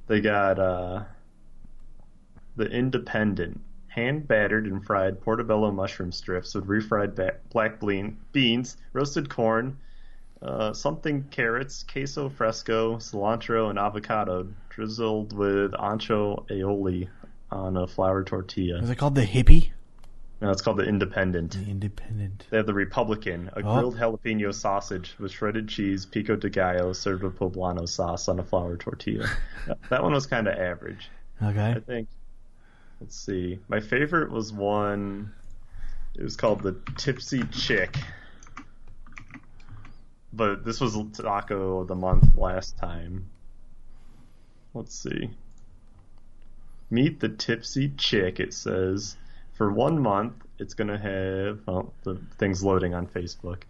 [0.07, 1.03] They got uh,
[2.57, 3.61] the Independent,
[3.97, 9.77] hand battered and fried portobello mushroom strips with refried ba- black bean, beans, roasted corn,
[10.43, 17.09] uh, something carrots, queso fresco, cilantro, and avocado, drizzled with ancho aioli
[17.51, 18.79] on a flour tortilla.
[18.83, 19.71] Is it called the hippie?
[20.43, 21.53] No, it's called the Independent.
[21.53, 22.47] The independent.
[22.51, 23.75] They have the Republican, a Oh.
[23.75, 28.43] grilled jalapeno sausage with shredded cheese, pico de gallo, served with poblano sauce on a
[28.45, 29.27] flour tortilla.
[29.89, 31.09] that one was kind of average.
[31.41, 31.81] I Okay.
[31.87, 32.09] think.
[33.01, 33.59] Let's see.
[33.69, 35.33] My favorite was one.
[36.19, 37.97] It was called the Tipsy Chick.
[40.33, 43.29] But this was taco of the month last time.
[44.75, 45.31] Let's see.
[46.91, 49.17] Meet the Tipsy Chick, it says.
[49.55, 51.61] For one month, it's going to have.
[51.69, 53.63] Oh, the thing's loading on Facebook.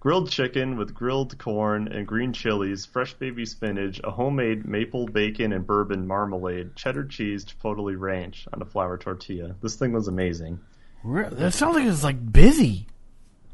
[0.00, 5.52] Grilled chicken with grilled corn and green chilies, fresh baby spinach, a homemade maple bacon
[5.52, 9.54] and bourbon marmalade, cheddar cheese, chipotle ranch on a flour tortilla.
[9.60, 10.58] This thing was amazing.
[11.04, 12.86] That sounds like it's like busy.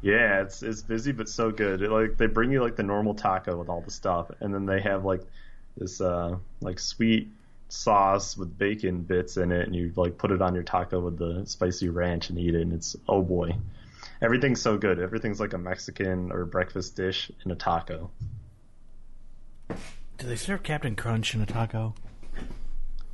[0.01, 1.81] Yeah, it's it's busy but so good.
[1.81, 4.65] It, like they bring you like the normal taco with all the stuff, and then
[4.65, 5.23] they have like
[5.75, 7.29] this uh like sweet
[7.67, 11.17] sauce with bacon bits in it, and you like put it on your taco with
[11.17, 13.53] the spicy ranch and eat it, and it's oh boy,
[14.21, 14.99] everything's so good.
[14.99, 18.09] Everything's like a Mexican or breakfast dish in a taco.
[20.17, 21.93] Do they serve Captain Crunch in a taco?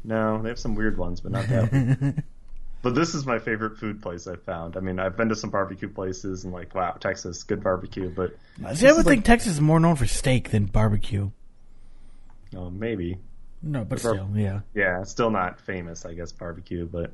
[0.04, 1.72] No, they have some weird ones, but not that.
[1.72, 2.24] one.
[2.82, 4.76] But this is my favorite food place I've found.
[4.76, 8.36] I mean, I've been to some barbecue places and like, wow, Texas, good barbecue, but
[8.76, 11.32] See, I would think like- Texas is more known for steak than barbecue.
[12.54, 13.20] oh, maybe.
[13.62, 14.60] No, but Bar- still, yeah.
[14.76, 17.14] Yeah, still not famous, I guess, barbecue, but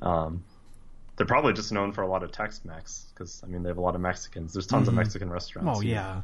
[0.00, 0.44] um,
[1.18, 3.82] they're probably just known for a lot of Tex-Mex because I mean they have a
[3.82, 4.52] lot of Mexicans.
[4.54, 5.76] There's tons of Mexican restaurants.
[5.78, 5.94] Oh here.
[5.96, 6.22] yeah,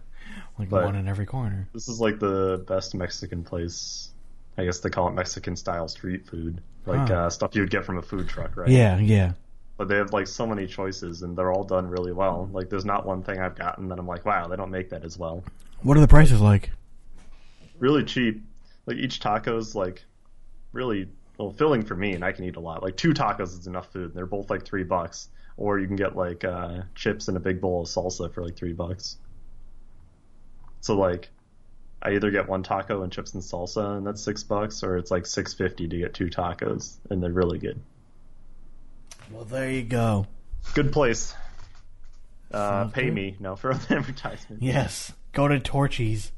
[0.59, 1.69] like But- one in every corner.
[1.75, 4.11] This is like the best Mexican place.
[4.57, 7.15] I guess they call it Mexican style street food, like Huh.
[7.15, 8.69] uh, stuff you would get from a food truck, right?
[8.69, 9.33] Yeah, yeah.
[9.77, 12.49] But they have like so many choices, and they're all done really well.
[12.53, 15.05] Like there's not one thing I've gotten that I'm like, wow, they don't make that
[15.05, 15.43] as well.
[15.83, 16.71] What are the prices like?
[17.81, 18.43] Really cheap.
[18.87, 20.05] Like each taco's like
[20.73, 21.09] really
[21.39, 22.83] well filling for me, and I can eat a lot.
[22.83, 24.07] Like two tacos is enough food.
[24.07, 27.41] And they're both like three bucks, or you can get like uh, chips and a
[27.41, 29.17] big bowl of salsa for like three bucks.
[30.81, 31.31] So like,
[32.03, 35.11] I either get one taco and chips and salsa, and that's six bucks, or it's
[35.11, 37.81] like six fifty to get two tacos, and they're really good.
[39.31, 40.27] Well, there you go.
[40.75, 41.35] Good place.
[42.51, 43.15] Uh, pay good.
[43.15, 44.63] me no for the advertisement.
[44.63, 46.31] Yes, go to Torchy's.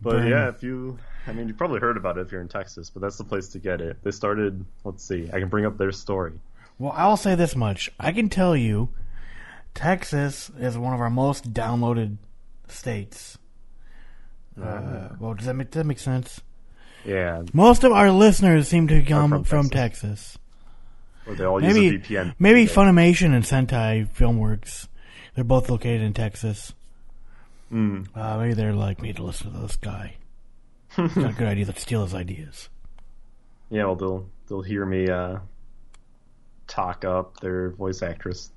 [0.00, 0.28] But Burn.
[0.28, 3.00] yeah, if you, I mean, you probably heard about it if you're in Texas, but
[3.00, 3.96] that's the place to get it.
[4.02, 6.32] They started, let's see, I can bring up their story.
[6.78, 8.88] Well, I'll say this much: I can tell you,
[9.74, 12.16] Texas is one of our most downloaded
[12.66, 13.38] states.
[14.60, 16.40] Uh, well, does that make does that make sense?
[17.04, 20.36] Yeah, Most of our listeners seem to come from from, Texas.
[20.36, 20.38] Texas.
[21.26, 22.34] or they all Maybe use a VPN.
[22.38, 22.66] maybe.
[22.66, 24.86] Funimation and Sentai Filmworks.
[25.34, 26.74] They're both located in Texas.
[27.72, 28.06] Mm.
[28.14, 30.16] Uh, maybe they're like, we need to listen to this guy.
[30.96, 31.66] He's got a good idea.
[31.66, 32.68] Let's steal his ideas.
[33.70, 35.38] Yeah, well, they'll they'll hear me uh,
[36.66, 38.50] talk up their voice actress.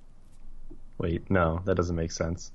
[0.97, 2.51] Wait, no, that doesn't make sense.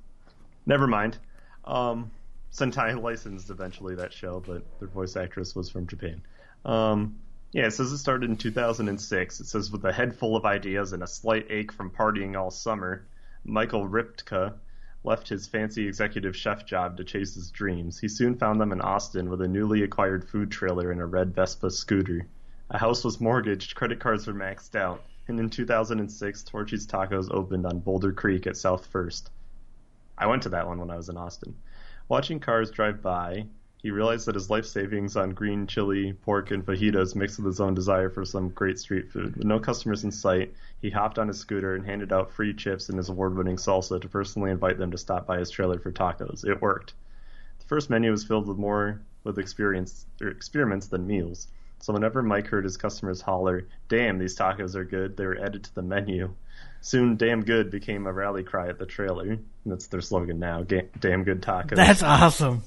[0.66, 1.19] Never mind.
[1.65, 2.11] Um,
[2.52, 6.23] Sentai licensed eventually that show, but their voice actress was from Japan.
[6.65, 7.19] Um,
[7.52, 9.40] yeah, it says it started in 2006.
[9.40, 12.51] It says with a head full of ideas and a slight ache from partying all
[12.51, 13.07] summer,
[13.44, 14.55] Michael Rypka
[15.02, 17.98] left his fancy executive chef job to chase his dreams.
[17.98, 21.35] He soon found them in Austin with a newly acquired food trailer and a red
[21.35, 22.27] Vespa scooter.
[22.70, 27.66] A house was mortgaged, credit cards were maxed out, and in 2006, Torchy's Tacos opened
[27.66, 29.31] on Bouldin Creek at South First.
[30.18, 31.56] I went to that one when I was in Austin.
[32.09, 33.47] Watching cars drive by,
[33.82, 37.61] he realized that his life savings on green chili, pork, and fajitas mixed with his
[37.61, 39.36] own desire for some great street food.
[39.36, 42.89] With no customers in sight, he hopped on his scooter and handed out free chips
[42.89, 46.44] and his award-winning salsa to personally invite them to stop by his trailer for tacos.
[46.44, 46.94] It worked.
[47.59, 51.48] The first menu was filled with more with experience or experiments than meals.
[51.78, 55.65] So whenever Mike heard his customers holler, "Damn, these tacos are good," they were added
[55.65, 56.35] to the menu.
[56.82, 59.39] Soon, "Damn good" became a rally cry at the trailer.
[59.65, 60.62] That's their slogan now.
[60.62, 62.62] "Damn good tacos." That's awesome.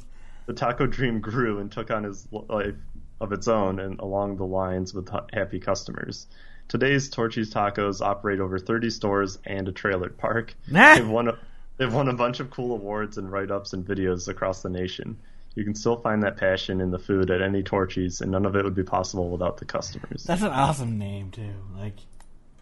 [0.46, 2.76] The taco dream grew and took on his life
[3.22, 6.28] of its own and along the lines with happy customers.
[6.68, 10.56] Today's Torchy's Tacos operate over 30 stores and a trailer park.
[10.68, 11.38] They've won a,
[11.78, 15.18] they've won a bunch of cool awards and write-ups and videos across the nation.
[15.56, 18.56] You can still find that passion in the food at any Torchy's, and none of
[18.56, 20.24] it would be possible without the customers.
[20.24, 21.54] That's an awesome name too.
[21.78, 21.98] Like,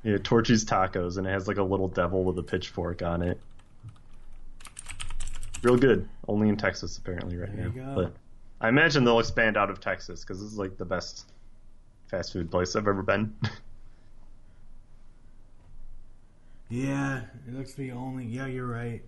[0.04, 3.40] Yeah, Torchy's Tacos, and it has like a little devil with a pitchfork on it.
[5.64, 6.08] Real good.
[6.28, 7.96] Only in Texas apparently right There now.
[7.96, 8.14] But
[8.60, 11.32] I imagine they'll expand out of Texas because this is like the best
[12.08, 13.34] fast food place I've ever been.
[16.70, 18.26] yeah, it looks to be only.
[18.26, 19.02] Yeah, you're right.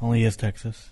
[0.00, 0.90] Only is Texas.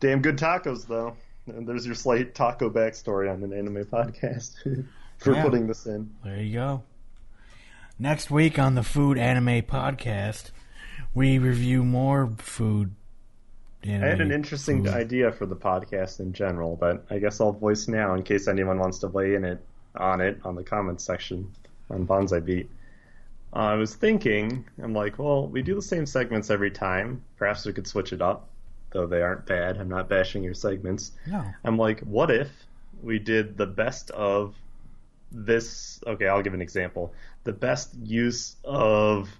[0.00, 1.16] Damn good tacos though.
[1.46, 4.54] And there's your slight taco backstory on an anime podcast
[5.18, 5.42] for Yeah.
[5.44, 6.10] putting this in.
[6.24, 6.82] There you go.
[7.98, 10.50] Next week on the Food Anime Podcast,
[11.14, 12.94] we review more food.
[13.88, 14.94] Anime I had an interesting food.
[14.94, 18.78] idea for the podcast in general, but I guess I'll voice now in case anyone
[18.78, 19.64] wants to weigh in it
[19.96, 21.50] on it on the comments section
[21.90, 22.70] on Bonsai Beat.
[23.52, 27.22] Uh, I was thinking, I'm like, well, we do the same segments every time.
[27.38, 28.48] Perhaps we could switch it up,
[28.92, 29.78] though they aren't bad.
[29.78, 31.12] I'm not bashing your segments.
[31.26, 31.44] No.
[31.64, 32.50] I'm like, what if
[33.02, 34.54] we did the best of
[35.32, 36.00] this?
[36.06, 37.14] Okay, I'll give an example.
[37.44, 39.30] The best use of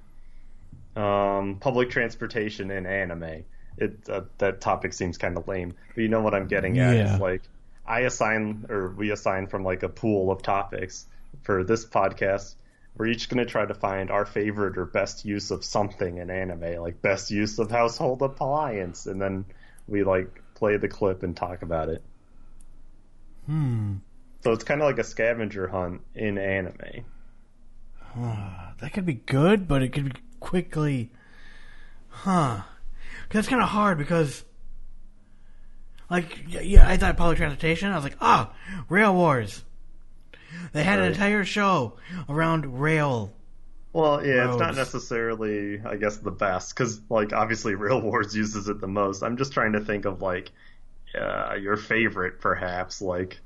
[0.94, 3.44] um, public transportation in anime.
[3.78, 6.96] It uh, that topic seems kind of lame, but you know what I'm getting at.
[6.96, 7.14] Yeah.
[7.14, 7.42] Is like
[7.86, 11.06] I assign or we assign from like a pool of topics
[11.42, 12.54] for this podcast.
[12.96, 16.30] We're each going to try to find our favorite or best use of something in
[16.30, 19.44] anime, like best use of household appliance, and then
[19.86, 22.02] we like play the clip and talk about it.
[23.46, 23.96] Hmm.
[24.42, 27.04] So it's kind of like a scavenger hunt in anime.
[28.78, 31.10] That could be good, but it could be quickly.
[32.08, 32.60] Huh.
[33.28, 34.44] 'Cause it's kind of hard because.
[36.08, 37.90] Like, yeah, I thought public transportation.
[37.90, 38.52] I was like, ah,
[38.88, 39.64] Rail Wars.
[40.72, 41.94] They had an entire show
[42.28, 43.32] around rail.
[43.92, 48.68] Well, yeah, it's not necessarily, I guess, the best because, like, obviously, Rail Wars uses
[48.68, 49.22] it the most.
[49.22, 50.52] I'm just trying to think of like
[51.18, 53.40] uh, your favorite, perhaps, like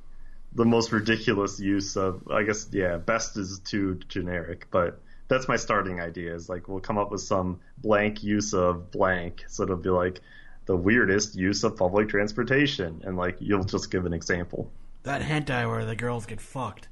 [0.52, 2.28] the most ridiculous use of.
[2.30, 5.00] I guess, yeah, best is too generic, but
[5.30, 6.34] that's my starting idea.
[6.34, 10.20] Is like we'll come up with some blank use of blank, so it'll be like
[10.66, 14.70] the weirdest use of public transportation, and like you'll just give an example.
[15.04, 16.88] That hentai where the girls get fucked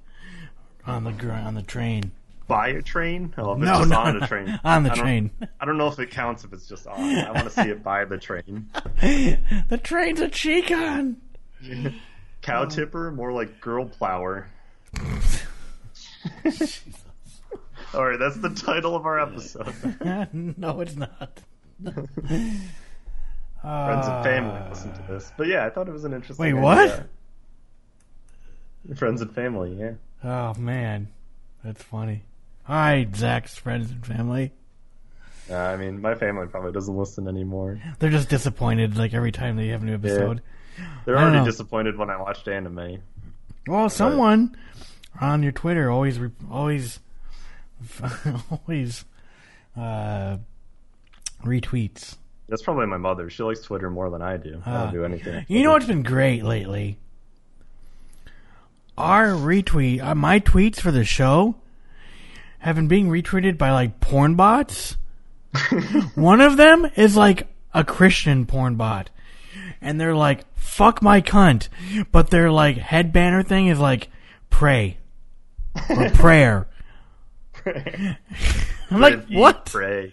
[0.87, 2.13] on the gr- on the train.
[2.47, 3.35] By a train?
[3.37, 4.61] Oh, if it's No, just no, on no, a train.
[4.65, 5.31] on the I train.
[5.61, 6.99] I don't know if it counts if it's just on.
[6.99, 8.71] I want to see it by the train.
[9.03, 11.17] the train's a chikan.
[12.41, 14.49] Cow tipper, more like girl plower.
[17.95, 19.73] All right, that's the title of our episode.
[20.33, 21.41] no, it's not.
[21.83, 22.01] Friends
[23.63, 25.33] and family listen to this.
[25.37, 26.45] But yeah, I thought it was an interesting.
[26.45, 26.79] Wait, what?
[26.79, 27.07] idea.
[28.97, 29.93] Friends and family, yeah.
[30.23, 31.09] Oh man,
[31.65, 32.23] that's funny.
[32.65, 34.53] Hi, Zac's friends and family.
[35.51, 37.81] Uh, I mean, my family probably doesn't listen anymore.
[37.99, 40.43] They're just disappointed like every time they have a new episode.
[41.07, 41.51] They're I don't already know.
[41.51, 42.99] disappointed when I watched anime.
[43.67, 44.57] Well, someone
[45.21, 47.01] on your Twitter always, re- always,
[48.51, 49.05] always
[49.77, 50.39] uh,
[51.45, 52.17] retweets.
[52.49, 53.29] That's probably my mother.
[53.31, 54.63] She likes Twitter more than I do.
[54.65, 54.85] I Ah.
[54.85, 55.45] don't do anything.
[55.49, 56.97] You know what's been great lately?
[58.97, 61.55] Our retweet, uh, my tweets for the show
[62.59, 64.97] have been being retweeted by like porn bots.
[66.15, 69.11] One of them is like a Christian porn bot.
[69.81, 71.69] And they're like, fuck my cunt.
[72.11, 74.09] But their like head banner thing is like,
[74.51, 74.97] pray.
[75.89, 76.67] Or prayer.
[78.91, 79.67] I'm like, Live, eat, what?
[79.67, 80.13] Pray.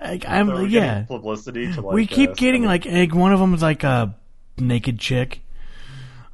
[0.00, 1.02] Like, I'm, So yeah.
[1.02, 1.94] publicity to like.
[1.94, 4.14] we keep uh, getting like, like one of them is like a
[4.58, 5.40] naked chick.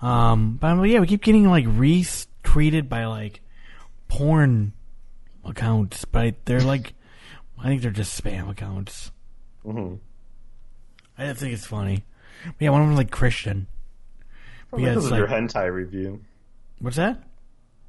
[0.02, 3.40] Um, but I'm like, yeah, we keep getting like retweeted by like
[4.08, 4.72] porn
[5.44, 6.94] accounts, but they're like,
[7.58, 9.10] I think they're just spam accounts.
[9.64, 9.98] Mhm.
[11.16, 12.04] I think it's funny.
[12.44, 13.66] But yeah, one of them's like Christian.
[14.76, 16.20] Yeah, because it's of your hentai review.
[16.80, 17.22] what's that?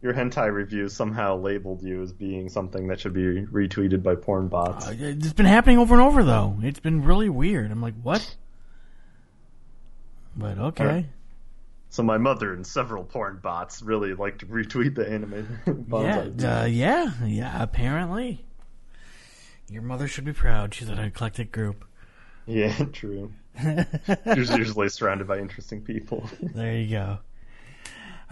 [0.06, 4.49] Your hentai review somehow labeled you as being something that should be retweeted by porn
[4.49, 4.88] bots.
[4.88, 6.57] Uh, It's been happening over and over though.
[6.61, 7.72] It's been really weird.
[7.72, 8.36] I'm like, what?
[10.38, 10.84] But okay.
[10.86, 11.06] Alright.
[11.90, 15.88] So my mother and several porn bots really like to retweet the anime.
[15.91, 17.64] Yeah, uh, yeah, yeah.
[17.64, 18.45] Apparently,
[19.72, 20.76] your mother should be proud.
[20.76, 21.84] She's an eclectic group.
[22.45, 23.32] yeah, true.
[23.64, 26.30] You're usually surrounded by interesting people.
[26.44, 27.18] There you go.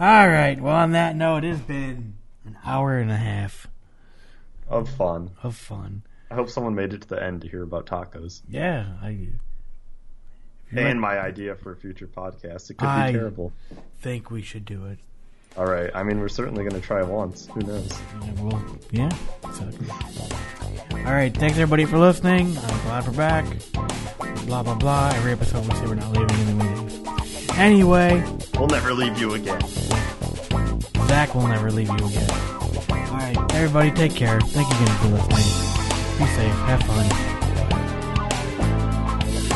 [0.00, 0.60] All right.
[0.60, 2.14] Well, on that note, it has been
[2.44, 3.66] an hour and a half
[4.68, 5.30] of fun.
[5.42, 6.02] of fun.
[6.30, 8.42] I hope someone made it to the end to hear about tacos.
[8.48, 9.28] Yeah, I
[10.72, 12.70] And my idea for a future podcast.
[12.70, 13.52] It could I- be terrible.
[14.00, 14.98] think we should do it.
[15.56, 15.88] All right.
[15.94, 17.46] I mean, we're certainly going to try once.
[17.54, 17.96] Who knows?
[18.24, 19.08] Yeah, well, yeah.
[19.52, 19.70] So,
[21.06, 21.32] all right.
[21.32, 22.48] Thanks everybody for listening.
[22.58, 23.44] I'm glad we're back.
[24.46, 25.12] Blah blah blah.
[25.14, 26.83] Every episode we say we're not leaving, and then we.
[27.56, 28.22] Anyway,
[28.58, 29.60] We'll never leave you again.
[31.08, 32.30] Zac will never leave you again.
[32.30, 34.40] All right, everybody, take care.
[34.40, 35.38] Thank you again for listening.
[36.18, 36.54] Be safe.
[36.54, 37.08] Have fun.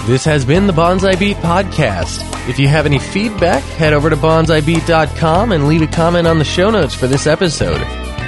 [0.07, 2.25] This has been the Bonsai Beat Podcast.
[2.49, 6.45] If you have any feedback, head over to bonsaibeat.com and leave a comment on the
[6.45, 7.81] show notes for this episode.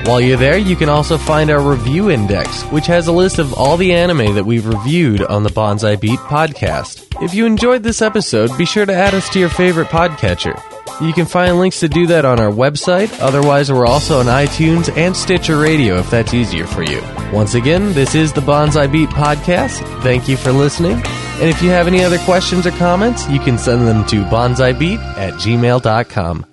[0.06, 3.54] While you're there, you can also find our review index, which has a list of
[3.54, 7.09] all the anime that we've reviewed on the Bonsai Beat Podcast.
[7.22, 10.58] If you enjoyed this episode, be sure to add us to your favorite podcatcher.
[11.00, 13.10] You can find links to do that on our website.
[13.20, 17.02] Otherwise, we're also on iTunes and Stitcher Radio if that's easier for you.
[17.32, 19.80] Once again, this is the Bonsai Beat Podcast.
[20.02, 20.94] Thank you for listening.
[20.94, 24.98] And if you have any other questions or comments, you can send them to bonsaibeat
[25.16, 26.49] at gmail.com.